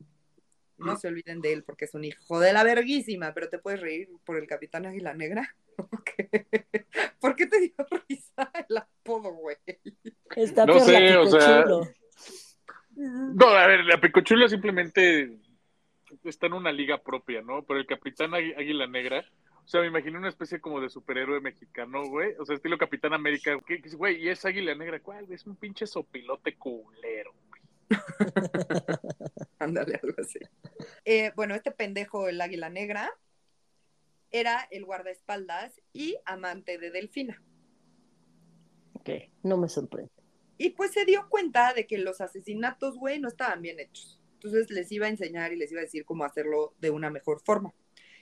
No 0.79 0.97
se 0.97 1.09
olviden 1.09 1.41
de 1.41 1.53
él 1.53 1.65
porque 1.65 1.87
es 1.87 1.95
un 1.95 2.05
hijo 2.05 2.39
de 2.41 2.53
la 2.53 2.62
verguísima, 2.65 3.33
pero 3.35 3.49
te 3.49 3.59
puedes 3.59 3.81
reír 3.81 4.09
por 4.25 4.37
el 4.37 4.47
Capitán 4.47 4.87
Águila 4.87 5.15
Negra. 5.15 5.55
Ok. 5.79 6.11
¿Por 7.21 7.37
qué 7.37 7.47
te 7.47 7.61
dio 7.61 7.75
risa 8.09 8.51
el 8.67 8.79
apodo, 8.79 9.31
güey? 9.35 9.57
Está 10.35 10.65
No 10.65 10.81
sé, 10.81 11.11
la 11.11 11.21
o 11.21 11.27
sea. 11.27 11.65
No, 12.95 13.49
a 13.49 13.67
ver, 13.67 13.85
la 13.85 14.01
Picochula 14.01 14.49
simplemente 14.49 15.39
está 16.25 16.47
en 16.47 16.55
una 16.55 16.73
liga 16.73 16.97
propia, 17.03 17.43
¿no? 17.43 17.62
Pero 17.65 17.79
el 17.79 17.87
Capitán 17.87 18.31
Águi- 18.31 18.57
Águila 18.57 18.87
Negra, 18.87 19.23
o 19.65 19.69
sea, 19.69 19.83
me 19.83 19.89
imaginé 19.89 20.17
una 20.17 20.31
especie 20.31 20.61
como 20.61 20.81
de 20.81 20.89
superhéroe 20.89 21.41
mexicano, 21.43 22.05
güey. 22.09 22.33
O 22.39 22.47
sea, 22.47 22.57
estilo 22.57 22.79
Capitán 22.79 23.12
América. 23.12 23.59
¿Qué- 23.67 23.83
qué- 23.83 23.91
Güey, 23.97 24.25
y 24.25 24.29
es 24.31 24.45
Águila 24.47 24.75
Negra, 24.75 25.01
¿cuál? 25.01 25.31
Es 25.31 25.47
un 25.47 25.57
pinche 25.57 25.87
sopilote 25.87 26.55
culero. 26.57 27.35
Ándale, 29.59 30.01
algo 30.03 30.16
así. 30.20 30.38
Eh, 31.05 31.33
bueno, 31.37 31.55
este 31.55 31.70
pendejo, 31.70 32.29
el 32.29 32.40
Águila 32.40 32.68
Negra, 32.70 33.12
era 34.31 34.66
el 34.70 34.85
guardaespaldas 34.85 35.81
y 35.92 36.16
amante 36.25 36.79
de 36.79 36.90
Delfina. 36.90 37.42
Ok, 38.94 39.11
no 39.42 39.57
me 39.57 39.68
sorprende. 39.68 40.11
Y 40.59 40.70
pues 40.70 40.92
se 40.92 41.05
dio 41.05 41.29
cuenta 41.29 41.75
de 41.75 41.87
que 41.87 41.99
los 41.99 42.20
asesinatos, 42.20 42.96
güey, 42.96 43.20
no 43.20 43.29
estaban 43.29 43.62
bien 43.62 43.79
hechos. 43.79 44.20
Entonces 44.35 44.70
les 44.70 44.90
iba 44.92 45.07
a 45.07 45.11
enseñar 45.11 45.53
y 45.53 45.57
les 45.57 45.70
iba 45.70 45.81
a 45.81 45.85
decir 45.85 46.05
cómo 46.05 46.25
hacerlo 46.25 46.75
de 46.79 46.90
una 46.90 47.11
mejor 47.11 47.40
forma. 47.40 47.75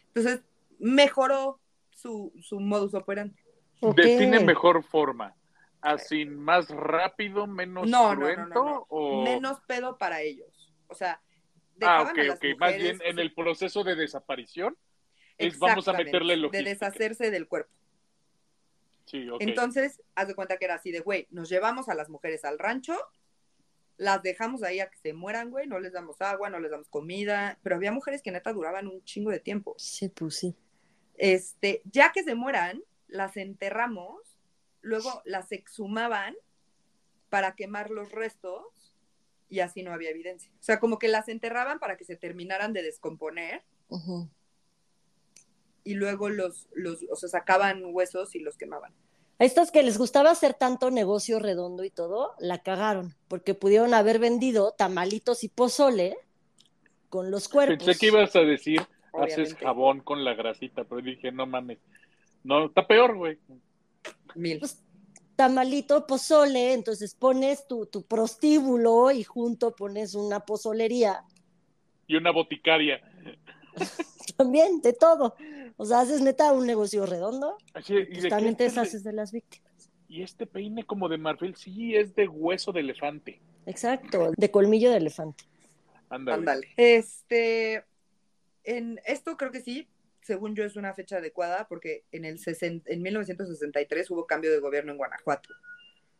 Entonces 0.08 0.42
mejoró 0.78 1.60
su, 1.90 2.32
su 2.40 2.60
modus 2.60 2.94
operandi. 2.94 3.36
Ok. 3.80 3.96
Define 3.96 4.40
mejor 4.40 4.82
forma. 4.82 5.34
Así, 5.84 6.24
más 6.24 6.68
rápido, 6.70 7.46
menos 7.46 7.86
No, 7.88 8.14
no, 8.14 8.14
no, 8.14 8.20
cruento, 8.20 8.44
no, 8.54 8.64
no. 8.64 8.86
o... 8.88 9.22
Menos 9.22 9.60
pedo 9.66 9.98
para 9.98 10.22
ellos. 10.22 10.72
O 10.88 10.94
sea, 10.94 11.20
Ah, 11.82 12.06
dejaban 12.06 12.12
ok, 12.12 12.18
a 12.18 12.22
las 12.24 12.36
ok. 12.36 12.44
Más 12.58 12.76
bien 12.76 12.98
en 13.04 13.18
el 13.18 13.34
proceso 13.34 13.82
de 13.84 13.96
desaparición 13.96 14.76
es 15.38 15.58
vamos 15.58 15.88
a 15.88 15.92
meterle 15.92 16.34
de 16.34 16.36
logística. 16.38 16.70
deshacerse 16.70 17.30
del 17.30 17.48
cuerpo. 17.48 17.72
Sí, 19.06 19.28
ok. 19.28 19.40
Entonces, 19.42 20.00
haz 20.14 20.28
de 20.28 20.34
cuenta 20.34 20.56
que 20.56 20.64
era 20.64 20.74
así 20.76 20.90
de, 20.92 21.00
güey, 21.00 21.26
nos 21.30 21.48
llevamos 21.48 21.88
a 21.88 21.94
las 21.94 22.08
mujeres 22.08 22.44
al 22.44 22.58
rancho, 22.58 22.96
las 23.96 24.22
dejamos 24.22 24.62
ahí 24.62 24.80
a 24.80 24.88
que 24.88 24.98
se 24.98 25.12
mueran, 25.12 25.50
güey, 25.50 25.66
no 25.66 25.78
les 25.80 25.92
damos 25.92 26.20
agua, 26.20 26.48
no 26.48 26.58
les 26.60 26.70
damos 26.70 26.88
comida, 26.88 27.58
pero 27.62 27.76
había 27.76 27.92
mujeres 27.92 28.22
que 28.22 28.30
neta 28.30 28.52
duraban 28.52 28.86
un 28.88 29.02
chingo 29.04 29.30
de 29.30 29.40
tiempo. 29.40 29.74
Sí, 29.76 30.08
pues 30.08 30.36
sí. 30.38 30.56
Este, 31.16 31.82
ya 31.84 32.12
que 32.12 32.22
se 32.22 32.34
mueran, 32.34 32.82
las 33.08 33.36
enterramos, 33.36 34.33
luego 34.84 35.22
las 35.24 35.50
exhumaban 35.50 36.34
para 37.30 37.56
quemar 37.56 37.90
los 37.90 38.12
restos 38.12 38.94
y 39.48 39.60
así 39.60 39.82
no 39.82 39.92
había 39.92 40.10
evidencia. 40.10 40.50
O 40.60 40.62
sea, 40.62 40.78
como 40.78 40.98
que 40.98 41.08
las 41.08 41.28
enterraban 41.28 41.78
para 41.78 41.96
que 41.96 42.04
se 42.04 42.16
terminaran 42.16 42.72
de 42.72 42.82
descomponer 42.82 43.62
y 45.82 45.94
luego 45.94 46.28
los, 46.28 46.68
los, 46.74 47.04
o 47.10 47.16
sea, 47.16 47.28
sacaban 47.28 47.82
huesos 47.84 48.34
y 48.34 48.40
los 48.40 48.56
quemaban. 48.56 48.92
A 49.38 49.44
estas 49.44 49.72
que 49.72 49.82
les 49.82 49.98
gustaba 49.98 50.30
hacer 50.30 50.54
tanto 50.54 50.90
negocio 50.90 51.40
redondo 51.40 51.82
y 51.82 51.90
todo, 51.90 52.34
la 52.38 52.62
cagaron, 52.62 53.14
porque 53.26 53.54
pudieron 53.54 53.92
haber 53.92 54.18
vendido 54.18 54.72
tamalitos 54.72 55.42
y 55.42 55.48
pozole 55.48 56.16
con 57.08 57.30
los 57.30 57.48
cuerpos. 57.48 57.84
Pensé 57.84 57.98
que 57.98 58.06
ibas 58.06 58.36
a 58.36 58.40
decir, 58.40 58.80
haces 59.12 59.54
jabón 59.54 60.00
con 60.00 60.24
la 60.24 60.34
grasita, 60.34 60.84
pero 60.84 61.00
dije, 61.00 61.32
no 61.32 61.46
mames. 61.46 61.78
No, 62.44 62.66
está 62.66 62.86
peor, 62.86 63.16
güey. 63.16 63.38
Mil. 64.34 64.58
Pues, 64.58 64.84
tamalito, 65.36 66.06
pozole, 66.06 66.72
entonces 66.72 67.14
pones 67.14 67.66
tu, 67.66 67.86
tu 67.86 68.02
prostíbulo 68.02 69.10
y 69.10 69.24
junto 69.24 69.74
pones 69.74 70.14
una 70.14 70.40
pozolería. 70.40 71.24
Y 72.06 72.16
una 72.16 72.30
boticaria. 72.30 73.00
También, 74.36 74.80
de 74.80 74.92
todo. 74.92 75.34
O 75.76 75.84
sea, 75.84 76.00
haces 76.00 76.20
neta 76.20 76.52
un 76.52 76.66
negocio 76.66 77.04
redondo, 77.06 77.56
Así, 77.72 77.94
¿y, 77.94 78.04
pues 78.04 78.28
también 78.28 78.56
te 78.56 78.64
deshaces 78.64 79.02
de 79.02 79.12
las 79.12 79.32
víctimas. 79.32 79.72
y 80.08 80.22
este 80.22 80.46
peine 80.46 80.84
como 80.84 81.08
de 81.08 81.18
marfil, 81.18 81.56
sí, 81.56 81.96
es 81.96 82.14
de 82.14 82.28
hueso 82.28 82.70
de 82.72 82.80
elefante. 82.80 83.40
Exacto, 83.66 84.30
de 84.36 84.50
colmillo 84.50 84.90
de 84.90 84.98
elefante. 84.98 85.44
Ándale. 86.10 86.38
Ándale. 86.38 86.68
Este, 86.76 87.84
en 88.62 89.00
esto 89.04 89.36
creo 89.36 89.50
que 89.50 89.62
sí, 89.62 89.88
según 90.24 90.56
yo 90.56 90.64
es 90.64 90.74
una 90.76 90.94
fecha 90.94 91.18
adecuada 91.18 91.68
porque 91.68 92.04
en 92.10 92.24
el 92.24 92.38
60 92.38 92.90
en 92.92 93.02
1963 93.02 94.10
hubo 94.10 94.26
cambio 94.26 94.50
de 94.50 94.58
gobierno 94.58 94.90
en 94.92 94.98
Guanajuato 94.98 95.50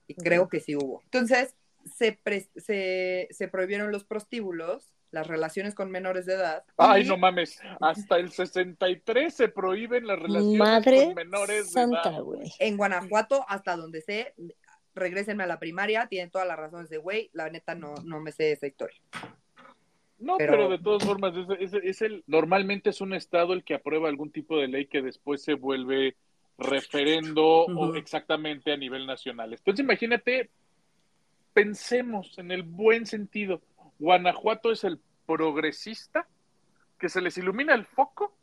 y 0.07 0.15
creo 0.15 0.49
que 0.49 0.61
sí 0.61 0.77
hubo. 0.77 1.01
Entonces 1.05 1.55
se, 1.97 2.13
pre- 2.13 2.49
se, 2.57 3.29
se 3.31 3.49
prohibieron 3.49 3.91
los 3.91 4.05
prostíbulos, 4.05 4.93
las 5.11 5.27
relaciones 5.27 5.75
con 5.75 5.91
menores 5.91 6.27
de 6.27 6.35
edad. 6.35 6.65
Ay, 6.77 7.03
y- 7.03 7.09
no 7.09 7.17
mames. 7.17 7.59
Hasta 7.81 8.17
el 8.17 8.31
63 8.31 9.33
se 9.33 9.49
prohíben 9.49 10.07
las 10.07 10.19
relaciones 10.19 10.59
Madre 10.59 11.05
con 11.07 11.15
menores 11.15 11.67
de 11.67 11.71
santa, 11.73 12.11
edad. 12.11 12.23
güey. 12.23 12.53
En 12.59 12.77
Guanajuato, 12.77 13.45
hasta 13.49 13.77
donde 13.77 14.01
sé, 14.03 14.35
regrésenme 14.95 15.45
a 15.45 15.47
la 15.47 15.59
primaria, 15.59 16.07
tienen 16.09 16.31
todas 16.31 16.47
las 16.49 16.57
razones 16.59 16.89
de 16.91 16.99
güey, 16.99 17.31
la 17.33 17.49
neta 17.51 17.75
no, 17.75 17.95
no 18.05 18.21
me 18.21 18.33
sé 18.33 18.53
esa 18.53 18.67
historia. 18.67 19.01
No, 20.25 20.37
Pero- 20.39 20.53
pero, 20.53 20.69
de 20.71 20.79
todas 20.79 21.05
formas, 21.05 21.35
es, 21.37 21.73
es- 21.75 21.83
es 21.85 22.03
el, 22.03 22.25
normalmente 22.27 22.91
es 22.91 23.01
un 23.01 23.13
estado 23.15 23.53
el 23.53 23.63
que 23.63 23.75
aprueba 23.75 24.09
algún 24.09 24.31
tipo 24.31 24.59
de 24.59 24.69
ley 24.69 24.87
que 24.87 25.03
después 25.03 25.43
se 25.43 25.55
vuelve 25.55 26.17
referendo 26.57 27.67
o 27.67 27.95
exactamente 27.97 28.73
a 28.73 28.77
nivel 28.77 29.07
nacional. 29.07 29.53
Entonces, 29.53 29.85
imagínate, 29.85 30.51
pensemos 31.53 32.39
en 32.39 32.51
el 32.51 32.63
buen 32.63 33.07
sentido. 33.07 33.61
Guanajuato 33.99 34.73
es 34.73 34.85
el 34.85 34.99
progresista 35.27 36.27
que 36.99 37.09
se 37.09 37.21
les 37.21 37.37
ilumina 37.39 37.75
el 37.75 37.85
foco. 37.87 38.35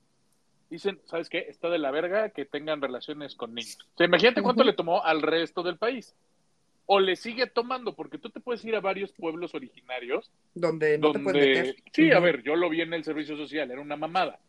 Dicen, 0.70 1.00
¿sabes 1.06 1.30
qué? 1.30 1.39
Está 1.50 1.70
de 1.70 1.80
la 1.80 1.91
verga 1.91 2.30
que 2.30 2.46
tengan 2.46 2.82
relaciones 2.82 3.36
con 3.36 3.54
niños. 3.54 3.78
O 3.94 3.98
sea, 3.98 4.08
imagínate 4.08 4.41
cuánto 4.41 4.63
le 4.63 4.74
tomó 4.74 5.04
al 5.04 5.22
resto 5.22 5.63
del 5.63 5.78
país. 5.78 6.15
O 6.86 7.00
le 7.00 7.15
sigue 7.15 7.48
tomando, 7.48 7.96
porque 7.96 8.17
tú 8.17 8.30
te 8.30 8.39
puedes 8.39 8.63
ir 8.65 8.76
a 8.76 8.82
varios 8.82 9.12
pueblos 9.13 9.56
originarios 9.56 10.32
Donde 10.54 10.98
no 10.98 11.12
te 11.12 11.20
puedes 11.20 11.46
donde 11.46 11.62
meter. 11.72 11.84
sí, 11.94 12.12
a 12.12 12.20
ver, 12.20 12.44
yo 12.44 12.56
lo 12.56 12.70
vi 12.70 12.82
en 12.82 12.94
el 12.94 13.04
servicio 13.04 13.38
social, 13.38 13.72
era 13.72 13.82
una 13.82 13.96
mamada. 13.96 14.39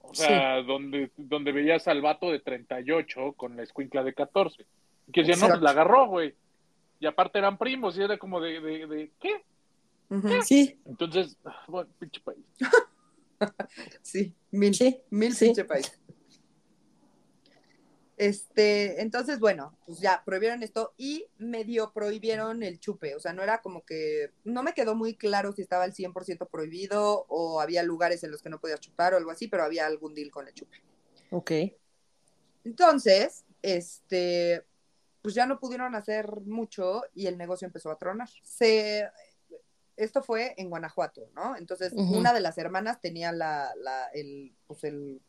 O 0.00 0.14
sea, 0.14 0.60
donde, 0.62 1.10
donde 1.16 1.52
veías 1.52 1.88
al 1.88 2.02
vato 2.02 2.30
de 2.30 2.40
38 2.40 3.32
con 3.34 3.56
la 3.56 3.62
escuincla 3.62 4.02
de 4.04 4.12
14. 4.12 4.66
Que 5.12 5.20
decía, 5.22 5.36
no, 5.36 5.46
Exacto. 5.46 5.54
pues 5.54 5.62
la 5.62 5.70
agarró, 5.70 6.06
güey. 6.08 6.34
Y 7.00 7.06
aparte 7.06 7.38
eran 7.38 7.56
primos, 7.56 7.96
y 7.96 8.02
era 8.02 8.18
como 8.18 8.40
de, 8.40 8.60
de, 8.60 8.86
de, 8.86 9.10
¿qué? 9.18 9.42
Ujú. 10.10 10.28
Sí, 10.42 10.78
Entonces, 10.84 11.38
ah, 11.44 11.64
bueno, 11.68 11.88
pinche 11.98 12.20
país. 12.20 12.44
Sí, 14.02 14.32
mil, 14.52 14.72
sí, 14.72 15.00
mil 15.10 15.34
sí. 15.34 15.46
pinche 15.46 15.64
país. 15.64 16.00
Este, 18.16 19.00
entonces, 19.00 19.40
bueno, 19.40 19.76
pues 19.86 20.00
ya 20.00 20.22
prohibieron 20.24 20.62
esto 20.62 20.94
y 20.96 21.26
medio 21.38 21.92
prohibieron 21.92 22.62
el 22.62 22.78
chupe. 22.78 23.14
O 23.16 23.20
sea, 23.20 23.32
no 23.32 23.42
era 23.42 23.62
como 23.62 23.84
que, 23.84 24.30
no 24.44 24.62
me 24.62 24.74
quedó 24.74 24.94
muy 24.94 25.16
claro 25.16 25.52
si 25.52 25.62
estaba 25.62 25.84
al 25.84 25.94
100% 25.94 26.48
prohibido 26.48 27.24
o 27.28 27.60
había 27.60 27.82
lugares 27.82 28.22
en 28.22 28.30
los 28.30 28.42
que 28.42 28.50
no 28.50 28.60
podías 28.60 28.80
chupar 28.80 29.14
o 29.14 29.16
algo 29.16 29.30
así, 29.30 29.48
pero 29.48 29.64
había 29.64 29.86
algún 29.86 30.14
deal 30.14 30.30
con 30.30 30.46
el 30.46 30.54
chupe. 30.54 30.76
Ok. 31.30 31.52
Entonces, 32.64 33.44
este, 33.62 34.64
pues 35.22 35.34
ya 35.34 35.46
no 35.46 35.58
pudieron 35.58 35.94
hacer 35.94 36.28
mucho 36.42 37.02
y 37.14 37.26
el 37.26 37.38
negocio 37.38 37.66
empezó 37.66 37.90
a 37.90 37.98
tronar. 37.98 38.28
Se, 38.42 39.08
esto 39.96 40.22
fue 40.22 40.54
en 40.58 40.68
Guanajuato, 40.68 41.30
¿no? 41.34 41.56
Entonces, 41.56 41.92
una 41.92 42.32
de 42.32 42.40
las 42.40 42.58
hermanas 42.58 43.00
tenía 43.00 43.32
la, 43.32 43.72
la, 43.76 44.06
el, 44.12 44.54
pues 44.66 44.84
el 44.84 45.20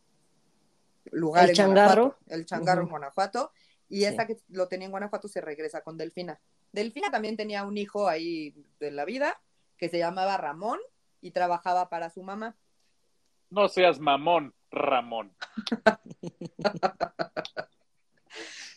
lugar 1.12 1.46
El 1.46 1.50
en 1.52 1.56
changarro. 1.56 2.02
Guanajuato, 2.04 2.34
el 2.36 2.46
changarro 2.46 2.82
en. 2.84 2.90
Guanajuato, 2.90 3.52
y 3.90 4.00
Sí. 4.00 4.06
esta 4.06 4.26
que 4.28 4.38
lo 4.50 4.68
tenía 4.68 4.86
en 4.86 4.92
Guanajuato 4.92 5.28
se 5.28 5.42
regresa 5.42 5.82
con 5.82 5.98
Delfina. 5.98 6.40
Delfina 6.72 7.12
también 7.12 7.38
tenía 7.38 7.64
un 7.64 7.78
hijo 7.78 8.08
ahí 8.08 8.56
de 8.80 8.92
la 8.92 9.06
vida 9.06 9.40
que 9.78 9.90
se 9.90 10.00
llamaba 10.00 10.38
Ramón 10.38 10.80
y 11.22 11.32
trabajaba 11.32 11.90
para 11.90 12.10
su 12.10 12.24
mamá. 12.24 12.56
No 13.50 13.68
seas 13.68 14.00
mamón. 14.00 14.54
Ramón. 14.72 15.36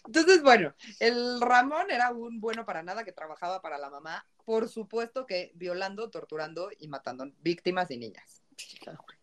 Entonces, 0.07 0.43
bueno, 0.43 0.75
el 1.01 1.41
Ramón 1.41 1.91
era 1.91 2.11
un 2.13 2.39
bueno 2.41 2.65
para 2.65 2.83
nada 2.83 3.03
que 3.03 3.13
trabajaba 3.13 3.61
para 3.63 3.79
la 3.79 3.91
mamá, 3.91 4.25
por 4.45 4.69
supuesto 4.69 5.27
que 5.27 5.51
violando, 5.55 6.11
torturando 6.11 6.71
y 6.79 6.87
matando 6.89 7.27
víctimas 7.41 7.91
y 7.91 7.97
niñas. 7.97 8.43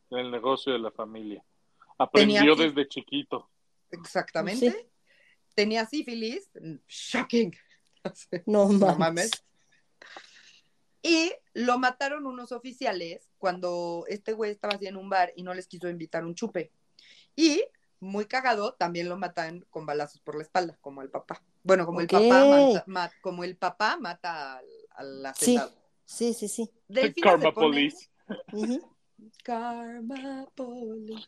El 0.09 0.31
negocio 0.31 0.73
de 0.73 0.79
la 0.79 0.91
familia. 0.91 1.43
Aprendió 1.97 2.55
Tenía- 2.55 2.55
desde 2.67 2.87
chiquito. 2.87 3.49
Exactamente. 3.91 4.71
Sí. 4.71 4.77
Tenía 5.55 5.85
sífilis, 5.85 6.49
shocking. 6.87 7.55
No 8.45 8.67
No 8.69 8.79
mames. 8.95 8.97
mames. 8.99 9.31
Y 11.01 11.31
lo 11.53 11.77
mataron 11.79 12.25
unos 12.25 12.51
oficiales 12.51 13.29
cuando 13.37 14.05
este 14.07 14.33
güey 14.33 14.51
estaba 14.51 14.75
así 14.75 14.87
en 14.87 14.95
un 14.97 15.09
bar 15.09 15.31
y 15.35 15.43
no 15.43 15.53
les 15.53 15.67
quiso 15.67 15.89
invitar 15.89 16.25
un 16.25 16.33
chupe. 16.35 16.71
Y, 17.35 17.63
muy 17.99 18.25
cagado, 18.25 18.73
también 18.73 19.09
lo 19.09 19.17
matan 19.17 19.65
con 19.69 19.85
balazos 19.85 20.21
por 20.21 20.35
la 20.35 20.43
espalda, 20.43 20.77
como 20.81 21.01
el 21.01 21.09
papá. 21.09 21.41
Bueno, 21.63 21.85
como 21.85 21.99
el 22.01 22.07
papá 22.07 22.45
mata, 22.45 22.83
ma- 22.87 23.11
como 23.21 23.43
el 23.43 23.55
papá 23.57 23.97
mata 23.97 24.57
al, 24.57 25.25
al 25.25 25.33
Sí. 25.35 25.59
Sí, 26.05 26.33
sí, 26.33 26.47
sí. 26.47 26.69
Delfina 26.87 27.31
Karma 27.31 27.43
se 27.45 27.51
pone- 27.51 27.67
Police. 27.67 28.09
Ujú. 28.51 28.95
Karma 29.43 30.47
Police. 30.55 31.27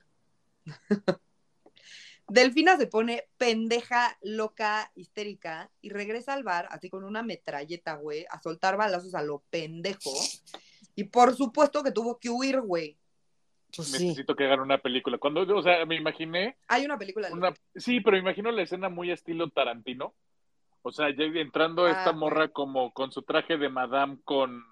Delfina 2.28 2.76
se 2.78 2.88
pone 2.88 3.26
pendeja, 3.38 4.18
loca, 4.24 4.92
histérica 4.96 5.70
y 5.82 5.90
regresa 5.90 6.34
al 6.34 6.44
bar 6.44 6.68
así 6.72 6.90
con 6.90 7.04
una 7.04 7.22
metralleta, 7.22 7.96
güey, 7.96 8.26
a 8.32 8.42
soltar 8.42 8.78
balazos 8.78 9.14
a 9.14 9.22
lo 9.22 9.44
pendejo. 9.52 10.12
Y 10.96 11.04
por 11.06 11.36
supuesto 11.36 11.84
que 11.84 11.92
tuvo 11.92 12.18
que 12.18 12.30
huir, 12.30 12.62
güey. 12.62 12.98
Pues 13.76 13.90
sí. 13.90 14.08
Necesito 14.08 14.36
que 14.36 14.46
hagan 14.46 14.62
una 14.62 14.80
película. 14.80 15.18
Cuando, 15.18 15.42
o 15.42 15.62
sea, 15.62 15.86
me 15.86 15.96
imaginé 15.96 16.58
Hay 16.68 16.86
una 16.86 16.98
película 16.98 17.30
una, 17.32 17.54
sí, 17.76 18.00
pero 18.00 18.16
me 18.16 18.22
imagino 18.22 18.50
la 18.52 18.64
escena 18.64 18.90
muy 18.90 19.12
estilo 19.12 19.50
Tarantino. 19.50 20.16
O 20.82 20.92
sea, 20.92 21.10
ya 21.10 21.26
entrando 21.26 21.86
Ah, 21.86 21.92
esta 21.92 22.12
morra 22.12 22.48
como 22.48 22.92
con 22.92 23.12
su 23.12 23.22
traje 23.24 23.58
de 23.58 23.70
madame 23.70 24.18
con 24.24 24.64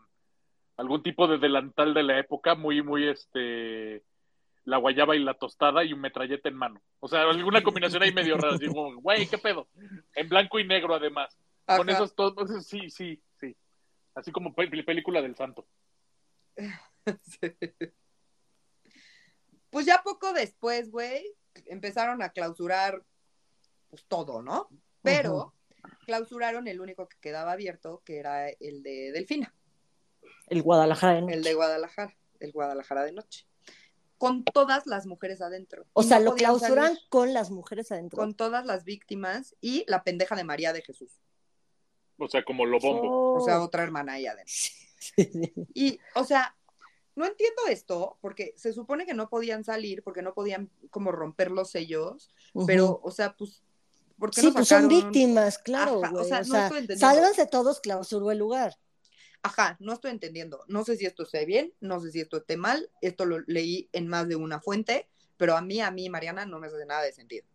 algún 0.78 1.04
tipo 1.04 1.28
de 1.28 1.38
delantal 1.38 1.94
de 1.94 2.04
la 2.04 2.20
época, 2.20 2.56
muy, 2.56 2.82
muy 2.82 3.08
este 3.08 4.04
la 4.66 4.78
guayaba 4.78 5.16
y 5.16 5.20
la 5.20 5.34
tostada 5.34 5.84
y 5.84 5.94
un 5.94 6.02
metralleta 6.02 6.48
en 6.50 6.56
mano. 6.56 6.82
O 7.00 7.08
sea, 7.08 7.24
alguna 7.24 7.62
combinación 7.64 8.02
ahí 8.04 8.14
medio 8.14 8.38
rara, 8.38 8.56
así 8.56 8.68
como, 8.68 8.96
güey, 9.02 9.28
¿qué 9.28 9.38
pedo? 9.38 9.68
En 10.16 10.30
blanco 10.30 10.60
y 10.60 10.66
negro 10.66 10.96
además. 10.96 11.38
Con 11.66 11.90
esos 11.90 12.16
todos, 12.16 12.66
sí, 12.66 12.90
sí, 12.90 13.22
sí. 13.40 13.56
Así 14.16 14.32
como 14.32 14.54
pe- 14.54 14.68
película 14.84 15.22
del 15.22 15.36
santo. 15.36 15.66
Sí. 17.22 17.54
Pues 19.70 19.86
ya 19.86 20.02
poco 20.04 20.32
después, 20.32 20.90
güey, 20.92 21.26
empezaron 21.66 22.22
a 22.22 22.30
clausurar 22.30 23.04
pues 23.90 24.06
todo, 24.06 24.42
¿no? 24.42 24.70
Pero 25.02 25.54
clausuraron 26.06 26.68
el 26.68 26.80
único 26.80 27.10
que 27.10 27.18
quedaba 27.20 27.52
abierto, 27.52 28.02
que 28.06 28.18
era 28.20 28.50
el 28.50 28.84
de 28.84 29.12
Delfina. 29.12 29.54
El 30.48 30.62
Guadalajara. 30.62 31.22
¿no? 31.22 31.30
El 31.30 31.44
de 31.44 31.54
Guadalajara, 31.56 32.16
el 32.40 32.52
Guadalajara 32.52 33.04
de 33.04 33.12
noche. 33.12 33.46
Con 34.24 34.44
todas 34.46 34.88
las 34.88 35.06
mujeres 35.06 35.42
adentro. 35.42 35.86
O 35.94 36.02
Y 36.02 36.06
sea, 36.06 36.20
no 36.20 36.26
lo 36.26 36.36
clausuran 36.36 36.88
salir 36.96 37.00
con 37.10 37.34
las 37.34 37.52
mujeres 37.52 37.92
adentro. 37.92 38.18
Con 38.18 38.34
todas 38.36 38.66
las 38.66 38.86
víctimas 38.86 39.56
y 39.60 39.84
la 39.88 40.04
pendeja 40.04 40.36
de 40.36 40.46
María 40.46 40.72
de 40.72 40.82
Jesús. 40.82 41.12
O 42.18 42.28
sea, 42.30 42.44
como 42.46 42.66
lo 42.66 42.80
bombo. 42.80 43.34
O 43.34 43.46
sea, 43.46 43.60
Oh. 43.60 43.66
otra 43.66 43.84
hermana 43.84 44.14
ahí 44.14 44.26
adentro. 44.26 44.54
Sí, 44.54 45.26
sí. 45.26 45.54
Y, 45.74 46.00
o 46.16 46.24
sea, 46.24 46.56
no 47.16 47.26
entiendo 47.26 47.64
esto, 47.68 48.18
porque 48.22 48.54
se 48.56 48.72
supone 48.72 49.06
que 49.06 49.14
no 49.14 49.28
podían 49.30 49.66
salir, 49.66 50.02
porque 50.02 50.22
no 50.22 50.34
podían 50.34 50.70
como 50.90 51.12
romper 51.12 51.52
los 51.52 51.70
sellos, 51.72 52.30
pero, 52.66 53.02
o 53.04 53.12
sea, 53.12 53.36
pues, 53.36 53.62
¿por 54.18 54.32
qué 54.32 54.40
Sí, 54.40 54.52
pues 54.52 54.70
son 54.70 54.88
víctimas, 54.88 55.58
claro, 55.58 56.02
Ajá, 56.04 56.14
o 56.16 56.24
sea, 56.24 56.38
O 56.40 56.46
no 56.46 57.34
sea, 57.34 57.48
todos, 57.48 57.82
clausuró 57.82 58.32
el 58.32 58.38
lugar. 58.38 58.78
Ajá, 59.44 59.76
no 59.80 59.94
estoy 59.94 60.12
entendiendo. 60.12 60.64
No 60.68 60.84
sé 60.84 60.96
si 60.96 61.06
esto 61.06 61.24
esté 61.24 61.46
bien, 61.46 61.74
no 61.82 62.00
sé 62.00 62.12
si 62.12 62.22
esto 62.22 62.38
esté 62.38 62.56
mal. 62.58 62.90
Esto 63.02 63.26
lo 63.26 63.40
leí 63.46 63.90
en 63.92 64.08
más 64.08 64.28
de 64.28 64.38
una 64.38 64.62
fuente, 64.62 65.08
pero 65.38 65.56
a 65.56 65.62
mí, 65.62 65.82
a 65.82 65.92
mí, 65.92 66.10
Mariana, 66.10 66.46
no 66.46 66.60
me 66.60 66.68
hace 66.68 66.86
nada 66.86 67.04
de 67.04 67.12
sentido. 67.12 67.46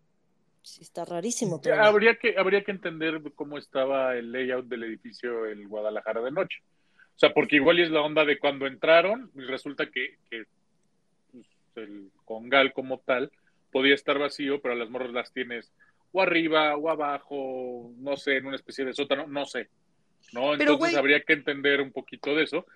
Sí, 0.62 0.82
está 0.82 1.06
rarísimo. 1.06 1.60
Pero... 1.62 1.82
habría 1.82 2.16
que 2.16 2.36
habría 2.36 2.62
que 2.62 2.72
entender 2.72 3.22
cómo 3.34 3.56
estaba 3.56 4.16
el 4.16 4.30
layout 4.32 4.66
del 4.66 4.84
edificio 4.84 5.46
el 5.46 5.66
Guadalajara 5.66 6.20
de 6.20 6.30
noche. 6.30 6.58
O 7.16 7.18
sea, 7.18 7.32
porque 7.32 7.56
igual 7.56 7.80
es 7.80 7.90
la 7.90 8.02
onda 8.02 8.24
de 8.24 8.38
cuando 8.38 8.66
entraron, 8.66 9.32
y 9.34 9.40
resulta 9.40 9.90
que, 9.90 10.18
que, 10.30 10.44
pues, 11.32 11.46
el 11.74 12.12
congal 12.24 12.72
como 12.72 12.98
tal 13.00 13.32
podía 13.72 13.94
estar 13.94 14.18
vacío, 14.18 14.60
pero 14.60 14.74
las 14.74 14.90
morras 14.90 15.10
las 15.10 15.32
tienes 15.32 15.72
o 16.12 16.22
arriba 16.22 16.76
o 16.76 16.88
abajo, 16.88 17.92
no 17.96 18.16
sé, 18.16 18.36
en 18.36 18.46
una 18.46 18.56
especie 18.56 18.84
de 18.84 18.92
sótano, 18.92 19.26
no 19.26 19.46
sé. 19.46 19.68
¿No? 20.32 20.52
Pero, 20.58 20.72
Entonces 20.74 20.94
güey- 20.94 20.98
habría 20.98 21.22
que 21.22 21.32
entender 21.32 21.80
un 21.80 21.92
poquito 21.92 22.34
de 22.34 22.44
eso. 22.44 22.66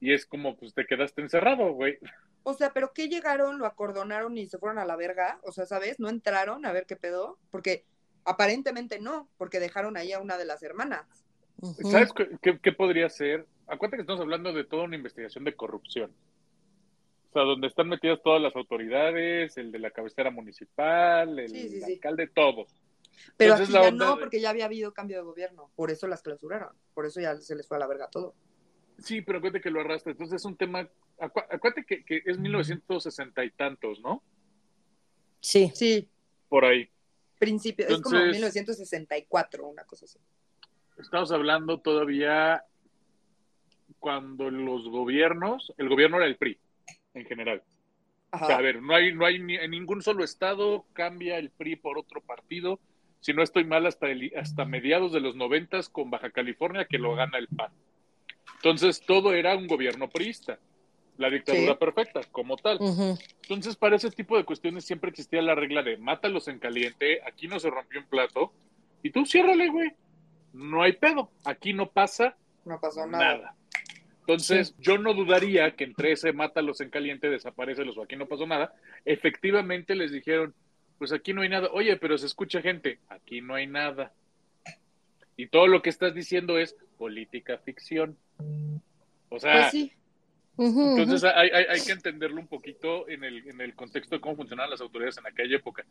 Y 0.00 0.12
es 0.12 0.26
como, 0.26 0.56
pues 0.56 0.74
te 0.74 0.86
quedaste 0.86 1.22
encerrado, 1.22 1.72
güey. 1.72 1.98
O 2.44 2.54
sea, 2.54 2.72
¿pero 2.72 2.92
qué 2.94 3.08
llegaron, 3.08 3.58
lo 3.58 3.66
acordonaron 3.66 4.38
y 4.38 4.46
se 4.46 4.58
fueron 4.58 4.78
a 4.78 4.84
la 4.84 4.96
verga? 4.96 5.40
O 5.42 5.50
sea, 5.52 5.66
¿sabes? 5.66 5.98
¿No 5.98 6.08
entraron 6.08 6.64
a 6.66 6.72
ver 6.72 6.86
qué 6.86 6.96
pedo? 6.96 7.38
Porque 7.50 7.84
aparentemente 8.24 9.00
no, 9.00 9.28
porque 9.38 9.58
dejaron 9.60 9.96
ahí 9.96 10.12
a 10.12 10.20
una 10.20 10.38
de 10.38 10.44
las 10.44 10.62
hermanas. 10.62 11.06
¿Sabes 11.90 12.12
qué, 12.12 12.28
qué- 12.40 12.58
qué 12.62 12.72
podría 12.72 13.08
ser? 13.08 13.46
Acuérdate 13.66 13.96
que 13.96 14.02
estamos 14.02 14.20
hablando 14.20 14.52
de 14.52 14.64
toda 14.64 14.84
una 14.84 14.96
investigación 14.96 15.42
de 15.44 15.54
corrupción. 15.56 16.12
O 17.30 17.32
sea, 17.32 17.42
donde 17.42 17.66
están 17.66 17.88
metidas 17.88 18.20
todas 18.22 18.40
las 18.40 18.54
autoridades, 18.56 19.56
el 19.58 19.72
de 19.72 19.78
la 19.80 19.90
cabecera 19.90 20.30
municipal, 20.30 21.38
el 21.38 21.48
Sí, 21.48 21.68
sí, 21.68 21.80
sí. 21.82 21.92
alcalde, 21.94 22.28
todos. 22.28 22.72
Pero 23.36 23.52
Entonces, 23.52 23.74
aquí 23.74 23.84
ya 23.84 23.88
onda 23.90 24.04
no, 24.06 24.14
de- 24.16 24.20
porque 24.20 24.40
ya 24.40 24.50
había 24.50 24.64
habido 24.66 24.92
cambio 24.94 25.16
de 25.18 25.22
gobierno. 25.24 25.70
Por 25.76 25.90
eso 25.90 26.06
las 26.06 26.22
clausuraron. 26.22 26.74
Por 26.94 27.06
eso 27.06 27.20
ya 27.20 27.36
se 27.36 27.54
les 27.56 27.66
fue 27.66 27.76
a 27.76 27.80
la 27.80 27.86
verga 27.86 28.08
todo. 28.08 28.34
Sí, 28.98 29.20
pero 29.22 29.38
acuérdate 29.38 29.60
que 29.62 29.70
lo 29.70 29.80
arrastra. 29.80 30.12
Entonces 30.12 30.36
es 30.40 30.44
un 30.44 30.56
tema. 30.56 30.88
acu- 31.18 31.46
Acuérdate 31.50 31.84
que, 31.84 32.04
que 32.04 32.22
es 32.24 32.38
1960 32.38 33.44
y 33.44 33.50
tantos, 33.50 34.00
¿no? 34.00 34.22
Sí. 35.40 35.70
Sí, 35.74 36.08
Por 36.48 36.64
ahí. 36.64 36.88
principio, 37.38 37.86
es 37.86 38.00
como 38.00 38.16
Entonces- 38.16 38.32
1964, 38.36 39.66
una 39.68 39.84
cosa 39.84 40.04
así. 40.06 40.18
Estamos 40.98 41.30
hablando 41.30 41.80
todavía 41.80 42.64
cuando 44.00 44.50
los 44.50 44.88
gobiernos, 44.88 45.72
el 45.78 45.88
gobierno 45.88 46.16
era 46.18 46.26
el 46.26 46.36
PRI, 46.36 46.58
en 47.14 47.24
general. 47.26 47.62
Ajá. 48.30 48.44
O 48.44 48.48
sea, 48.48 48.56
a 48.58 48.62
ver, 48.62 48.82
no 48.82 48.94
hay, 48.94 49.14
no 49.14 49.24
hay 49.24 49.38
ni, 49.38 49.54
en 49.56 49.70
ningún 49.70 50.02
solo 50.02 50.22
estado 50.24 50.84
cambia 50.92 51.38
el 51.38 51.50
PRI 51.50 51.76
por 51.76 51.98
otro 51.98 52.20
partido. 52.20 52.78
Si 53.20 53.32
no 53.32 53.42
estoy 53.42 53.64
mal, 53.64 53.86
hasta, 53.86 54.08
el- 54.10 54.32
hasta 54.36 54.64
mediados 54.64 55.12
de 55.12 55.20
los 55.20 55.34
noventas 55.36 55.88
con 55.88 56.10
Baja 56.10 56.30
California 56.30 56.86
que 56.86 56.98
lo 56.98 57.14
gana 57.14 57.38
el 57.38 57.48
PAN. 57.48 57.72
Entonces 58.56 59.00
todo 59.06 59.34
era 59.34 59.56
un 59.56 59.66
gobierno 59.66 60.08
priista, 60.08 60.58
la 61.16 61.30
dictadura 61.30 61.72
Sí. 61.72 61.78
perfecta, 61.78 62.20
como 62.32 62.56
tal. 62.56 62.78
Entonces 63.42 63.76
para 63.76 63.96
ese 63.96 64.10
tipo 64.10 64.36
de 64.36 64.44
cuestiones 64.44 64.84
siempre 64.84 65.10
existía 65.10 65.42
la 65.42 65.54
regla 65.54 65.82
de 65.82 65.96
mátalos 65.96 66.48
en 66.48 66.58
caliente, 66.58 67.20
aquí 67.26 67.48
no 67.48 67.58
se 67.60 67.70
rompió 67.70 68.00
un 68.00 68.06
plato, 68.06 68.52
y 69.02 69.10
tú 69.10 69.24
ciérrale, 69.26 69.68
güey. 69.68 69.92
No 70.52 70.82
hay 70.82 70.92
pedo, 70.92 71.30
aquí 71.44 71.72
no 71.72 71.90
pasa 71.90 72.36
No 72.64 72.80
pasó 72.80 73.06
nada. 73.06 73.36
nada. 73.36 73.54
Entonces, 74.20 74.74
yo 74.78 74.98
no 74.98 75.14
dudaría 75.14 75.74
que 75.74 75.84
entre 75.84 76.12
ese 76.12 76.32
mátalos 76.32 76.80
en 76.82 76.90
caliente, 76.90 77.30
desaparecelos 77.30 77.96
o 77.96 78.02
aquí 78.02 78.14
no 78.16 78.26
pasó 78.26 78.46
nada. 78.46 78.74
Efectivamente 79.04 79.94
les 79.94 80.12
dijeron, 80.12 80.54
pues 80.98 81.12
aquí 81.12 81.32
no 81.32 81.42
hay 81.42 81.48
nada. 81.48 81.68
Oye, 81.72 81.96
pero 81.96 82.18
se 82.18 82.26
escucha 82.26 82.60
gente, 82.60 82.98
aquí 83.08 83.40
no 83.40 83.54
hay 83.54 83.66
nada. 83.66 84.12
Y 85.36 85.46
todo 85.46 85.66
lo 85.68 85.82
que 85.82 85.90
estás 85.90 86.14
diciendo 86.14 86.58
es 86.58 86.74
política 86.96 87.58
ficción. 87.58 88.16
O 89.28 89.38
sea, 89.38 89.60
Pues 89.60 89.70
sí. 89.72 89.92
Entonces 90.60 91.22
hay, 91.22 91.50
hay, 91.50 91.64
hay 91.68 91.80
que 91.80 91.92
entenderlo 91.92 92.40
un 92.40 92.48
poquito 92.48 93.08
en 93.08 93.22
el, 93.22 93.48
en 93.48 93.60
el 93.60 93.74
contexto 93.76 94.16
de 94.16 94.20
cómo 94.20 94.34
funcionaban 94.34 94.70
las 94.70 94.80
autoridades 94.80 95.16
en 95.18 95.26
aquella 95.28 95.56
época. 95.56 95.84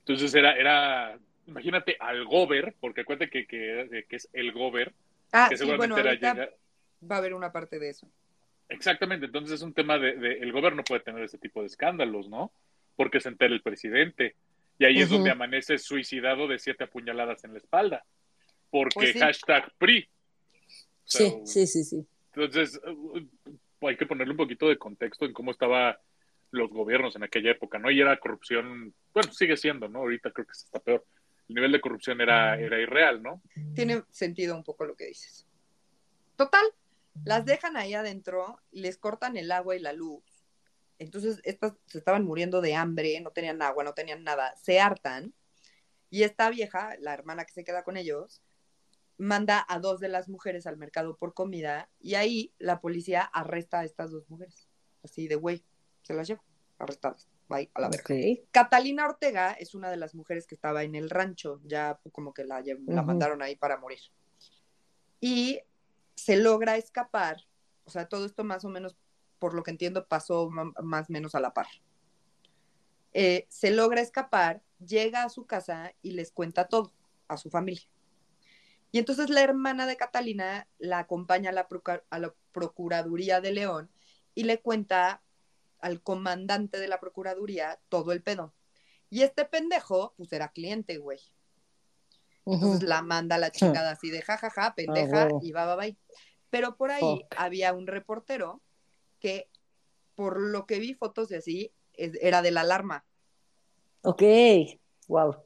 Entonces 0.00 0.32
era, 0.36 0.56
era 0.56 1.18
imagínate 1.48 1.96
al 1.98 2.24
gober, 2.24 2.74
porque 2.80 3.00
acuérdate 3.00 3.28
que, 3.30 3.46
que, 3.46 4.04
que 4.08 4.16
es 4.16 4.28
el 4.32 4.52
gober, 4.52 4.92
Ah, 5.32 5.48
que 5.50 5.56
sí, 5.56 5.60
seguramente 5.64 5.94
bueno, 5.94 6.08
era 6.08 6.14
llegar- 6.14 6.54
va 7.10 7.16
a 7.16 7.18
haber 7.18 7.34
una 7.34 7.50
parte 7.50 7.80
de 7.80 7.90
eso. 7.90 8.08
Exactamente, 8.68 9.26
entonces 9.26 9.54
es 9.56 9.62
un 9.62 9.72
tema 9.72 9.98
de, 9.98 10.14
de- 10.14 10.38
el 10.38 10.52
gobierno 10.52 10.84
puede 10.84 11.00
tener 11.02 11.24
ese 11.24 11.38
tipo 11.38 11.60
de 11.60 11.66
escándalos, 11.66 12.28
¿no? 12.28 12.52
Porque 12.96 13.20
se 13.20 13.28
entera 13.28 13.54
el 13.54 13.62
presidente 13.62 14.34
y 14.78 14.84
ahí 14.84 14.98
es 15.00 15.08
donde 15.08 15.30
amanece 15.30 15.78
suicidado 15.78 16.48
de 16.48 16.58
siete 16.58 16.84
apuñaladas 16.84 17.44
en 17.44 17.52
la 17.52 17.58
espalda, 17.58 18.04
porque 18.70 18.94
Pues 18.94 19.12
sí. 19.12 19.18
hashtag 19.18 19.72
PRI. 19.78 20.08
Sí, 21.04 21.28
So, 21.30 21.46
sí, 21.46 21.66
sí, 21.66 21.84
sí. 21.84 22.06
Entonces 22.34 22.80
uh, 22.86 23.86
hay 23.86 23.96
que 23.96 24.06
ponerle 24.06 24.32
un 24.32 24.36
poquito 24.36 24.68
de 24.68 24.76
contexto 24.76 25.24
en 25.24 25.32
cómo 25.32 25.52
estaban 25.52 25.96
los 26.50 26.70
gobiernos 26.70 27.14
en 27.16 27.22
aquella 27.22 27.52
época, 27.52 27.78
¿no? 27.78 27.90
Y 27.90 28.00
era 28.00 28.18
corrupción, 28.18 28.94
bueno, 29.14 29.32
sigue 29.32 29.56
siendo, 29.56 29.88
¿no? 29.88 30.00
Ahorita 30.00 30.30
creo 30.30 30.46
que 30.46 30.52
está 30.52 30.80
peor. 30.80 31.04
El 31.48 31.54
nivel 31.54 31.72
de 31.72 31.80
corrupción 31.80 32.20
era, 32.20 32.58
era 32.58 32.80
irreal, 32.80 33.22
¿no? 33.22 33.40
Tiene 33.74 34.02
sentido 34.10 34.56
un 34.56 34.64
poco 34.64 34.84
lo 34.84 34.96
que 34.96 35.06
dices. 35.06 35.46
Total, 36.36 36.64
las 37.24 37.44
dejan 37.44 37.76
ahí 37.76 37.94
adentro, 37.94 38.58
les 38.72 38.98
cortan 38.98 39.36
el 39.36 39.50
agua 39.52 39.76
y 39.76 39.80
la 39.80 39.92
luz. 39.92 40.22
Entonces, 40.98 41.40
estas 41.44 41.74
se 41.86 41.98
estaban 41.98 42.24
muriendo 42.24 42.60
de 42.60 42.74
hambre, 42.74 43.20
no 43.20 43.30
tenían 43.30 43.60
agua, 43.62 43.84
no 43.84 43.94
tenían 43.94 44.24
nada, 44.24 44.54
se 44.56 44.80
hartan. 44.80 45.34
Y 46.10 46.22
esta 46.22 46.48
vieja, 46.50 46.96
la 47.00 47.12
hermana 47.12 47.44
que 47.44 47.52
se 47.52 47.64
queda 47.64 47.84
con 47.84 47.96
ellos, 47.96 48.42
manda 49.18 49.64
a 49.68 49.78
dos 49.78 50.00
de 50.00 50.08
las 50.08 50.28
mujeres 50.28 50.66
al 50.66 50.76
mercado 50.76 51.16
por 51.16 51.34
comida 51.34 51.88
y 52.00 52.14
ahí 52.14 52.52
la 52.58 52.80
policía 52.80 53.22
arresta 53.22 53.80
a 53.80 53.84
estas 53.84 54.10
dos 54.10 54.28
mujeres. 54.28 54.68
Así 55.02 55.28
de, 55.28 55.36
güey, 55.36 55.64
se 56.02 56.14
las 56.14 56.28
lleva, 56.28 56.42
arrestadas. 56.78 57.28
Bye, 57.48 57.70
a 57.74 57.80
la 57.80 57.88
verga. 57.88 58.42
Catalina 58.50 59.06
Ortega 59.06 59.52
es 59.52 59.74
una 59.74 59.90
de 59.90 59.96
las 59.96 60.14
mujeres 60.14 60.46
que 60.46 60.56
estaba 60.56 60.82
en 60.82 60.96
el 60.96 61.10
rancho, 61.10 61.60
ya 61.64 62.00
como 62.12 62.34
que 62.34 62.44
la, 62.44 62.62
mandaron 62.86 63.40
ahí 63.40 63.54
para 63.54 63.78
morir. 63.78 64.00
Y 65.20 65.60
se 66.16 66.36
logra 66.36 66.76
escapar, 66.76 67.46
o 67.84 67.90
sea, 67.90 68.08
todo 68.08 68.26
esto 68.26 68.42
más 68.42 68.64
o 68.64 68.68
menos, 68.68 68.96
por 69.38 69.54
lo 69.54 69.62
que 69.62 69.70
entiendo, 69.70 70.06
pasó 70.06 70.50
más 70.50 71.08
o 71.08 71.12
menos 71.12 71.34
a 71.34 71.40
la 71.40 71.52
par. 71.52 71.66
Eh, 73.12 73.46
se 73.48 73.70
logra 73.70 74.00
escapar, 74.00 74.62
llega 74.84 75.22
a 75.22 75.28
su 75.30 75.46
casa 75.46 75.94
y 76.02 76.12
les 76.12 76.32
cuenta 76.32 76.68
todo 76.68 76.92
a 77.28 77.36
su 77.36 77.50
familia. 77.50 77.88
Y 78.92 78.98
entonces 78.98 79.30
la 79.30 79.42
hermana 79.42 79.86
de 79.86 79.96
Catalina 79.96 80.68
la 80.78 81.00
acompaña 81.00 81.50
a 81.50 81.52
la, 81.52 81.68
a 82.10 82.18
la 82.18 82.34
Procuraduría 82.52 83.40
de 83.40 83.52
León 83.52 83.90
y 84.34 84.44
le 84.44 84.60
cuenta 84.60 85.22
al 85.80 86.02
comandante 86.02 86.78
de 86.78 86.88
la 86.88 87.00
Procuraduría 87.00 87.78
todo 87.88 88.12
el 88.12 88.22
pedo. 88.22 88.54
Y 89.10 89.22
este 89.22 89.44
pendejo, 89.44 90.14
pues 90.16 90.32
era 90.32 90.48
cliente, 90.48 90.98
güey. 90.98 91.20
Entonces 92.44 92.82
la 92.82 93.02
manda 93.02 93.36
a 93.36 93.38
la 93.38 93.50
chingada 93.52 93.92
así 93.92 94.10
de 94.10 94.22
jajaja, 94.22 94.74
pendeja, 94.74 95.26
huevo. 95.26 95.40
y 95.42 95.52
va, 95.52 95.66
va, 95.66 95.76
bye. 95.76 95.96
Pero 96.50 96.76
por 96.76 96.90
ahí 96.90 97.00
Fuck. 97.00 97.34
había 97.36 97.72
un 97.72 97.86
reportero 97.86 98.62
que, 99.26 99.48
por 100.14 100.40
lo 100.40 100.66
que 100.66 100.78
vi 100.78 100.94
fotos 100.94 101.28
de 101.28 101.38
así, 101.38 101.72
es- 101.94 102.16
era 102.22 102.42
de 102.42 102.52
la 102.52 102.60
alarma. 102.60 103.04
Ok. 104.02 104.22
Wow. 105.08 105.36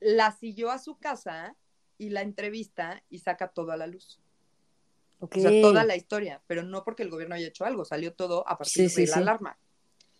La 0.00 0.32
siguió 0.32 0.70
a 0.70 0.78
su 0.78 0.98
casa 0.98 1.54
y 1.96 2.10
la 2.10 2.22
entrevista 2.22 3.02
y 3.08 3.18
saca 3.20 3.48
todo 3.48 3.70
a 3.72 3.76
la 3.76 3.86
luz. 3.86 4.18
Ok. 5.20 5.36
O 5.36 5.40
sea, 5.40 5.50
toda 5.62 5.84
la 5.84 5.94
historia, 5.96 6.40
pero 6.48 6.62
no 6.62 6.82
porque 6.84 7.02
el 7.04 7.10
gobierno 7.10 7.34
haya 7.36 7.48
hecho 7.48 7.64
algo, 7.64 7.84
salió 7.84 8.12
todo 8.14 8.42
a 8.48 8.58
partir 8.58 8.72
Sí, 8.74 8.82
de 8.82 8.88
sí, 8.88 9.06
la 9.06 9.14
sí. 9.14 9.20
alarma. 9.20 9.58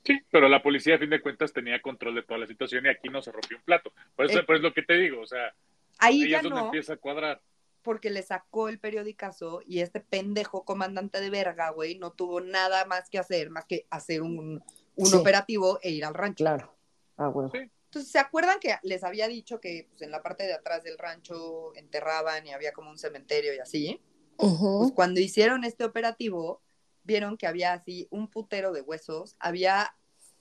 Sí, 0.05 0.21
pero 0.31 0.49
la 0.49 0.63
policía 0.63 0.95
a 0.95 0.99
fin 0.99 1.11
de 1.11 1.21
cuentas 1.21 1.53
tenía 1.53 1.83
control 1.83 2.15
de 2.15 2.23
toda 2.23 2.39
la 2.39 2.47
situación 2.47 2.87
y 2.87 2.89
aquí 2.89 3.09
no 3.09 3.21
se 3.23 3.33
rompió 3.33 3.57
un 3.57 3.63
plato. 3.65 3.93
Por 4.17 4.27
eso, 4.27 4.39
Eh. 4.39 4.45
por 4.45 4.55
eso 4.57 4.67
es 4.67 4.71
lo 4.71 4.75
que 4.75 4.83
te 4.83 4.95
digo, 4.95 5.21
o 5.21 5.27
sea, 5.27 5.53
Ahí, 5.99 6.23
ahí 6.23 6.31
ya 6.31 6.37
es 6.39 6.43
donde 6.45 6.61
no, 6.61 6.65
empieza 6.67 6.93
a 6.95 6.97
cuadrar. 6.97 7.41
Porque 7.83 8.11
le 8.11 8.23
sacó 8.23 8.69
el 8.69 8.79
periodicazo 8.79 9.61
y 9.65 9.81
este 9.81 10.01
pendejo 10.01 10.65
comandante 10.65 11.21
de 11.21 11.31
verga, 11.31 11.71
güey, 11.71 11.99
no 11.99 12.13
tuvo 12.13 12.41
nada 12.41 12.85
más 12.85 13.09
que 13.09 13.19
hacer, 13.19 13.51
más 13.51 13.65
que 13.65 13.87
hacer 13.91 14.23
un, 14.23 14.63
un 14.97 15.07
Sí. 15.07 15.17
operativo 15.17 15.79
e 15.83 15.91
ir 15.91 16.05
al 16.05 16.15
rancho. 16.15 16.45
Claro. 16.45 16.75
Ah. 17.17 17.33
Sí. 17.53 17.71
Entonces, 17.87 18.13
¿se 18.13 18.19
acuerdan 18.19 18.59
que 18.61 18.75
les 18.83 19.03
había 19.03 19.29
dicho 19.29 19.61
que 19.61 19.87
pues, 19.91 20.03
en 20.03 20.11
la 20.11 20.23
parte 20.23 20.45
de 20.45 20.53
atrás 20.53 20.83
del 20.85 20.99
rancho 20.99 21.75
enterraban 21.75 22.47
y 22.47 22.53
había 22.53 22.73
como 22.73 22.91
un 22.91 22.99
cementerio 22.99 23.55
y 23.55 23.59
así? 23.59 24.01
Pues 24.37 24.93
cuando 24.95 25.19
hicieron 25.21 25.65
este 25.65 25.85
operativo, 25.85 26.61
vieron 27.03 27.37
que 27.39 27.47
había 27.47 27.73
así 27.73 28.07
un 28.11 28.29
putero 28.29 28.73
de 28.73 28.83
huesos, 28.83 29.35
había 29.41 29.97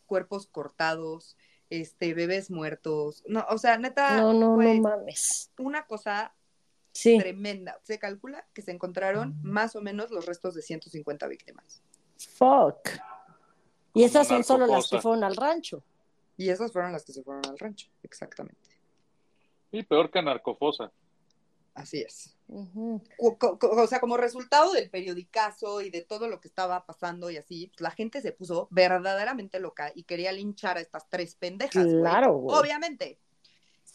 cuerpos 0.06 0.48
cortados, 0.48 1.36
este, 1.70 2.14
bebés 2.14 2.52
muertos, 2.52 3.24
no, 3.28 3.46
o 3.50 3.58
sea, 3.58 3.78
neta, 3.78 4.18
No, 4.18 4.34
no, 4.34 4.56
no 4.58 4.74
mames. 4.82 5.52
una 5.58 5.86
cosa 5.88 6.34
Sí. 6.98 7.20
tremenda. 7.20 7.80
Se 7.84 8.00
calcula 8.00 8.48
que 8.54 8.62
se 8.64 8.72
encontraron 8.72 9.36
más 9.43 9.76
o 9.76 9.82
menos 9.82 10.10
los 10.10 10.26
restos 10.26 10.56
de 10.56 10.64
150 10.64 11.28
víctimas. 11.28 11.84
Fuck. 12.36 12.89
Y 13.93 14.04
esas 14.04 14.28
son 14.28 14.43
solo 14.43 14.66
las 14.66 14.89
que 14.89 15.00
fueron 15.00 15.24
al 15.24 15.36
rancho. 15.36 15.84
Y 16.38 16.50
esas 16.50 16.72
fueron 16.72 16.91
las 16.91 17.04
que 17.06 17.14
se 17.14 17.22
fueron 17.24 17.45
al 17.48 17.58
rancho, 17.60 17.88
exactamente. 18.04 18.70
Y 19.72 19.84
peor 19.84 20.10
que 20.10 20.22
narcofosa. 20.22 20.91
Así 21.76 22.00
es. 22.02 22.36
Co- 23.38 23.60
o 23.62 23.88
sea, 23.88 24.00
como 24.00 24.18
resultado 24.18 24.72
del 24.74 24.89
periodicazo 24.89 25.82
y 25.82 25.91
de 25.91 26.02
todo 26.02 26.28
lo 26.28 26.39
que 26.41 26.48
estaba 26.48 26.84
pasando 26.86 27.30
y 27.30 27.38
así, 27.38 27.68
pues, 27.68 27.82
la 27.82 27.91
gente 27.91 28.22
se 28.22 28.32
puso 28.32 28.68
verdaderamente 28.72 29.60
loca 29.60 29.91
y 29.93 30.02
quería 30.04 30.32
linchar 30.32 30.78
a 30.78 30.82
estas 30.82 31.08
tres 31.10 31.36
pendejas. 31.36 31.86
Claro, 31.86 32.34
güey. 32.34 32.58
Obviamente. 32.60 33.20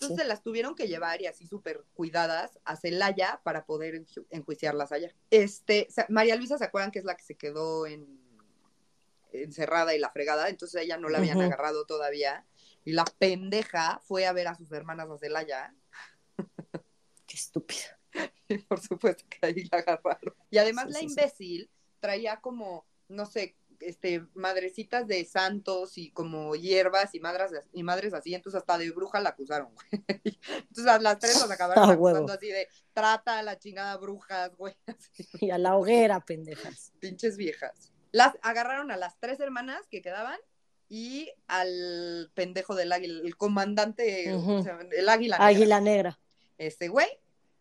Entonces 0.03 0.16
Sí. 0.16 0.22
se 0.22 0.28
las 0.28 0.42
tuvieron 0.42 0.74
que 0.74 0.88
llevar 0.88 1.22
y 1.22 1.26
así 1.26 1.46
súper 1.46 1.84
cuidadas 1.94 2.59
a 2.64 2.76
Celaya 2.76 3.40
para 3.44 3.64
poder 3.64 3.94
enju- 3.94 4.26
enjuiciarlas 4.30 4.90
allá. 4.92 5.14
Este, 5.30 5.86
María 6.09 6.34
Luisa, 6.36 6.59
¿se 6.59 6.64
acuerdan 6.64 6.90
que 6.90 6.98
es 6.98 7.05
la 7.05 7.14
que 7.16 7.22
se 7.24 7.36
quedó 7.36 7.86
en, 7.86 8.20
encerrada 9.32 9.94
y 9.94 9.98
la 9.98 10.11
fregada? 10.11 10.48
Entonces 10.48 10.82
ella 10.82 10.96
no 10.96 11.09
la 11.09 11.18
habían 11.18 11.40
agarrado 11.40 11.86
todavía. 11.86 12.44
Y 12.84 12.92
la 12.92 13.05
pendeja 13.05 14.00
fue 14.05 14.26
a 14.26 14.32
ver 14.32 14.48
a 14.48 14.55
sus 14.57 14.72
hermanas 14.72 15.09
a 15.09 15.18
Celaya 15.18 15.74
Qué 17.26 17.36
estúpido. 17.36 17.80
y 18.48 18.59
por 18.59 18.80
supuesto 18.80 19.24
que 19.28 19.38
ahí 19.46 19.68
la 19.70 19.78
agarraron. 19.78 20.34
Y 20.50 20.59
además 20.59 20.86
Sí, 20.88 20.92
la 20.92 20.98
sí. 20.98 21.05
imbécil 21.07 21.70
traía 22.00 22.40
como, 22.40 22.84
no 23.09 23.26
sé, 23.26 23.57
este, 23.85 24.24
madrecitas 24.35 25.07
de 25.07 25.24
santos 25.24 25.99
y 25.99 26.11
como 26.11 26.55
hierbas 26.55 27.14
y 27.14 27.20
madres, 27.20 27.53
y 27.72 27.83
madres 27.83 28.14
así, 28.14 28.35
entonces 28.35 28.61
hasta 28.61 28.78
de 28.78 28.91
bruja 28.91 29.20
la 29.20 29.30
acusaron, 29.30 29.68
güey. 29.74 29.87
Entonces 30.68 30.87
a 30.87 30.99
las 30.99 31.18
tres 31.18 31.41
las 31.41 31.51
acabaron 31.51 31.85
Ah, 31.91 31.93
acusando 31.93 32.33
así 32.33 32.49
de 32.49 32.68
trata 32.93 33.39
a 33.39 33.43
la 33.43 33.59
chingada 33.59 33.97
brujas, 33.97 34.55
güey, 34.57 34.74
así, 34.87 35.24
Y 35.41 35.51
a 35.51 35.59
la 35.59 35.76
hoguera, 35.76 36.20
pendejas. 36.20 36.93
pinches 37.01 37.37
viejas. 37.37 37.93
Las 38.12 38.35
agarraron 38.43 38.91
a 38.91 38.97
las 38.97 39.18
tres 39.18 39.41
hermanas 39.41 39.87
que 39.91 40.03
quedaban 40.03 40.39
y 40.89 41.33
al 41.47 42.30
pendejo 42.35 42.74
del 42.74 42.93
águila, 42.93 43.22
el 43.24 43.37
comandante, 43.37 44.24
¿cómo 44.33 44.55
Ujú. 44.57 44.62
se 44.62 44.68
llama? 44.70 44.83
el 44.91 45.09
águila. 45.09 45.37
negra. 45.39 45.47
Águila 45.49 45.80
negra. 45.80 46.18
Este 46.59 46.89
güey, 46.89 47.09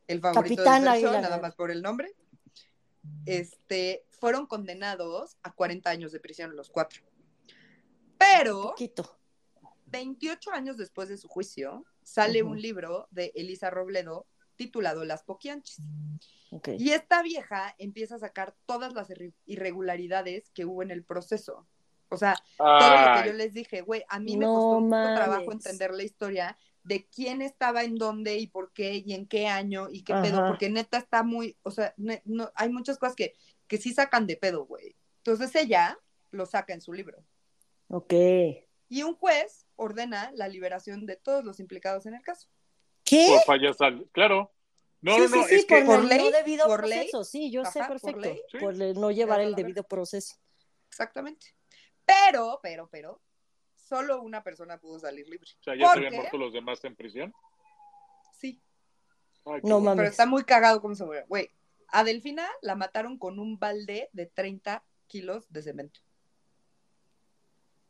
el 0.07 0.19
favorito 0.19 0.55
Capitán 0.63 0.83
del 0.83 0.93
Fercho, 1.01 1.21
nada 1.21 1.37
más 1.39 1.55
por 1.55 1.71
el 1.71 1.81
nombre, 1.81 2.13
este, 3.25 4.05
fueron 4.11 4.45
condenados 4.47 5.37
a 5.43 5.51
40 5.53 5.89
años 5.89 6.11
de 6.11 6.19
prisión 6.19 6.55
los 6.55 6.69
cuatro. 6.69 7.01
Pero, 8.17 8.61
Poquito. 8.69 9.17
28 9.87 10.51
años 10.51 10.77
después 10.77 11.09
de 11.09 11.17
su 11.17 11.27
juicio, 11.27 11.85
sale 12.03 12.43
un 12.43 12.61
libro 12.61 13.07
de 13.11 13.31
Elisa 13.35 13.69
Robledo 13.69 14.27
titulado 14.55 15.03
Las 15.05 15.23
Poquianchis. 15.23 15.79
Y 16.77 16.91
esta 16.91 17.21
vieja 17.23 17.75
empieza 17.77 18.15
a 18.15 18.19
sacar 18.19 18.55
todas 18.65 18.93
las 18.93 19.09
irre- 19.09 19.33
irregularidades 19.45 20.49
que 20.51 20.65
hubo 20.65 20.83
en 20.83 20.91
el 20.91 21.03
proceso. 21.03 21.65
O 22.09 22.17
sea, 22.17 22.35
todo 22.57 22.67
lo 23.07 23.21
que 23.23 23.29
yo 23.29 23.33
les 23.33 23.53
dije, 23.53 23.81
güey, 23.81 24.03
a 24.09 24.19
mí 24.19 24.35
me 24.37 24.45
No 24.45 24.53
costó 24.55 24.79
mucho 24.81 24.89
mames. 24.89 25.15
trabajo 25.15 25.51
entender 25.53 25.91
la 25.93 26.03
historia 26.03 26.57
de 26.83 27.07
quién 27.07 27.41
estaba 27.41 27.83
en 27.83 27.95
dónde 27.95 28.37
y 28.37 28.47
por 28.47 28.71
qué 28.73 29.03
y 29.05 29.13
en 29.13 29.27
qué 29.27 29.47
año 29.47 29.87
y 29.89 30.03
qué 30.03 30.13
pedo, 30.15 30.47
porque 30.47 30.69
neta 30.69 30.97
está 30.97 31.23
muy, 31.23 31.57
o 31.63 31.71
sea, 31.71 31.93
ne- 31.97 32.21
no, 32.25 32.51
hay 32.55 32.69
muchas 32.69 32.97
cosas 32.97 33.15
que, 33.15 33.35
que 33.67 33.77
sí 33.77 33.93
sacan 33.93 34.25
de 34.27 34.37
pedo, 34.37 34.65
güey. 34.65 34.95
Entonces 35.17 35.53
ella 35.55 35.99
lo 36.31 36.45
saca 36.45 36.73
en 36.73 36.81
su 36.81 36.93
libro. 36.93 37.23
Ok. 37.87 38.13
Y 38.89 39.03
un 39.03 39.15
juez 39.15 39.67
ordena 39.75 40.31
la 40.33 40.47
liberación 40.47 41.05
de 41.05 41.15
todos 41.15 41.43
los 41.43 41.59
implicados 41.59 42.05
en 42.05 42.15
el 42.15 42.21
caso. 42.21 42.49
¿Qué? 43.03 43.27
por 43.29 43.43
fallas 43.43 43.79
al... 43.81 44.07
Claro. 44.11 44.51
No, 45.01 45.15
sí, 45.15 45.21
no, 45.21 45.27
no, 45.29 45.43
sí, 45.43 45.49
sí, 45.49 45.55
es 45.55 45.65
que... 45.65 45.81
por, 45.83 46.03
ley, 46.03 46.19
no 46.19 46.31
debido 46.31 46.65
por 46.67 46.87
ley. 46.87 47.09
proceso. 47.09 47.23
Sí, 47.23 47.51
yo 47.51 47.65
sé 47.65 47.79
por 47.79 47.99
perfecto. 48.01 48.19
ley. 48.19 48.41
Sí. 48.51 48.57
Por 48.59 48.75
no 48.75 49.11
llevar 49.11 49.41
el 49.41 49.55
debido 49.55 49.83
proceso. 49.83 50.35
Exactamente. 50.89 51.55
Pero, 52.05 52.59
pero, 52.61 52.87
pero, 52.91 53.21
solo 53.91 54.21
una 54.21 54.41
persona 54.41 54.77
pudo 54.77 54.99
salir 54.99 55.27
libre. 55.27 55.49
O 55.59 55.63
sea, 55.63 55.75
ya 55.75 55.81
se 55.81 55.87
¿Por 55.89 55.97
habían 55.97 56.15
muerto 56.15 56.37
los 56.37 56.53
demás 56.53 56.81
en 56.85 56.95
prisión. 56.95 57.33
Sí, 58.39 58.61
Ay, 59.45 59.59
No 59.63 59.79
bueno. 59.79 59.91
pero 59.91 59.95
mames. 59.97 60.11
está 60.11 60.25
muy 60.25 60.45
cagado 60.45 60.81
cómo 60.81 60.95
se 60.95 61.03
murió. 61.03 61.25
Güey, 61.27 61.49
a 61.89 62.05
Delfina 62.05 62.47
la 62.61 62.75
mataron 62.75 63.17
con 63.17 63.37
un 63.37 63.59
balde 63.59 64.07
de 64.13 64.27
30 64.27 64.81
kilos 65.07 65.51
de 65.51 65.61
cemento. 65.61 65.99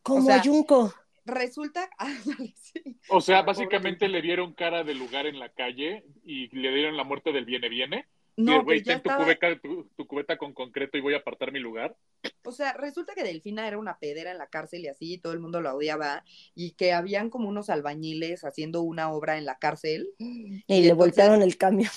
Como 0.02 0.26
sea, 0.26 0.42
Yunco. 0.42 0.92
Resulta, 1.24 1.88
sí. 2.56 2.98
O 3.10 3.22
sea, 3.22 3.44
básicamente 3.44 4.08
le 4.08 4.24
dieron 4.24 4.54
cara 4.54 4.84
de 4.84 4.96
lugar 4.96 5.28
en 5.28 5.38
la 5.38 5.50
calle 5.50 6.04
y 6.24 6.48
le 6.56 6.74
dieron 6.74 6.98
la 6.98 7.04
muerte 7.04 7.32
del 7.32 7.46
viene-viene. 7.46 8.08
Y 8.36 8.44
No, 8.44 8.64
güey, 8.64 8.82
pero 8.82 8.96
ya 8.98 9.02
ten 9.02 9.12
tu, 9.12 9.24
cubeta, 9.24 9.60
tu, 9.60 9.84
tu 9.96 10.08
cubeta 10.08 10.38
con 10.38 10.54
concreto 10.54 10.98
y 10.98 11.02
voy 11.02 11.14
a 11.14 11.18
apartar 11.18 11.52
mi 11.52 11.60
lugar. 11.60 11.96
o 12.44 12.52
sea, 12.52 12.74
resulta 12.74 13.14
que 13.14 13.24
Delfina 13.24 13.68
era 13.68 13.78
una 13.78 14.00
pedera 14.00 14.32
en 14.32 14.38
la 14.38 14.48
cárcel 14.48 14.82
y 14.82 14.88
así, 14.88 15.18
todo 15.18 15.34
el 15.34 15.40
mundo 15.40 15.62
la 15.62 15.76
odiaba, 15.76 16.24
y 16.56 16.72
que 16.72 16.94
habían 16.94 17.30
como 17.30 17.50
unos 17.50 17.70
albañiles 17.70 18.44
haciendo 18.46 18.82
una 18.84 19.12
obra 19.12 19.38
en 19.38 19.46
la 19.46 19.58
cárcel, 19.60 20.10
Y, 20.18 20.56
Y 20.56 20.60
le 20.68 20.76
entonces- 20.76 20.96
voltearon 20.98 21.42
el 21.42 21.58
camión. 21.58 21.92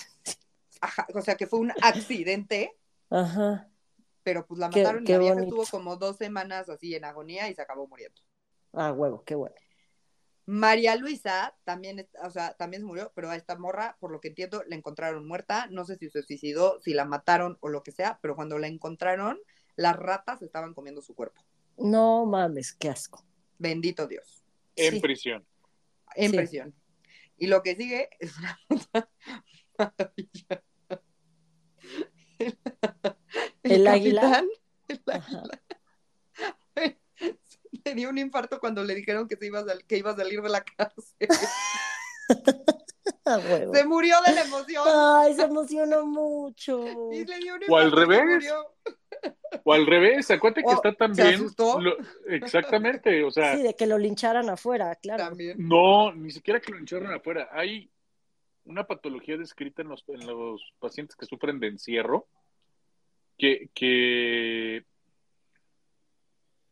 Ajá, 0.81 1.07
o 1.15 1.21
sea, 1.23 1.37
que 1.37 1.47
fue 1.47 1.61
un 1.61 1.73
accidente, 1.83 2.77
Ajá. 3.11 3.71
pero 4.23 4.45
pues 4.47 4.59
la 4.61 4.71
Qué- 4.71 4.83
mataron 4.83 5.05
y 5.07 5.13
la 5.13 5.19
vieja 5.19 5.41
estuvo 5.41 5.65
como 5.71 5.97
dos 5.97 6.17
semanas 6.17 6.69
así 6.69 6.95
en 6.95 7.05
agonía 7.05 7.49
y 7.49 7.55
se 7.55 7.63
acabó 7.63 7.87
muriendo. 7.87 8.21
Ah, 8.73 8.93
huevo, 8.93 9.23
qué 9.25 9.35
bueno. 9.35 9.55
María 10.47 10.95
Luisa 10.97 11.57
también, 11.65 12.07
o 12.23 12.31
sea, 12.31 12.55
también 12.55 12.83
se 12.83 12.87
murió, 12.87 13.13
pero 13.15 13.31
a 13.31 13.37
esta 13.37 13.57
morra, 13.59 13.97
por 13.99 14.11
lo 14.13 14.21
que 14.21 14.29
entiendo, 14.29 14.63
la 14.67 14.77
encontraron 14.77 15.27
muerta. 15.27 15.69
No 15.71 15.85
sé 15.85 15.97
si 15.97 16.11
se 16.11 16.23
suicidó, 16.23 16.81
si 16.83 16.93
la 16.93 17.05
mataron 17.07 17.57
o 17.61 17.69
lo 17.69 17.83
que 17.83 17.93
sea, 17.93 18.19
pero 18.21 18.37
cuando 18.37 18.59
la 18.59 18.67
encontraron, 18.67 19.39
las 19.77 19.97
ratas 19.97 20.43
estaban 20.43 20.75
comiendo 20.75 21.01
su 21.01 21.15
cuerpo. 21.15 21.43
No 21.79 22.27
mames, 22.27 22.75
qué 22.75 22.91
asco. 22.91 23.25
Bendito 23.59 24.07
Dios. 24.07 24.45
En 24.77 24.95
Sí. 24.95 25.01
prisión. 25.01 25.47
En 26.15 26.31
Sí. 26.31 26.37
prisión. 26.37 26.75
Y 27.39 27.47
lo 27.47 27.63
que 27.63 27.75
sigue 27.75 28.11
es 28.21 28.37
una 28.39 28.59
maravilla. 29.79 30.63
¿El 33.63 33.87
águila? 33.89 34.21
capitán, 34.21 34.49
el 34.89 35.03
Ajá. 35.07 35.39
águila. 35.39 35.63
Le 37.85 37.95
dio 37.95 38.09
un 38.09 38.19
infarto 38.19 38.59
cuando 38.61 38.83
le 38.83 38.95
dijeron 38.95 39.29
que, 39.29 39.37
se 39.37 39.47
iba 39.47 39.61
a 39.61 39.65
sal- 39.65 39.85
que 39.87 39.99
iba 39.99 40.11
a 40.13 40.17
salir 40.17 40.41
de 40.41 40.49
la 40.49 40.65
cárcel. 40.65 41.29
Ah. 43.27 43.39
Se 43.73 43.85
murió 43.87 44.17
de 44.27 44.35
la 44.35 44.43
emoción. 44.43 44.85
Ay, 44.87 45.35
se 45.35 45.43
emocionó 45.45 46.05
mucho. 46.07 47.11
Y 47.13 47.25
le 47.25 47.39
dio 47.39 47.55
un 47.55 47.61
O 47.71 47.77
al 47.79 47.91
revés. 47.91 48.53
O 49.65 49.73
al 49.73 49.87
revés, 49.87 50.31
acuérdate 50.31 50.61
que 50.63 50.69
O, 50.69 50.75
está 50.75 50.91
¿se 50.91 50.97
también. 50.97 51.35
asustó? 51.35 51.79
Exactamente, 52.29 53.25
o 53.25 53.31
sea, 53.31 53.57
Sí, 53.57 53.63
de 53.63 53.75
que 53.75 53.87
lo 53.87 53.97
lincharan 53.97 54.49
afuera, 54.51 54.95
claro. 54.97 55.25
También. 55.25 55.57
no, 55.59 56.13
ni 56.13 56.31
siquiera 56.31 56.61
que 56.61 56.73
lo 56.73 56.79
encierren 56.79 57.13
afuera. 57.13 57.49
Hay 57.53 57.91
una 58.65 58.87
patología 58.87 59.39
descrita 59.39 59.81
en 59.81 59.89
los, 59.89 60.05
en 60.09 60.27
los 60.27 60.61
pacientes 60.79 61.17
que 61.17 61.25
sufren 61.27 61.59
de 61.61 61.69
encierro, 61.69 62.29
que, 63.39 63.71
que 63.75 64.85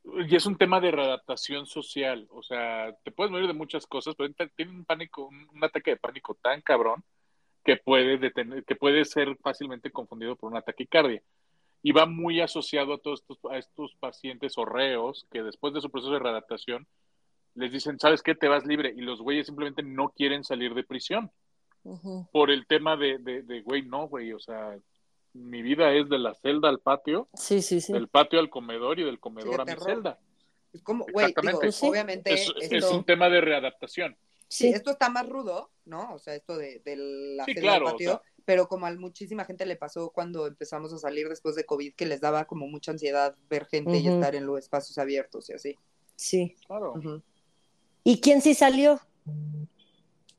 y 0.05 0.35
es 0.35 0.47
un 0.47 0.57
tema 0.57 0.81
de 0.81 0.91
readaptación 0.91 1.67
social. 1.67 2.27
O 2.31 2.43
sea, 2.43 2.95
te 3.05 3.13
puedes 3.13 3.31
morir 3.31 3.47
de 3.47 3.53
muchas 3.53 3.87
cosas, 3.87 4.15
pero 4.17 4.33
tiene 4.57 4.73
un 4.73 4.85
pánico, 4.85 5.29
un, 5.29 5.65
ataque 5.65 5.93
de 5.93 5.97
pánico 5.97 6.35
tan 6.35 6.61
cabrón 6.61 7.05
que 7.65 7.77
puede 7.77 8.19
detener, 8.19 8.65
que 8.65 8.75
puede 8.75 9.05
ser 9.05 9.37
fácilmente 9.37 9.91
confundido 9.91 10.37
por 10.37 10.51
una 10.51 10.63
taquicardia. 10.63 11.23
Y 11.83 11.93
va 11.93 12.07
muy 12.07 12.41
asociado 12.41 12.95
a 12.95 12.99
todos 12.99 13.21
estos, 13.21 13.39
a 13.51 13.59
estos 13.59 13.95
pacientes 13.97 14.57
o 14.57 14.65
reos 14.65 15.27
que 15.31 15.43
después 15.43 15.75
de 15.75 15.81
su 15.81 15.91
proceso 15.91 16.13
de 16.13 16.21
readaptación 16.21 16.87
les 17.55 17.71
dicen, 17.71 17.99
¿sabes 17.99 18.23
qué? 18.23 18.35
Te 18.35 18.49
vas 18.49 18.67
libre. 18.67 18.93
Y 18.97 19.03
los 19.03 19.21
güeyes 19.21 19.47
simplemente 19.47 19.83
no 19.83 20.11
quieren 20.11 20.45
salir 20.45 20.75
de 20.75 20.85
prisión 20.85 21.31
por 22.33 22.51
el 22.51 22.67
tema 22.67 22.97
de, 22.97 23.19
de, 23.19 23.43
de 23.43 23.61
güey, 23.63 23.83
no, 23.83 24.07
güey, 24.07 24.33
o 24.33 24.39
sea, 24.39 24.79
mi 25.35 25.63
vida 25.63 25.93
es 25.95 26.09
de 26.09 26.19
la 26.19 26.35
celda 26.35 26.69
al 26.69 26.81
patio, 26.81 27.29
Sí, 27.35 27.63
sí, 27.63 27.81
sí. 27.81 27.93
del 27.93 28.09
patio 28.09 28.39
al 28.39 28.51
comedor 28.51 28.99
y 29.01 29.05
del 29.05 29.19
comedor 29.21 29.55
Sí, 29.55 29.61
a 29.61 29.65
mi 29.65 29.71
terror. 29.71 29.85
celda. 29.87 30.21
Es 30.73 30.83
como, 30.83 31.05
güey, 31.13 31.27
digo, 31.27 31.41
Exactamente. 31.41 31.67
Pues 31.67 31.83
obviamente 31.83 32.33
Es, 32.33 32.53
esto, 32.61 32.77
es 32.77 32.85
un 32.91 33.05
tema 33.05 33.29
de 33.29 33.41
readaptación. 33.41 34.17
sí, 34.49 34.69
Sí. 34.69 34.69
esto 34.69 34.91
está 34.91 35.09
más 35.11 35.29
rudo, 35.29 35.71
¿no? 35.85 36.15
O 36.15 36.19
sea, 36.19 36.35
esto 36.35 36.57
de, 36.57 36.81
de 36.85 36.97
la 37.37 37.45
Sí, 37.47 37.55
celda 37.55 37.61
claro, 37.69 37.87
al 37.89 37.93
patio, 37.93 38.11
o 38.11 38.13
sea. 38.15 38.23
pero 38.45 38.69
como 38.69 38.87
a 38.87 38.93
muchísima 38.95 39.45
gente 39.45 39.65
le 39.67 39.77
pasó 39.77 40.11
cuando 40.11 40.47
empezamos 40.47 40.93
a 40.93 40.99
salir 40.99 41.29
después 41.29 41.55
de 41.57 41.65
COVID, 41.65 41.95
que 41.95 42.07
les 42.07 42.21
daba 42.21 42.45
como 42.47 42.67
mucha 42.69 42.91
ansiedad 42.93 43.35
ver 43.49 43.67
gente 43.67 43.99
y 43.99 44.07
estar 44.09 44.35
en 44.35 44.47
los 44.47 44.59
espacios 44.59 44.97
abiertos 44.99 45.49
y 45.51 45.55
así. 45.55 45.79
Sí. 46.17 46.55
Claro. 46.67 46.95
¿Y 48.05 48.21
quién 48.21 48.41
sí 48.43 48.55
salió? 48.55 49.01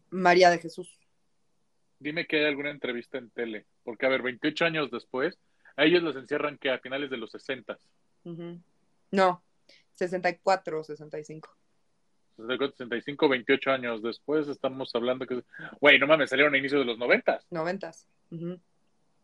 María 0.10 0.50
de 0.50 0.60
Jesús. 0.60 1.00
Dime 2.04 2.28
que 2.28 2.38
hay 2.39 2.45
alguna 2.45 2.70
entrevista 2.70 3.18
en 3.18 3.30
tele, 3.30 3.66
porque 3.86 4.06
a 4.06 4.10
ver, 4.10 4.22
28 4.22 4.66
años 4.66 4.91
después, 4.91 5.39
a 5.78 5.86
ellos 5.86 6.04
los 6.04 6.18
encierran 6.18 6.58
que 6.58 6.70
a 6.70 6.80
finales 6.80 7.10
de 7.10 7.16
los 7.16 7.32
60. 7.32 7.78
Ujú. 8.26 8.60
No, 9.12 9.41
64, 9.95 10.84
65. 10.84 11.49
65, 12.36 13.30
28 13.30 13.72
años 13.72 14.01
después 14.01 14.47
estamos 14.49 14.93
hablando 14.95 15.26
que, 15.26 15.43
güey, 15.80 15.97
no 15.97 16.08
mames, 16.08 16.30
salieron 16.30 16.54
a 16.54 16.58
inicios 16.58 16.82
de 16.82 16.86
los 16.86 16.97
90. 16.97 17.39
90. 17.51 17.91
Ujú. 18.32 18.60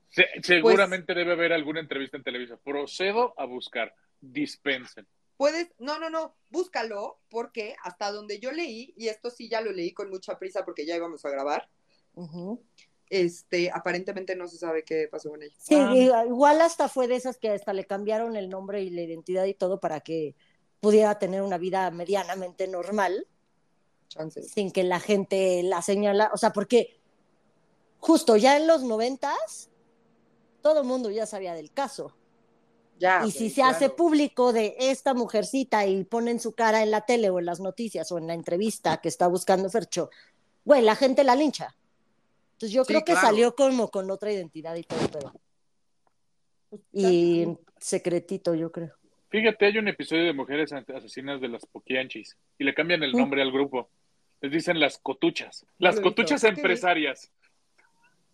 Se- 0.10 0.28
Pues 0.36 0.46
seguramente 0.46 1.14
debe 1.14 1.34
haber 1.34 1.52
alguna 1.52 1.82
entrevista 1.82 2.16
en 2.18 2.24
Televisa. 2.24 2.58
Procedo 2.58 3.34
a 3.38 3.46
buscar. 3.46 3.94
Dispensen. 4.22 5.06
Puedes, 5.38 5.70
no, 5.80 6.00
no, 6.00 6.10
no, 6.10 6.36
búscalo, 6.50 7.20
porque 7.30 7.76
hasta 7.84 8.12
donde 8.12 8.40
yo 8.40 8.52
leí, 8.52 8.94
y 8.98 9.08
esto 9.08 9.30
sí 9.30 9.50
ya 9.50 9.60
lo 9.62 9.72
leí 9.72 9.92
con 9.94 10.10
mucha 10.10 10.38
prisa 10.40 10.64
porque 10.66 10.86
ya 10.86 10.96
íbamos 10.96 11.26
a 11.26 11.30
grabar, 11.30 11.68
Este, 13.10 13.72
aparentemente 13.72 14.36
no 14.36 14.48
se 14.48 14.58
sabe 14.58 14.84
qué 14.84 15.08
pasó 15.10 15.30
con 15.30 15.42
ella. 15.42 15.56
Sí, 15.58 15.76
Ah. 15.76 16.26
igual 16.28 16.62
hasta 16.62 16.88
fue 16.90 17.08
de 17.08 17.16
esas 17.16 17.38
que 17.38 17.50
hasta 17.50 17.74
le 17.74 17.86
cambiaron 17.86 18.36
el 18.36 18.50
nombre 18.50 18.84
y 18.84 18.90
la 18.92 19.02
identidad 19.02 19.46
y 19.46 19.54
todo 19.56 19.80
para 19.80 20.02
que 20.02 20.36
pudiera 20.80 21.18
tener 21.18 21.42
una 21.42 21.58
vida 21.58 21.90
medianamente 21.92 22.68
normal 22.68 23.28
sin 24.42 24.72
que 24.72 24.84
la 24.84 25.00
gente 25.00 25.62
la 25.64 25.82
señala, 25.82 26.32
o 26.34 26.38
sea, 26.38 26.52
porque 26.52 27.00
justo 28.00 28.38
ya 28.38 28.58
en 28.58 28.66
los 28.68 28.84
noventas 28.84 29.70
todo 30.62 30.82
el 30.82 30.88
mundo 30.88 31.10
ya 31.12 31.26
sabía 31.26 31.54
del 31.54 31.72
caso. 31.72 32.16
Ya. 33.00 33.26
y 33.26 33.32
si 33.32 33.50
se 33.50 33.64
hace 33.64 33.90
público 33.90 34.52
de 34.52 34.76
esta 34.78 35.14
mujercita 35.14 35.86
y 35.88 36.04
ponen 36.04 36.38
su 36.42 36.52
cara 36.52 36.84
en 36.84 36.92
la 36.92 37.06
tele 37.06 37.30
o 37.30 37.40
en 37.40 37.46
las 37.46 37.62
noticias 37.62 38.12
o 38.12 38.18
en 38.18 38.28
la 38.28 38.34
entrevista 38.34 39.00
que 39.00 39.08
está 39.08 39.28
buscando 39.28 39.70
Fercho, 39.70 40.10
güey, 40.66 40.82
la 40.82 40.98
gente 40.98 41.24
la 41.24 41.34
lincha. 41.38 41.78
Entonces 42.60 42.74
yo 42.76 42.84
Sí, 42.84 42.90
creo 42.90 43.06
que 43.06 43.14
claro. 43.14 43.28
salió 43.28 43.56
como 43.56 43.88
con 43.90 44.12
otra 44.12 44.34
identidad 44.34 44.76
y 44.76 44.84
todo, 44.84 45.00
pero. 45.14 45.34
Y 46.92 47.48
secretito, 47.78 48.54
yo 48.54 48.70
creo. 48.70 48.94
Fíjate, 49.30 49.66
hay 49.68 49.78
un 49.78 49.88
episodio 49.88 50.26
de 50.26 50.34
mujeres 50.34 50.74
asesinas 50.74 51.40
de 51.40 51.48
las 51.48 51.66
Poquianchis 51.66 52.36
y 52.58 52.66
le 52.66 52.74
cambian 52.74 53.02
el 53.04 53.14
nombre 53.14 53.42
al 53.42 53.54
grupo. 53.54 53.90
Les 54.42 54.52
dicen 54.52 54.78
las 54.78 54.98
cotuchas. 54.98 55.66
Las 55.78 56.02
cotuchas 56.02 56.42
Creo 56.42 56.52
que 56.52 56.56
vi- 56.56 56.60
empresarias. 56.62 57.32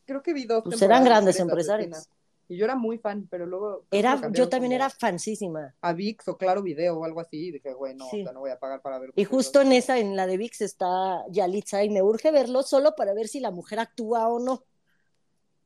Creo 0.07 0.23
que 0.23 0.33
vi 0.33 0.45
dos. 0.45 0.63
Pues 0.63 0.81
eran 0.81 1.03
grandes 1.03 1.39
empresarias. 1.39 2.09
Y 2.47 2.57
yo 2.57 2.65
era 2.65 2.75
muy 2.75 2.97
fan, 2.99 3.27
pero 3.29 3.45
luego. 3.47 3.85
Era, 3.89 4.21
yo 4.31 4.47
también 4.49 4.71
era 4.73 4.89
fansísima. 4.89 5.73
A 5.81 5.93
VIX 5.93 6.27
o 6.27 6.37
Claro 6.37 6.61
Video 6.61 6.99
o 6.99 7.03
algo 7.03 7.19
así. 7.19 7.47
Y 7.47 7.51
dije, 7.53 7.73
güey, 7.73 7.95
no, 7.95 8.05
Sí. 8.09 8.21
o 8.21 8.23
sea, 8.25 8.33
no 8.33 8.41
voy 8.41 8.51
a 8.51 8.59
pagar 8.59 8.81
para 8.81 8.99
ver. 8.99 9.11
Y 9.15 9.23
justo 9.23 9.61
en 9.61 9.71
esa, 9.71 9.97
en 9.97 10.15
la 10.15 10.27
de 10.27 10.37
VIX, 10.37 10.61
está 10.61 11.23
Yalitza 11.29 11.83
y 11.83 11.89
me 11.89 12.03
urge 12.03 12.31
verlo 12.31 12.61
solo 12.61 12.93
para 12.95 13.13
ver 13.13 13.27
si 13.27 13.39
la 13.39 13.49
mujer 13.51 13.79
actúa 13.79 14.27
o 14.27 14.39
no. 14.39 14.63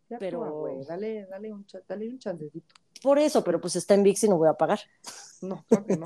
Ya 0.09 0.17
pero- 0.19 0.43
actúa, 0.43 0.59
güey, 0.59 0.85
Dale, 0.85 1.25
dale, 1.25 1.53
un, 1.53 1.65
dale 1.87 2.09
un 2.09 2.17
chancecito. 2.19 2.73
Por 3.03 3.19
eso, 3.19 3.43
pero 3.43 3.59
pues 3.61 3.75
está 3.75 3.93
en 3.93 4.03
VIX 4.03 4.23
y 4.23 4.29
no 4.29 4.37
voy 4.37 4.47
a 4.49 4.53
pagar. 4.53 4.79
No, 5.49 5.63
creo 5.69 5.85
que 5.85 5.95
no. 5.95 6.05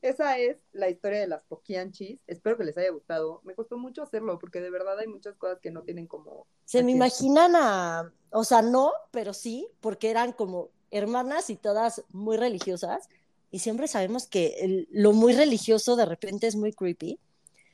Esa 0.00 0.38
es 0.38 0.58
la 0.72 0.88
historia 0.88 1.18
de 1.20 1.26
las 1.26 1.44
Poquianchis. 1.44 2.20
Espero 2.26 2.56
que 2.56 2.64
les 2.64 2.76
haya 2.78 2.90
gustado. 2.90 3.40
Me 3.44 3.54
costó 3.54 3.76
mucho 3.78 4.02
hacerlo 4.02 4.38
porque 4.38 4.60
de 4.60 4.70
verdad 4.70 4.98
hay 4.98 5.08
muchas 5.08 5.34
cosas 5.36 5.58
que 5.60 5.70
no 5.70 5.82
tienen 5.82 6.06
como. 6.06 6.46
Se 6.64 6.82
me 6.82 6.92
imaginan 6.92 7.56
a, 7.56 8.12
o 8.30 8.44
sea, 8.44 8.62
no, 8.62 8.92
pero 9.10 9.34
sí, 9.34 9.68
porque 9.80 10.10
eran 10.10 10.32
como 10.32 10.70
hermanas 10.90 11.50
y 11.50 11.56
todas 11.56 12.04
muy 12.10 12.36
religiosas. 12.36 13.08
Y 13.50 13.58
siempre 13.60 13.88
sabemos 13.88 14.26
que 14.26 14.54
el- 14.60 14.88
lo 14.90 15.12
muy 15.12 15.32
religioso 15.32 15.96
de 15.96 16.06
repente 16.06 16.46
es 16.46 16.54
muy 16.56 16.72
creepy. 16.72 17.18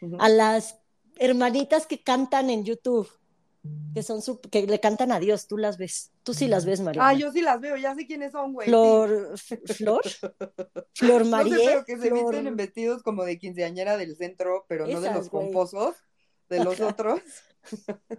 Ujú. 0.00 0.16
A 0.18 0.28
las 0.28 0.78
hermanitas 1.16 1.86
que 1.86 2.02
cantan 2.02 2.48
en 2.48 2.64
YouTube, 2.64 3.08
que 3.94 4.02
son 4.02 4.20
que 4.50 4.66
le 4.66 4.80
cantan 4.80 5.12
a 5.12 5.20
Dios, 5.20 5.46
tú 5.46 5.58
las 5.58 5.76
ves. 5.76 6.12
Tú 6.22 6.32
sí 6.32 6.48
las 6.48 6.64
ves, 6.64 6.80
María. 6.80 7.06
Ah, 7.06 7.12
yo 7.14 7.30
sí 7.32 7.40
las 7.42 7.60
veo, 7.60 7.76
ya 7.76 7.94
sé 7.94 8.06
quiénes 8.06 8.32
son, 8.32 8.52
güey. 8.52 8.66
sí. 8.66 8.70
Flor, 8.70 9.30
F- 9.34 9.60
Flor, 9.74 10.02
Flor 10.94 11.24
No 11.24 11.30
María. 11.30 11.56
sé, 11.56 11.64
pero 11.66 11.84
que 11.84 11.98
se 11.98 12.08
Flor- 12.08 12.18
visten 12.30 12.46
en 12.46 12.56
vestidos 12.56 13.02
como 13.02 13.24
de 13.24 13.38
quinceañera 13.38 13.96
del 13.96 14.16
centro, 14.16 14.64
pero 14.68 14.86
no 14.86 15.00
de 15.00 15.08
Esas, 15.08 15.16
los 15.16 15.28
pomposos, 15.28 15.96
de 16.48 16.64
los 16.64 16.80
Ajá. 16.80 16.88
otros. 16.90 17.20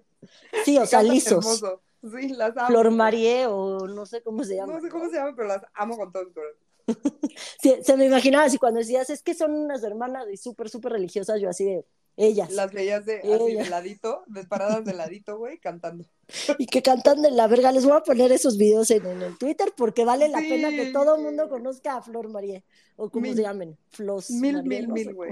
Sí, 0.66 0.78
o 0.78 0.86
sea, 0.86 1.02
lisos. 1.02 1.62
Sí, 2.04 2.30
las 2.30 2.56
amo. 2.56 2.68
Flor 2.68 2.92
María 2.92 3.50
o 3.50 3.88
no 3.88 4.06
sé 4.06 4.22
cómo 4.22 4.44
se 4.44 4.56
llama. 4.56 4.74
No 4.74 4.82
sé 4.82 4.89
cómo 4.89 5.10
se 5.10 5.16
llaman, 5.16 5.36
pero 5.36 5.48
las 5.48 5.64
amo 5.74 5.98
con 5.98 6.12
todo 6.12 6.26
mi 6.26 6.32
corazón. 6.34 6.58
Sí, 7.62 7.76
se 7.84 7.96
me 7.98 8.06
imaginaba 8.06 8.46
así 8.46 8.58
cuando 8.58 8.80
decías, 8.80 9.10
es 9.10 9.22
que 9.24 9.34
son 9.34 9.52
unas 9.54 9.84
hermanas 9.84 10.26
y 10.32 10.38
súper, 10.38 10.70
súper 10.70 10.92
religiosas, 10.94 11.39
yo 11.42 11.50
así 11.50 11.66
de 11.66 11.86
ellas. 12.18 12.51
Las 12.51 12.72
veías 12.72 13.05
de, 13.05 13.20
así 13.20 13.28
Ella. 13.51 13.64
de 13.64 13.70
ladito, 13.70 14.24
de 14.28 14.43
paradas 14.45 14.86
de 14.86 14.93
ladito, 14.93 15.38
güey, 15.38 15.57
cantando. 15.59 16.05
Y 16.59 16.66
que 16.66 16.82
cantan 16.82 17.22
de 17.22 17.32
la 17.32 17.47
verga. 17.47 17.72
Les 17.72 17.84
voy 17.86 17.97
a 17.97 18.03
poner 18.03 18.32
esos 18.32 18.57
videos 18.57 18.89
en, 18.91 19.05
en 19.05 19.22
el 19.22 19.38
Twitter 19.38 19.74
porque 19.76 20.05
vale 20.05 20.28
la 20.30 20.39
Sí, 20.39 20.49
pena 20.49 20.70
que 20.70 20.91
todo 20.91 21.16
el 21.16 21.24
mundo 21.24 21.49
conozca 21.49 21.97
a 21.97 22.01
Flor 22.01 22.30
María. 22.30 22.64
O 22.95 23.09
como 23.09 23.24
Mil. 23.24 23.36
se 23.36 23.41
llamen. 23.41 23.78
Flos. 23.89 24.30
Mil, 24.30 24.57
María, 24.57 24.70
mil, 24.70 24.88
no 24.88 24.93
mil, 24.93 25.14
güey. 25.14 25.32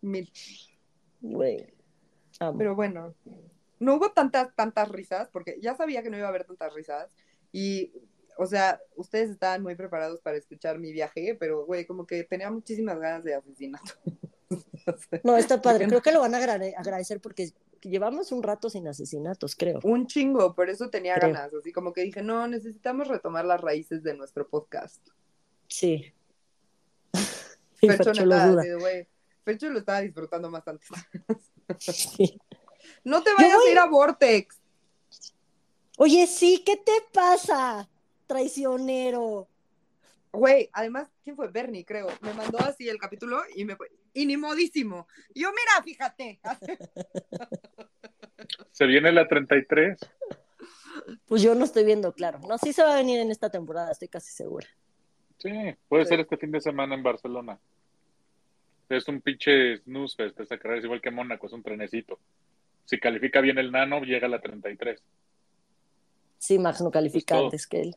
Mil. 0.00 0.32
Güey. 1.20 1.72
Pero 2.56 2.74
bueno, 2.74 3.14
no 3.80 3.94
hubo 3.94 4.10
tantas, 4.12 4.54
tantas 4.54 4.88
risas, 4.88 5.28
porque 5.32 5.58
ya 5.60 5.76
sabía 5.76 6.02
que 6.02 6.10
no 6.10 6.16
iba 6.16 6.26
a 6.26 6.30
haber 6.30 6.44
tantas 6.44 6.72
risas. 6.74 7.10
Y, 7.52 7.92
o 8.36 8.46
sea, 8.46 8.80
ustedes 8.96 9.30
estaban 9.30 9.62
muy 9.62 9.74
preparados 9.74 10.20
para 10.20 10.36
escuchar 10.36 10.78
mi 10.78 10.92
viaje, 10.92 11.36
pero, 11.38 11.64
güey, 11.66 11.84
como 11.86 12.06
que 12.06 12.22
tenía 12.24 12.50
muchísimas 12.50 12.98
ganas 12.98 13.24
de 13.24 13.34
asesinato. 13.34 13.92
No, 15.24 15.36
está 15.36 15.60
padre. 15.60 15.86
Creo 15.88 16.00
que 16.02 16.12
lo 16.12 16.20
van 16.20 16.34
a 16.34 16.38
agrade- 16.38 16.74
agradecer 16.76 17.20
porque 17.20 17.50
llevamos 17.82 18.32
un 18.32 18.42
rato 18.42 18.70
sin 18.70 18.88
asesinatos, 18.88 19.54
creo. 19.54 19.80
Un 19.82 20.06
chingo, 20.06 20.54
por 20.54 20.70
eso 20.70 20.88
tenía 20.90 21.14
Creo. 21.16 21.32
ganas. 21.32 21.52
Así 21.54 21.72
como 21.72 21.92
que 21.92 22.02
dije, 22.02 22.22
no, 22.22 22.46
necesitamos 22.48 23.08
retomar 23.08 23.44
las 23.44 23.60
raíces 23.60 24.02
de 24.02 24.14
nuestro 24.14 24.48
podcast. 24.48 25.06
Sí. 25.68 26.12
Y 27.80 27.86
Fercho 27.86 28.04
Fercho 28.12 28.24
lo 28.26 28.80
güey, 28.80 29.06
Fercho 29.44 29.68
lo 29.70 29.78
estaba 29.78 30.00
disfrutando 30.00 30.50
más 30.50 30.66
antes. 30.66 30.88
Sí. 31.78 32.38
No 33.04 33.22
te 33.22 33.30
vayas 33.36 33.54
voy- 33.56 33.68
a 33.68 33.72
ir 33.72 33.78
a 33.78 33.86
Vortex. 33.86 34.58
Oye, 35.98 36.26
sí, 36.26 36.62
¿qué 36.64 36.76
te 36.76 36.92
pasa? 37.12 37.88
Traicionero. 38.26 39.46
Güey, 40.32 40.70
además, 40.72 41.08
¿quién 41.22 41.36
fue? 41.36 41.48
Bernie, 41.48 41.84
creo. 41.84 42.08
Me 42.22 42.32
mandó 42.34 42.58
así 42.60 42.88
el 42.88 42.98
capítulo 42.98 43.40
y 43.54 43.64
me 43.64 43.76
fue 43.76 43.90
inimodísimo. 44.22 45.06
Y 45.34 45.42
yo, 45.42 45.50
mira, 45.50 45.82
fíjate. 45.84 46.40
Se 48.72 48.86
viene 48.86 49.12
la 49.12 49.26
33. 49.26 49.98
Pues 51.26 51.42
yo 51.42 51.54
no 51.54 51.64
estoy 51.64 51.84
viendo 51.84 52.12
claro. 52.12 52.38
No, 52.40 52.58
sí 52.58 52.72
se 52.72 52.82
va 52.82 52.94
a 52.94 52.96
venir 52.96 53.20
en 53.20 53.30
esta 53.30 53.50
temporada, 53.50 53.92
estoy 53.92 54.08
casi 54.08 54.32
segura. 54.32 54.66
Sí, 55.38 55.50
puede 55.88 56.04
Sí. 56.04 56.10
ser 56.10 56.20
este 56.20 56.36
fin 56.36 56.50
de 56.50 56.60
semana 56.60 56.94
en 56.94 57.02
Barcelona. 57.02 57.58
Es 58.88 59.06
un 59.08 59.20
pinche 59.20 59.78
snooze 59.78 60.16
fest, 60.16 60.40
esta 60.40 60.58
carrera 60.58 60.78
es 60.78 60.84
igual 60.84 61.00
que 61.00 61.10
Mónaco, 61.10 61.46
es 61.46 61.52
un 61.52 61.62
trenecito. 61.62 62.18
Si 62.86 62.98
califica 62.98 63.40
bien 63.40 63.58
el 63.58 63.70
nano, 63.70 64.00
llega 64.00 64.26
a 64.26 64.30
la 64.30 64.40
33. 64.40 65.00
Sí, 66.38 66.58
Max 66.58 66.80
no 66.80 66.90
califica 66.90 67.36
antes 67.38 67.66
que 67.66 67.80
él. 67.82 67.96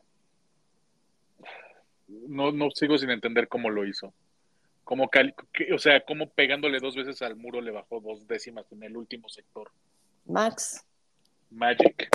No, 2.08 2.52
no 2.52 2.70
sigo 2.70 2.98
sin 2.98 3.10
entender 3.10 3.48
cómo 3.48 3.70
lo 3.70 3.86
hizo. 3.86 4.12
Como 4.84 5.08
que- 5.10 5.72
o 5.72 5.78
sea, 5.78 6.04
cómo 6.04 6.28
pegándole 6.30 6.78
dos 6.80 6.96
veces 6.96 7.22
al 7.22 7.36
muro 7.36 7.60
le 7.60 7.70
bajó 7.70 8.00
dos 8.00 8.26
décimas 8.26 8.70
en 8.72 8.82
el 8.82 8.96
último 8.96 9.28
sector. 9.28 9.70
Max, 10.24 10.84
Magic. 11.50 12.08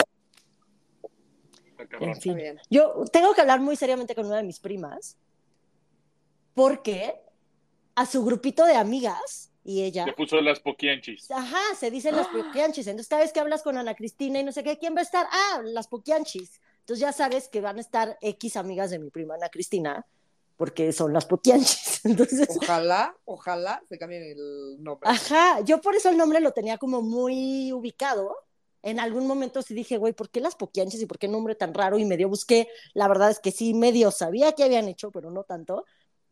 Está 1.69 1.87
cabrón. 1.87 2.09
en 2.09 2.21
fin. 2.21 2.37
Yo 2.69 3.03
tengo 3.11 3.33
que 3.33 3.41
hablar 3.41 3.59
muy 3.61 3.75
seriamente 3.75 4.15
con 4.15 4.25
una 4.25 4.37
de 4.37 4.43
mis 4.43 4.59
primas 4.59 5.17
porque 6.53 7.15
a 7.95 8.05
su 8.05 8.23
grupito 8.25 8.65
de 8.65 8.75
amigas 8.75 9.51
y 9.63 9.83
ella, 9.83 10.05
Le 10.05 10.13
puso 10.13 10.39
las 10.41 10.59
poquianchis. 10.59 11.29
ajá, 11.29 11.75
se 11.77 11.91
dicen 11.91 12.15
las 12.15 12.27
poquianchis. 12.27 12.87
Entonces, 12.87 13.09
cada 13.09 13.21
vez 13.21 13.33
que 13.33 13.39
hablas 13.41 13.63
con 13.63 13.77
Ana 13.77 13.95
Cristina 13.95 14.39
y 14.39 14.43
no 14.43 14.51
sé 14.51 14.63
qué, 14.63 14.77
¿quién 14.77 14.95
va 14.95 14.99
a 14.99 15.03
estar? 15.03 15.27
Ah, 15.29 15.61
las 15.63 15.87
poquianchis. 15.87 16.61
Entonces 16.79 17.01
ya 17.01 17.11
sabes 17.11 17.49
que 17.49 17.59
van 17.59 17.77
a 17.77 17.81
estar 17.81 18.17
X 18.21 18.55
amigas 18.55 18.91
de 18.91 18.99
mi 18.99 19.09
prima 19.09 19.35
Ana 19.35 19.49
Cristina 19.49 20.05
porque 20.57 20.91
son 20.91 21.13
las 21.13 21.25
poquianchis. 21.25 22.01
Entonces, 22.03 22.49
Ojalá, 22.49 23.15
ojalá 23.25 23.81
se 23.87 23.97
cambien 23.97 24.23
el 24.23 24.83
nombre. 24.83 25.09
Ajá, 25.09 25.61
yo 25.61 25.79
por 25.79 25.95
eso 25.95 26.09
el 26.09 26.17
nombre 26.17 26.39
lo 26.41 26.51
tenía 26.51 26.77
como 26.77 27.01
muy 27.01 27.71
ubicado. 27.71 28.35
En 28.81 28.99
algún 28.99 29.27
momento 29.27 29.61
sí 29.61 29.73
dije, 29.73 29.97
güey, 29.97 30.13
¿por 30.13 30.29
qué 30.29 30.41
las 30.41 30.55
poquianches 30.55 31.01
y 31.01 31.05
por 31.05 31.19
qué 31.19 31.27
nombre 31.27 31.55
tan 31.55 31.73
raro? 31.73 31.97
Y 31.97 32.05
medio 32.05 32.29
busqué, 32.29 32.67
la 32.93 33.07
verdad 33.07 33.29
es 33.31 33.39
que 33.39 33.51
sí, 33.51 33.73
medio 33.73 34.11
sabía 34.11 34.51
que 34.53 34.63
habían 34.63 34.87
hecho, 34.87 35.11
pero 35.11 35.31
no 35.31 35.43
tanto. 35.43 35.85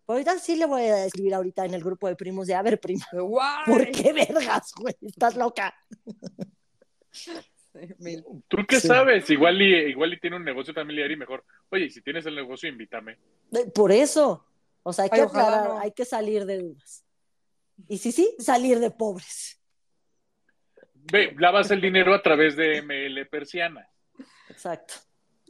Pero 0.06 0.18
ahorita 0.18 0.40
sí 0.40 0.56
le 0.56 0.66
voy 0.66 0.84
a 0.84 1.06
escribir 1.06 1.34
ahorita 1.34 1.66
en 1.66 1.74
el 1.74 1.84
grupo 1.84 2.08
de 2.08 2.16
primos 2.16 2.48
de, 2.48 2.56
a 2.56 2.62
ver, 2.62 2.80
prima. 2.80 3.06
¿por 3.66 3.92
qué 3.92 4.14
vergas, 4.14 4.72
güey? 4.80 4.96
Estás 5.02 5.36
loca. 5.36 5.74
Mil. 8.00 8.24
¿Tú 8.48 8.58
qué 8.68 8.80
Sí. 8.80 8.88
sabes? 8.88 9.30
Igual 9.30 9.62
y, 9.62 9.76
igual 9.90 10.14
y 10.14 10.20
tiene 10.20 10.36
un 10.38 10.44
negocio 10.46 10.74
familiar 10.74 11.10
y 11.12 11.16
mejor. 11.18 11.44
Oye, 11.70 11.90
si 11.90 12.02
tienes 12.02 12.26
el 12.26 12.36
negocio, 12.36 12.70
invítame. 12.70 13.18
Eh, 13.52 13.70
Por 13.74 13.92
eso. 13.92 14.46
O 14.84 14.94
sea, 14.94 15.04
hay 15.06 15.10
que 15.10 15.16
Ay, 15.18 15.22
ojalá 15.24 15.48
aclarar, 15.48 15.70
no. 15.70 15.80
hay 15.80 15.92
que 15.92 16.06
salir 16.06 16.46
de 16.46 16.60
dudas. 16.60 17.04
Y 17.88 17.98
sí, 17.98 18.12
sí, 18.12 18.36
salir 18.40 18.80
de 18.80 18.92
pobres. 18.92 19.60
Ve, 20.94 21.36
lavas 21.38 21.70
el 21.72 21.82
dinero 21.82 22.14
a 22.14 22.22
través 22.22 22.56
de 22.56 22.82
ML 22.82 23.26
Persiana. 23.28 23.88
Exacto. 24.50 24.94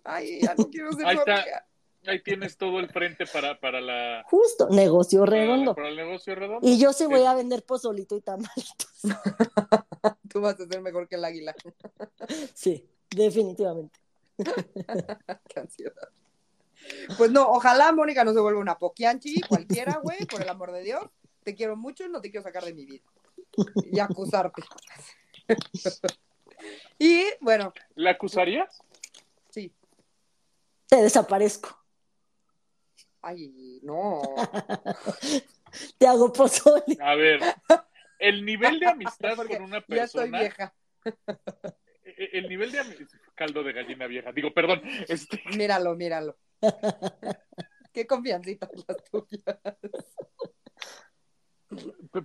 Ay, 0.03 0.41
ya 0.41 0.55
no 0.55 0.69
quiero 0.69 0.91
ser 0.93 1.05
Ahí 1.05 1.15
está. 1.17 1.65
Ahí 2.07 2.21
tienes 2.21 2.57
todo 2.57 2.79
el 2.79 2.89
frente 2.89 3.25
para, 3.25 3.59
para 3.59 3.81
la 3.81 4.23
Justo, 4.27 4.67
negocio 4.69 5.21
para, 5.21 5.31
redondo. 5.31 5.73
para 5.75 5.89
el 5.89 5.95
negocio 5.95 6.35
redondo. 6.35 6.67
Y 6.67 6.77
yo 6.79 6.93
sí 6.93 7.05
voy 7.05 7.23
a 7.23 7.33
vender 7.33 7.63
pozolito 7.63 8.15
y 8.15 8.21
tamalitos. 8.21 8.87
Tú 10.29 10.41
vas 10.41 10.59
a 10.59 10.67
ser 10.67 10.81
mejor 10.81 11.07
que 11.07 11.15
el 11.15 11.25
águila. 11.25 11.55
Sí, 12.53 12.87
definitivamente. 13.09 13.99
Qué 15.47 15.59
ansiedad. 15.59 16.09
Pues 17.17 17.31
no, 17.31 17.47
ojalá 17.49 17.91
Mónica 17.91 18.23
no 18.23 18.33
se 18.33 18.39
vuelva 18.39 18.59
una 18.59 18.77
poquianchi, 18.77 19.41
cualquiera, 19.41 19.99
güey, 20.03 20.25
por 20.25 20.41
el 20.41 20.49
amor 20.49 20.71
de 20.71 20.83
Dios. 20.83 21.03
Te 21.43 21.55
quiero 21.55 21.75
mucho, 21.75 22.07
no 22.07 22.21
te 22.21 22.29
quiero 22.29 22.43
sacar 22.43 22.63
de 22.63 22.73
mi 22.73 22.85
vida. 22.85 23.03
Y 23.91 23.99
acusarte. 23.99 24.61
Y 26.99 27.23
bueno, 27.41 27.73
¿La 27.95 28.11
acusarías? 28.11 28.79
sí. 29.49 29.71
Te 30.87 30.97
desaparezco. 31.01 31.75
Ay, 33.27 33.79
no. 33.81 34.21
Te 35.97 36.05
hago 36.07 36.31
pozole. 36.31 36.95
A 37.01 37.15
ver, 37.15 37.39
el 38.19 38.45
nivel 38.45 38.79
de 38.79 38.85
amistad 38.85 39.35
con 39.47 39.63
una 39.63 39.83
ya 39.87 40.03
estoy 40.03 40.29
persona, 40.29 40.39
vieja. 40.41 40.75
e- 42.03 42.29
el 42.33 42.47
nivel 42.47 42.71
de 42.71 42.81
ami- 42.81 43.07
caldo 43.33 43.63
de 43.63 43.73
gallina 43.73 44.05
vieja, 44.05 44.31
digo, 44.31 44.53
perdón, 44.53 44.81
este, 45.07 45.41
Míralo, 45.57 45.95
míralo. 45.95 46.37
Qué 47.91 48.05
confiancitas 48.05 48.69
las 48.87 49.03
tuyas. 49.09 49.59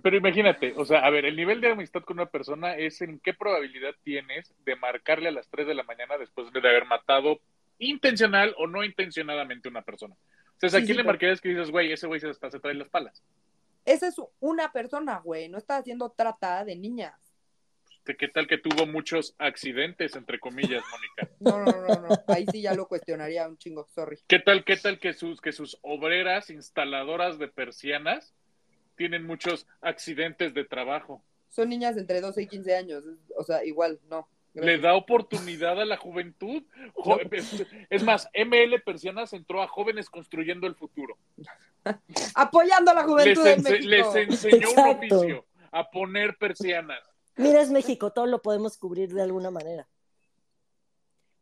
pero 0.03 0.15
imagínate, 0.17 0.73
o 0.77 0.85
sea, 0.85 0.99
a 0.99 1.09
ver, 1.09 1.25
el 1.25 1.35
nivel 1.35 1.61
de 1.61 1.71
amistad 1.71 2.03
con 2.03 2.19
una 2.19 2.29
persona 2.29 2.75
es 2.75 3.01
en 3.01 3.19
qué 3.19 3.33
probabilidad 3.33 3.95
tienes 4.03 4.53
de 4.65 4.75
marcarle 4.75 5.29
a 5.29 5.31
las 5.31 5.49
3 5.49 5.65
de 5.65 5.73
la 5.73 5.83
mañana 5.83 6.19
después 6.19 6.51
de 6.53 6.59
haber 6.59 6.85
matado 6.85 7.39
intencional 7.79 8.53
o 8.59 8.67
no 8.67 8.83
intencionadamente 8.83 9.67
a 9.67 9.71
una 9.71 9.81
persona. 9.81 10.15
Sea, 10.69 10.79
¿a 10.79 10.83
quién 10.83 10.97
le 10.97 11.03
marcarías 11.03 11.41
que 11.41 11.49
dices, 11.49 11.71
güey, 11.71 11.91
ese 11.91 12.07
güey 12.07 12.19
se, 12.19 12.29
hasta 12.29 12.51
se 12.51 12.59
trae 12.59 12.75
las 12.75 12.89
palas? 12.89 13.23
Esa 13.83 14.07
es 14.07 14.15
una 14.39 14.71
persona, 14.71 15.19
güey. 15.19 15.49
No 15.49 15.57
está 15.57 15.77
haciendo 15.77 16.11
trata 16.11 16.63
de 16.63 16.75
niñas. 16.75 17.15
¿De 18.05 18.15
¿Qué 18.15 18.27
tal 18.27 18.47
que 18.47 18.57
tuvo 18.57 18.85
muchos 18.85 19.35
accidentes, 19.37 20.15
entre 20.15 20.39
comillas, 20.39 20.83
Mónica? 20.91 21.35
No, 21.39 21.59
no, 21.59 21.71
no, 21.87 22.07
no. 22.07 22.23
Ahí 22.27 22.45
sí 22.51 22.61
ya 22.61 22.73
lo 22.73 22.87
cuestionaría 22.87 23.47
un 23.47 23.57
chingo. 23.57 23.87
Sorry. 23.93 24.19
¿Qué 24.27 24.39
tal, 24.39 24.63
qué 24.63 24.77
tal 24.77 24.99
que 24.99 25.13
sus, 25.13 25.41
que 25.41 25.51
sus 25.51 25.77
obreras 25.81 26.49
instaladoras 26.49 27.39
de 27.39 27.47
persianas 27.47 28.35
tienen 28.95 29.25
muchos 29.25 29.67
accidentes 29.81 30.53
de 30.53 30.65
trabajo? 30.65 31.23
Son 31.49 31.69
niñas 31.69 31.97
entre 31.97 32.21
12 32.21 32.43
y 32.43 32.47
15 32.47 32.75
años. 32.75 33.03
O 33.35 33.43
sea, 33.43 33.63
igual, 33.65 33.99
no. 34.09 34.27
Le 34.53 34.77
da 34.79 34.95
oportunidad 34.95 35.79
a 35.79 35.85
la 35.85 35.97
juventud. 35.97 36.63
Jo- 36.95 37.19
es, 37.89 38.03
más, 38.03 38.27
ML 38.33 38.81
Persianas 38.83 39.33
entró 39.33 39.61
a 39.61 39.67
jóvenes 39.67 40.09
construyendo 40.09 40.67
el 40.67 40.75
futuro. 40.75 41.17
Apoyando 42.35 42.91
a 42.91 42.93
la 42.93 43.01
Les, 43.01 43.09
juventud 43.09 43.43
de 43.43 43.57
ense- 43.57 43.79
les 43.81 44.15
enseñó 44.15 44.71
un 44.71 44.79
oficio 44.97 45.45
a 45.71 45.89
poner 45.89 46.37
persianas. 46.37 47.01
Mira, 47.37 47.61
es 47.61 47.71
México, 47.71 48.11
todo 48.11 48.25
lo 48.25 48.41
podemos 48.41 48.77
cubrir 48.77 49.13
de 49.13 49.21
alguna 49.21 49.51
manera. 49.51 49.87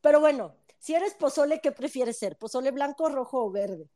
Pero 0.02 0.20
bueno, 0.20 0.56
si 0.78 0.94
eres 0.94 1.14
pozole, 1.16 1.60
¿qué 1.62 1.72
prefieres 1.72 2.18
ser? 2.18 2.38
¿Pozole 2.38 2.72
blanco, 2.72 3.10
rojo 3.10 3.44
o 3.46 3.52
verde? 3.52 3.90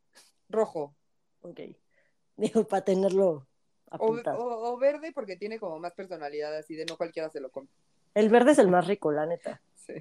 Rojo. 0.50 0.96
Ok. 1.42 1.60
Digo, 2.36 2.68
para 2.68 2.84
tenerlo 2.84 3.48
o- 3.92 4.72
o 4.74 4.78
verde 4.78 5.12
porque 5.14 5.36
tiene 5.38 5.60
como 5.60 5.78
más 5.78 5.94
personalidad 5.94 6.58
así 6.58 6.74
de 6.76 6.86
no 6.86 6.98
cualquiera 6.98 7.30
se 7.30 7.40
lo 7.40 7.52
come. 7.52 7.68
El 8.14 8.30
verde 8.30 8.52
es 8.52 8.60
el 8.60 8.68
más 8.68 8.88
rico, 8.88 9.12
la 9.12 9.26
neta. 9.26 9.62
Sí. 9.86 9.94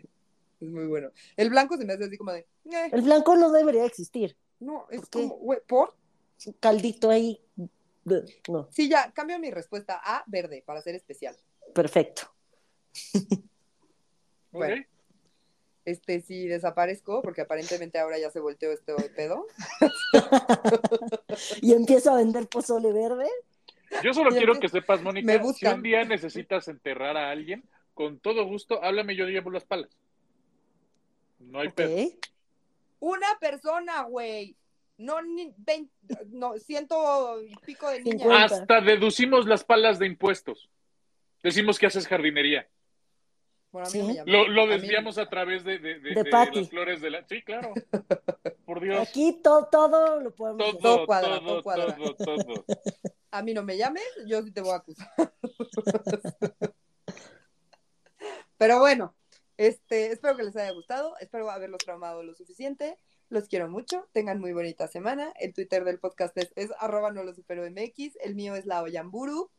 Es 0.61 0.69
muy 0.69 0.87
bueno. 0.87 1.11
El 1.37 1.51
blanco 1.51 1.77
se 1.77 1.85
me 1.85 1.93
hace 1.95 2.05
así 2.05 2.17
como 2.17 2.33
de. 2.33 2.41
eh, 2.41 2.89
El 2.93 3.03
blanco 3.03 3.35
no 3.37 3.51
debería 3.51 3.85
existir. 3.85 4.37
no, 4.61 4.87
es 4.91 5.07
como, 5.09 5.37
güey, 5.39 5.61
¿por? 5.67 5.95
Un 6.47 6.53
caldito 6.55 7.11
ahí. 7.11 7.41
No, 8.49 8.69
Sí, 8.71 8.89
ya, 8.89 9.13
cambio 9.13 9.39
mi 9.39 9.51
respuesta 9.51 10.01
a 10.05 10.25
verde 10.27 10.63
para 10.67 10.83
ser 10.83 10.95
especial. 10.95 11.37
perfecto. 11.75 12.23
Bueno. 14.51 14.85
Este, 15.87 16.21
si 16.21 16.47
desaparezco, 16.47 17.23
porque 17.23 17.41
aparentemente 17.41 17.99
ahora 17.99 18.19
ya 18.19 18.31
se 18.31 18.39
volteó 18.39 18.71
este 18.71 18.95
pedo. 19.17 19.47
Y 21.63 21.73
empiezo 21.73 22.11
a 22.13 22.17
vender 22.17 22.47
pozole 22.49 22.93
verde. 22.93 23.27
Yo 24.05 24.13
solo 24.15 24.31
quiero 24.31 24.59
que 24.61 24.69
sepas, 24.69 25.03
Mónica, 25.03 25.43
si 25.55 25.67
un 25.67 25.83
día 25.83 26.05
necesitas 26.05 26.69
enterrar 26.69 27.17
a 27.17 27.31
alguien, 27.31 27.65
con 27.95 28.19
todo 28.19 28.45
gusto, 28.45 28.83
háblame, 28.83 29.17
yo 29.17 29.27
llevo 29.27 29.51
las 29.51 29.65
palas. 29.65 29.91
No 31.39 31.61
hay 31.61 31.69
Ok. 31.69 31.75
pedo. 31.75 32.09
Una 33.01 33.27
persona, 33.41 34.03
güey. 34.03 34.57
No, 34.99 35.21
ni 35.23 35.53
20, 35.57 35.91
no, 36.31 36.57
ciento 36.59 37.43
y 37.43 37.55
pico 37.67 37.89
de 37.89 38.03
niñas. 38.03 38.53
Hasta 38.53 38.81
deducimos 38.81 39.47
las 39.47 39.65
palas 39.65 39.99
de 39.99 40.07
impuestos. 40.07 40.71
Decimos 41.43 41.79
que 41.79 41.87
haces 41.87 42.07
jardinería. 42.07 42.69
Bueno, 43.73 43.89
a 43.89 43.91
mí 43.91 44.01
Sí. 44.13 44.19
Lo, 44.27 44.47
lo 44.49 44.63
A 44.63 44.67
mí- 44.67 44.73
desviamos 44.75 45.19
a 45.19 45.29
través 45.29 45.65
de, 45.65 45.79
de, 45.79 45.99
de- 45.99 46.15
De 46.23 46.31
las 46.31 46.69
flores 46.69 47.01
de 47.01 47.11
la... 47.11 47.27
Sí, 47.27 47.43
claro. 47.43 47.73
Por 48.67 48.81
Dios. 48.81 49.09
Aquí 49.09 49.41
to- 49.43 49.67
todo 49.73 50.21
lo 50.21 50.33
podemos 50.35 50.59
Todo, 50.59 50.69
hacer. 50.69 50.81
Todo 50.83 51.07
cuadra, 51.07 51.39
todo, 51.41 51.47
todo 51.49 51.63
cuadra. 51.63 51.97
todo, 51.97 52.15
todo. 52.15 52.65
A 53.33 53.43
mí 53.43 53.55
no 53.55 53.63
me 53.65 53.79
llames, 53.79 54.05
yo 54.27 54.45
te 54.53 54.61
voy 54.61 54.73
a 54.73 54.77
acusar. 54.77 55.09
Pero 58.63 58.79
bueno, 58.79 59.13
este, 59.57 60.13
espero 60.13 60.37
que 60.37 60.45
les 60.45 60.55
haya 60.55 60.71
gustado, 60.71 61.17
espero 61.19 61.51
haberlos 61.51 61.81
traumado 61.85 62.23
lo 62.23 62.33
suficiente. 62.33 62.97
Los 63.29 63.49
quiero 63.49 63.69
mucho, 63.69 64.07
tengan 64.13 64.39
muy 64.39 64.53
bonita 64.53 64.87
semana. 64.87 65.33
El 65.41 65.53
Twitter 65.53 65.83
del 65.83 65.99
podcast 65.99 66.39
es, 66.39 66.53
es 66.55 66.71
arroba 66.79 67.11
no 67.11 67.25
lo 67.25 67.35
supero 67.35 67.69
MX, 67.69 68.19
el 68.23 68.37
mío 68.37 68.55
es 68.55 68.65
la 68.65 68.81
Oyamburu. 68.81 69.51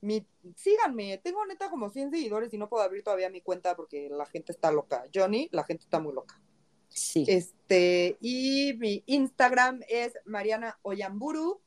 Mi, 0.00 0.26
síganme, 0.56 1.18
tengo 1.18 1.46
neta 1.46 1.70
como 1.70 1.88
100 1.88 2.10
seguidores 2.10 2.52
y 2.52 2.58
no 2.58 2.68
puedo 2.68 2.82
abrir 2.82 3.04
todavía 3.04 3.30
mi 3.30 3.42
cuenta 3.42 3.76
porque 3.76 4.08
la 4.10 4.26
gente 4.26 4.50
está 4.50 4.72
loca. 4.72 5.04
Johnny, 5.14 5.48
la 5.52 5.62
gente 5.62 5.84
está 5.84 6.00
muy 6.00 6.12
loca. 6.12 6.42
Sí. 6.88 7.26
Este, 7.28 8.16
y 8.20 8.74
mi 8.78 9.04
Instagram 9.06 9.82
es 9.88 10.14
Mariana 10.24 10.80
Oyamburu. 10.82 11.60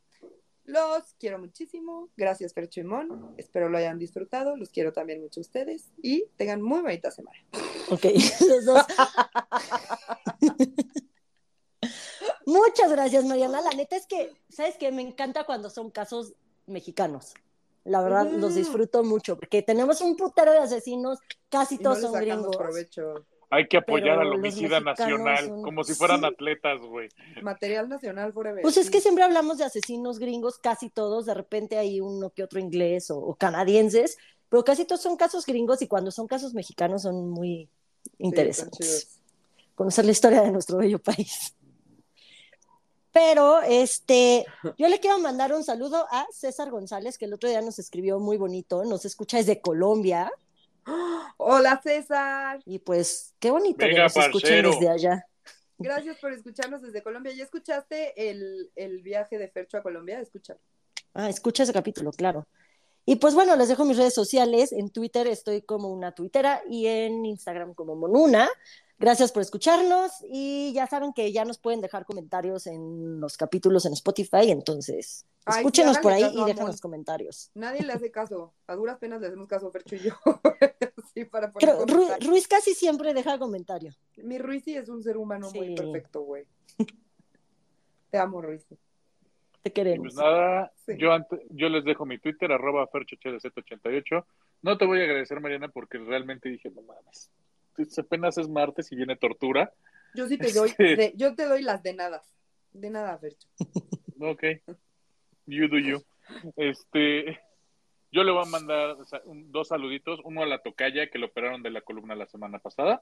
Los 0.71 1.15
quiero 1.19 1.37
muchísimo. 1.37 2.09
Gracias, 2.15 2.53
Fercho 2.53 2.79
y 2.79 2.83
Mon. 2.83 3.33
Espero 3.37 3.67
lo 3.67 3.77
hayan 3.77 3.99
disfrutado. 3.99 4.55
Los 4.55 4.69
quiero 4.69 4.93
también 4.93 5.21
mucho 5.21 5.41
a 5.41 5.41
ustedes. 5.41 5.91
Y 6.01 6.25
tengan 6.37 6.61
muy 6.61 6.81
bonita 6.81 7.11
semana. 7.11 7.37
Ok, 7.89 8.05
los 8.47 8.65
dos. 8.65 8.85
Muchas 12.45 12.89
gracias, 12.91 13.25
Mariana. 13.25 13.61
La 13.61 13.71
neta 13.71 13.97
es 13.97 14.05
que, 14.07 14.33
¿sabes 14.49 14.77
qué? 14.77 14.91
Me 14.91 15.01
encanta 15.01 15.45
cuando 15.45 15.69
son 15.69 15.91
casos 15.91 16.35
mexicanos. 16.67 17.33
La 17.83 18.01
verdad, 18.01 18.31
los 18.31 18.55
disfruto 18.55 19.03
mucho 19.03 19.35
porque 19.35 19.63
tenemos 19.63 19.99
un 20.01 20.15
putero 20.15 20.51
de 20.51 20.59
asesinos, 20.59 21.19
casi 21.49 21.75
Y 21.75 21.77
no 21.79 21.83
todos 21.83 22.01
les 22.01 22.11
son 22.11 22.19
gringos. 22.21 22.55
provecho. 22.55 23.25
Hay 23.53 23.67
que 23.67 23.77
apoyar 23.77 24.17
Pero 24.17 24.21
al 24.21 24.35
homicida 24.39 24.79
nacional, 24.79 25.45
son- 25.47 25.61
como 25.61 25.83
si 25.83 25.93
fueran 25.93 26.21
Sí. 26.21 26.25
atletas, 26.27 26.79
güey. 26.81 27.09
Material 27.41 27.89
nacional 27.89 28.31
forever. 28.33 28.61
Pues 28.61 28.77
es 28.77 28.89
que 28.89 29.01
siempre 29.01 29.23
hablamos 29.25 29.57
de 29.57 29.65
asesinos 29.65 30.19
gringos, 30.19 30.57
casi 30.57 30.89
todos, 30.89 31.25
de 31.25 31.33
repente 31.33 31.77
hay 31.77 31.99
uno 31.99 32.29
que 32.29 32.43
otro 32.43 32.59
inglés 32.59 33.11
o, 33.11 33.17
o 33.19 33.35
canadienses, 33.35 34.17
pero 34.49 34.63
casi 34.63 34.85
todos 34.85 35.01
son 35.01 35.17
casos 35.17 35.45
gringos 35.45 35.81
y 35.81 35.87
cuando 35.87 36.11
son 36.11 36.27
casos 36.27 36.53
mexicanos 36.53 37.01
son 37.03 37.29
muy 37.29 37.69
interesantes. 38.17 39.17
conocer 39.75 40.05
la 40.05 40.11
historia 40.11 40.41
de 40.43 40.51
nuestro 40.51 40.77
bello 40.77 40.99
país. 40.99 41.53
Pero 43.11 43.61
este, 43.61 44.45
yo 44.77 44.87
le 44.87 44.99
quiero 44.99 45.19
mandar 45.19 45.53
un 45.53 45.63
saludo 45.65 46.07
a 46.11 46.25
César 46.31 46.69
González, 46.71 47.17
que 47.17 47.25
el 47.25 47.33
otro 47.33 47.49
día 47.49 47.61
nos 47.61 47.77
escribió 47.79 48.19
muy 48.19 48.37
bonito, 48.37 48.85
nos 48.85 49.03
escucha 49.03 49.37
desde 49.37 49.59
Colombia, 49.59 50.31
Hola, 51.37 51.79
César. 51.83 52.59
y 52.65 52.79
pues 52.79 53.35
qué 53.39 53.51
bonito 53.51 53.79
que 53.79 53.93
nos 53.93 54.15
escuchen 54.15 54.63
desde 54.63 54.89
allá. 54.89 55.25
Gracias 55.77 56.17
por 56.19 56.31
escucharnos 56.31 56.81
desde 56.81 57.01
Colombia. 57.01 57.33
¿Ya 57.33 57.43
escuchaste 57.43 58.29
el, 58.29 58.71
el 58.75 59.01
viaje 59.01 59.37
de 59.37 59.47
Fercho 59.49 59.77
a 59.77 59.83
Colombia? 59.83 60.19
Escúchalo. 60.19 60.59
Ah, 61.13 61.29
escucha 61.29 61.63
ese 61.63 61.73
capítulo, 61.73 62.11
claro. 62.11 62.47
Y 63.05 63.15
pues 63.15 63.33
bueno, 63.33 63.55
les 63.55 63.67
dejo 63.67 63.83
mis 63.83 63.97
redes 63.97 64.13
sociales. 64.13 64.71
En 64.71 64.91
Twitter 64.91 65.25
estoy 65.27 65.63
como 65.63 65.89
una 65.89 66.13
tuitera 66.13 66.61
y 66.69 66.85
en 66.85 67.25
Instagram 67.25 67.73
como 67.73 67.95
Monuna. 67.95 68.47
Gracias 69.01 69.31
por 69.31 69.41
escucharnos 69.41 70.11
y 70.29 70.71
ya 70.73 70.87
saben 70.87 71.11
que 71.13 71.31
ya 71.31 71.43
nos 71.43 71.57
pueden 71.57 71.81
dejar 71.81 72.05
comentarios 72.05 72.67
en 72.67 73.19
los 73.19 73.35
capítulos 73.35 73.85
en 73.85 73.93
Spotify, 73.93 74.51
entonces 74.51 75.25
Ay, 75.45 75.53
sí, 75.53 75.59
escúchenos 75.59 75.97
por 75.99 76.13
ahí 76.13 76.21
caso 76.21 76.39
y 76.41 76.45
déjanos 76.45 76.79
comentarios. 76.79 77.49
Nadie 77.55 77.81
le 77.83 77.93
hace 77.93 78.11
caso. 78.11 78.53
A 78.67 78.75
duras 78.75 78.97
penas 78.99 79.19
le 79.19 79.27
hacemos 79.27 79.47
caso 79.47 79.67
a 79.67 79.71
Fercho 79.71 79.95
y 79.95 79.99
yo. 79.99 80.13
sí, 81.13 81.25
para 81.25 81.51
Creo, 81.51 81.85
Ru-. 81.85 82.15
Ruiz 82.27 82.47
casi 82.47 82.73
siempre 82.73 83.13
deja 83.13 83.37
comentario. 83.39 83.93
Mi 84.17 84.37
Ruizy 84.37 84.75
es 84.75 84.87
un 84.87 85.01
ser 85.03 85.17
humano 85.17 85.49
muy 85.53 85.69
Sí. 85.69 85.75
perfecto, 85.75 86.21
güey. 86.21 86.45
Te 88.11 88.17
amo, 88.17 88.41
Ruizy. 88.41 88.77
Te 89.63 89.69
Y 89.69 89.71
queremos. 89.71 90.13
pues 90.13 90.15
nada, 90.15 90.71
Sí. 90.85 90.93
yo, 90.97 91.09
yo 91.49 91.69
les 91.69 91.85
dejo 91.85 92.05
mi 92.05 92.17
Twitter, 92.19 92.51
arroba 92.51 92.87
ferchochz88. 92.89 94.25
No 94.63 94.77
te 94.77 94.85
voy 94.85 94.99
a 95.01 95.03
agradecer, 95.03 95.39
Mariana, 95.39 95.69
porque 95.69 95.97
realmente 95.97 96.49
dije, 96.49 96.69
no 96.71 96.81
mames, 96.81 97.29
apenas 97.97 98.37
es 98.37 98.47
martes 98.49 98.91
y 98.91 98.95
viene 98.95 99.15
tortura. 99.15 99.71
Yo 100.13 100.27
sí 100.27 100.37
te 100.37 100.51
doy, 100.51 100.69
Este- 100.69 100.95
de- 100.95 101.13
yo 101.15 101.35
te 101.35 101.45
doy 101.45 101.61
las 101.63 101.81
de 101.83 101.93
nada. 101.93 102.21
De 102.73 102.89
nada, 102.89 103.17
Fercho. 103.17 103.47
Ok, 104.23 104.43
you 105.47 105.67
do 105.67 105.79
you. 105.79 105.97
Este, 106.55 107.39
yo 108.11 108.23
le 108.23 108.31
voy 108.31 108.43
a 108.45 108.49
mandar 108.49 108.91
o 108.91 109.03
sea, 109.05 109.19
un- 109.25 109.51
dos 109.51 109.69
saluditos, 109.69 110.19
uno 110.23 110.43
a 110.43 110.45
la 110.45 110.59
tocaya 110.59 111.09
que 111.09 111.17
lo 111.17 111.25
operaron 111.27 111.63
de 111.63 111.71
la 111.71 111.81
columna 111.81 112.13
la 112.15 112.27
semana 112.27 112.59
pasada. 112.59 113.01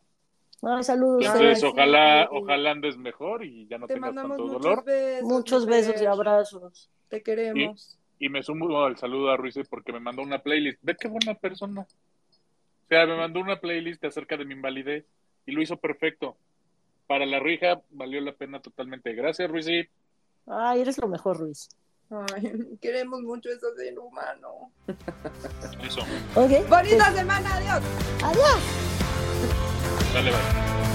Ay, 0.62 0.84
saludos. 0.84 1.26
Entonces, 1.26 1.50
Ay, 1.50 1.56
sí. 1.58 1.66
ojalá, 1.66 2.30
ojalá 2.32 2.72
andes 2.72 2.98
mejor 2.98 3.44
y 3.46 3.68
ya 3.68 3.78
no 3.78 3.88
Te 3.88 3.96
tengas 3.96 4.16
tanto 4.16 4.30
muchos 4.38 4.52
dolor. 4.62 4.84
besos. 4.86 5.28
Muchos 5.30 5.66
besos 5.66 6.02
y 6.02 6.06
abrazos. 6.06 6.90
Te 7.10 7.22
queremos. 7.22 7.98
Y 8.18 8.30
me 8.30 8.44
sumo 8.44 8.84
al 8.84 8.98
saludo 8.98 9.30
a 9.32 9.38
Ruiz 9.38 9.56
porque 9.70 9.92
me 9.94 10.00
mandó 10.00 10.22
una 10.22 10.40
playlist. 10.40 10.80
Ve 10.82 10.96
qué 11.00 11.08
buena 11.08 11.34
persona. 11.34 11.86
O 12.90 12.96
sea, 12.96 13.06
me 13.06 13.16
mandó 13.16 13.40
una 13.40 13.60
playlist 13.60 14.04
acerca 14.04 14.36
de 14.36 14.46
mi 14.46 14.56
invalidez 14.56 15.06
y 15.46 15.52
lo 15.52 15.62
hizo 15.62 15.78
perfecto. 15.78 16.36
Para 17.06 17.28
la 17.28 17.40
rija 17.40 17.80
valió 17.92 18.20
la 18.20 18.34
pena 18.34 18.60
totalmente. 18.60 19.14
Gracias, 19.14 19.48
Ruiz. 19.48 19.68
Ay, 20.48 20.82
eres 20.82 20.98
lo 20.98 21.08
mejor, 21.08 21.38
Ruiz. 21.38 21.70
Ay, 22.10 22.52
queremos 22.82 23.22
mucho 23.22 23.50
ese 23.50 23.76
ser 23.78 24.00
humano. 24.00 24.72
Eso. 25.86 26.02
Ok. 26.34 26.68
Bonita 26.68 27.14
semana, 27.14 27.58
adiós. 27.58 27.84
Adiós. 28.24 28.60
Dale, 30.12 30.32
bye. 30.32 30.89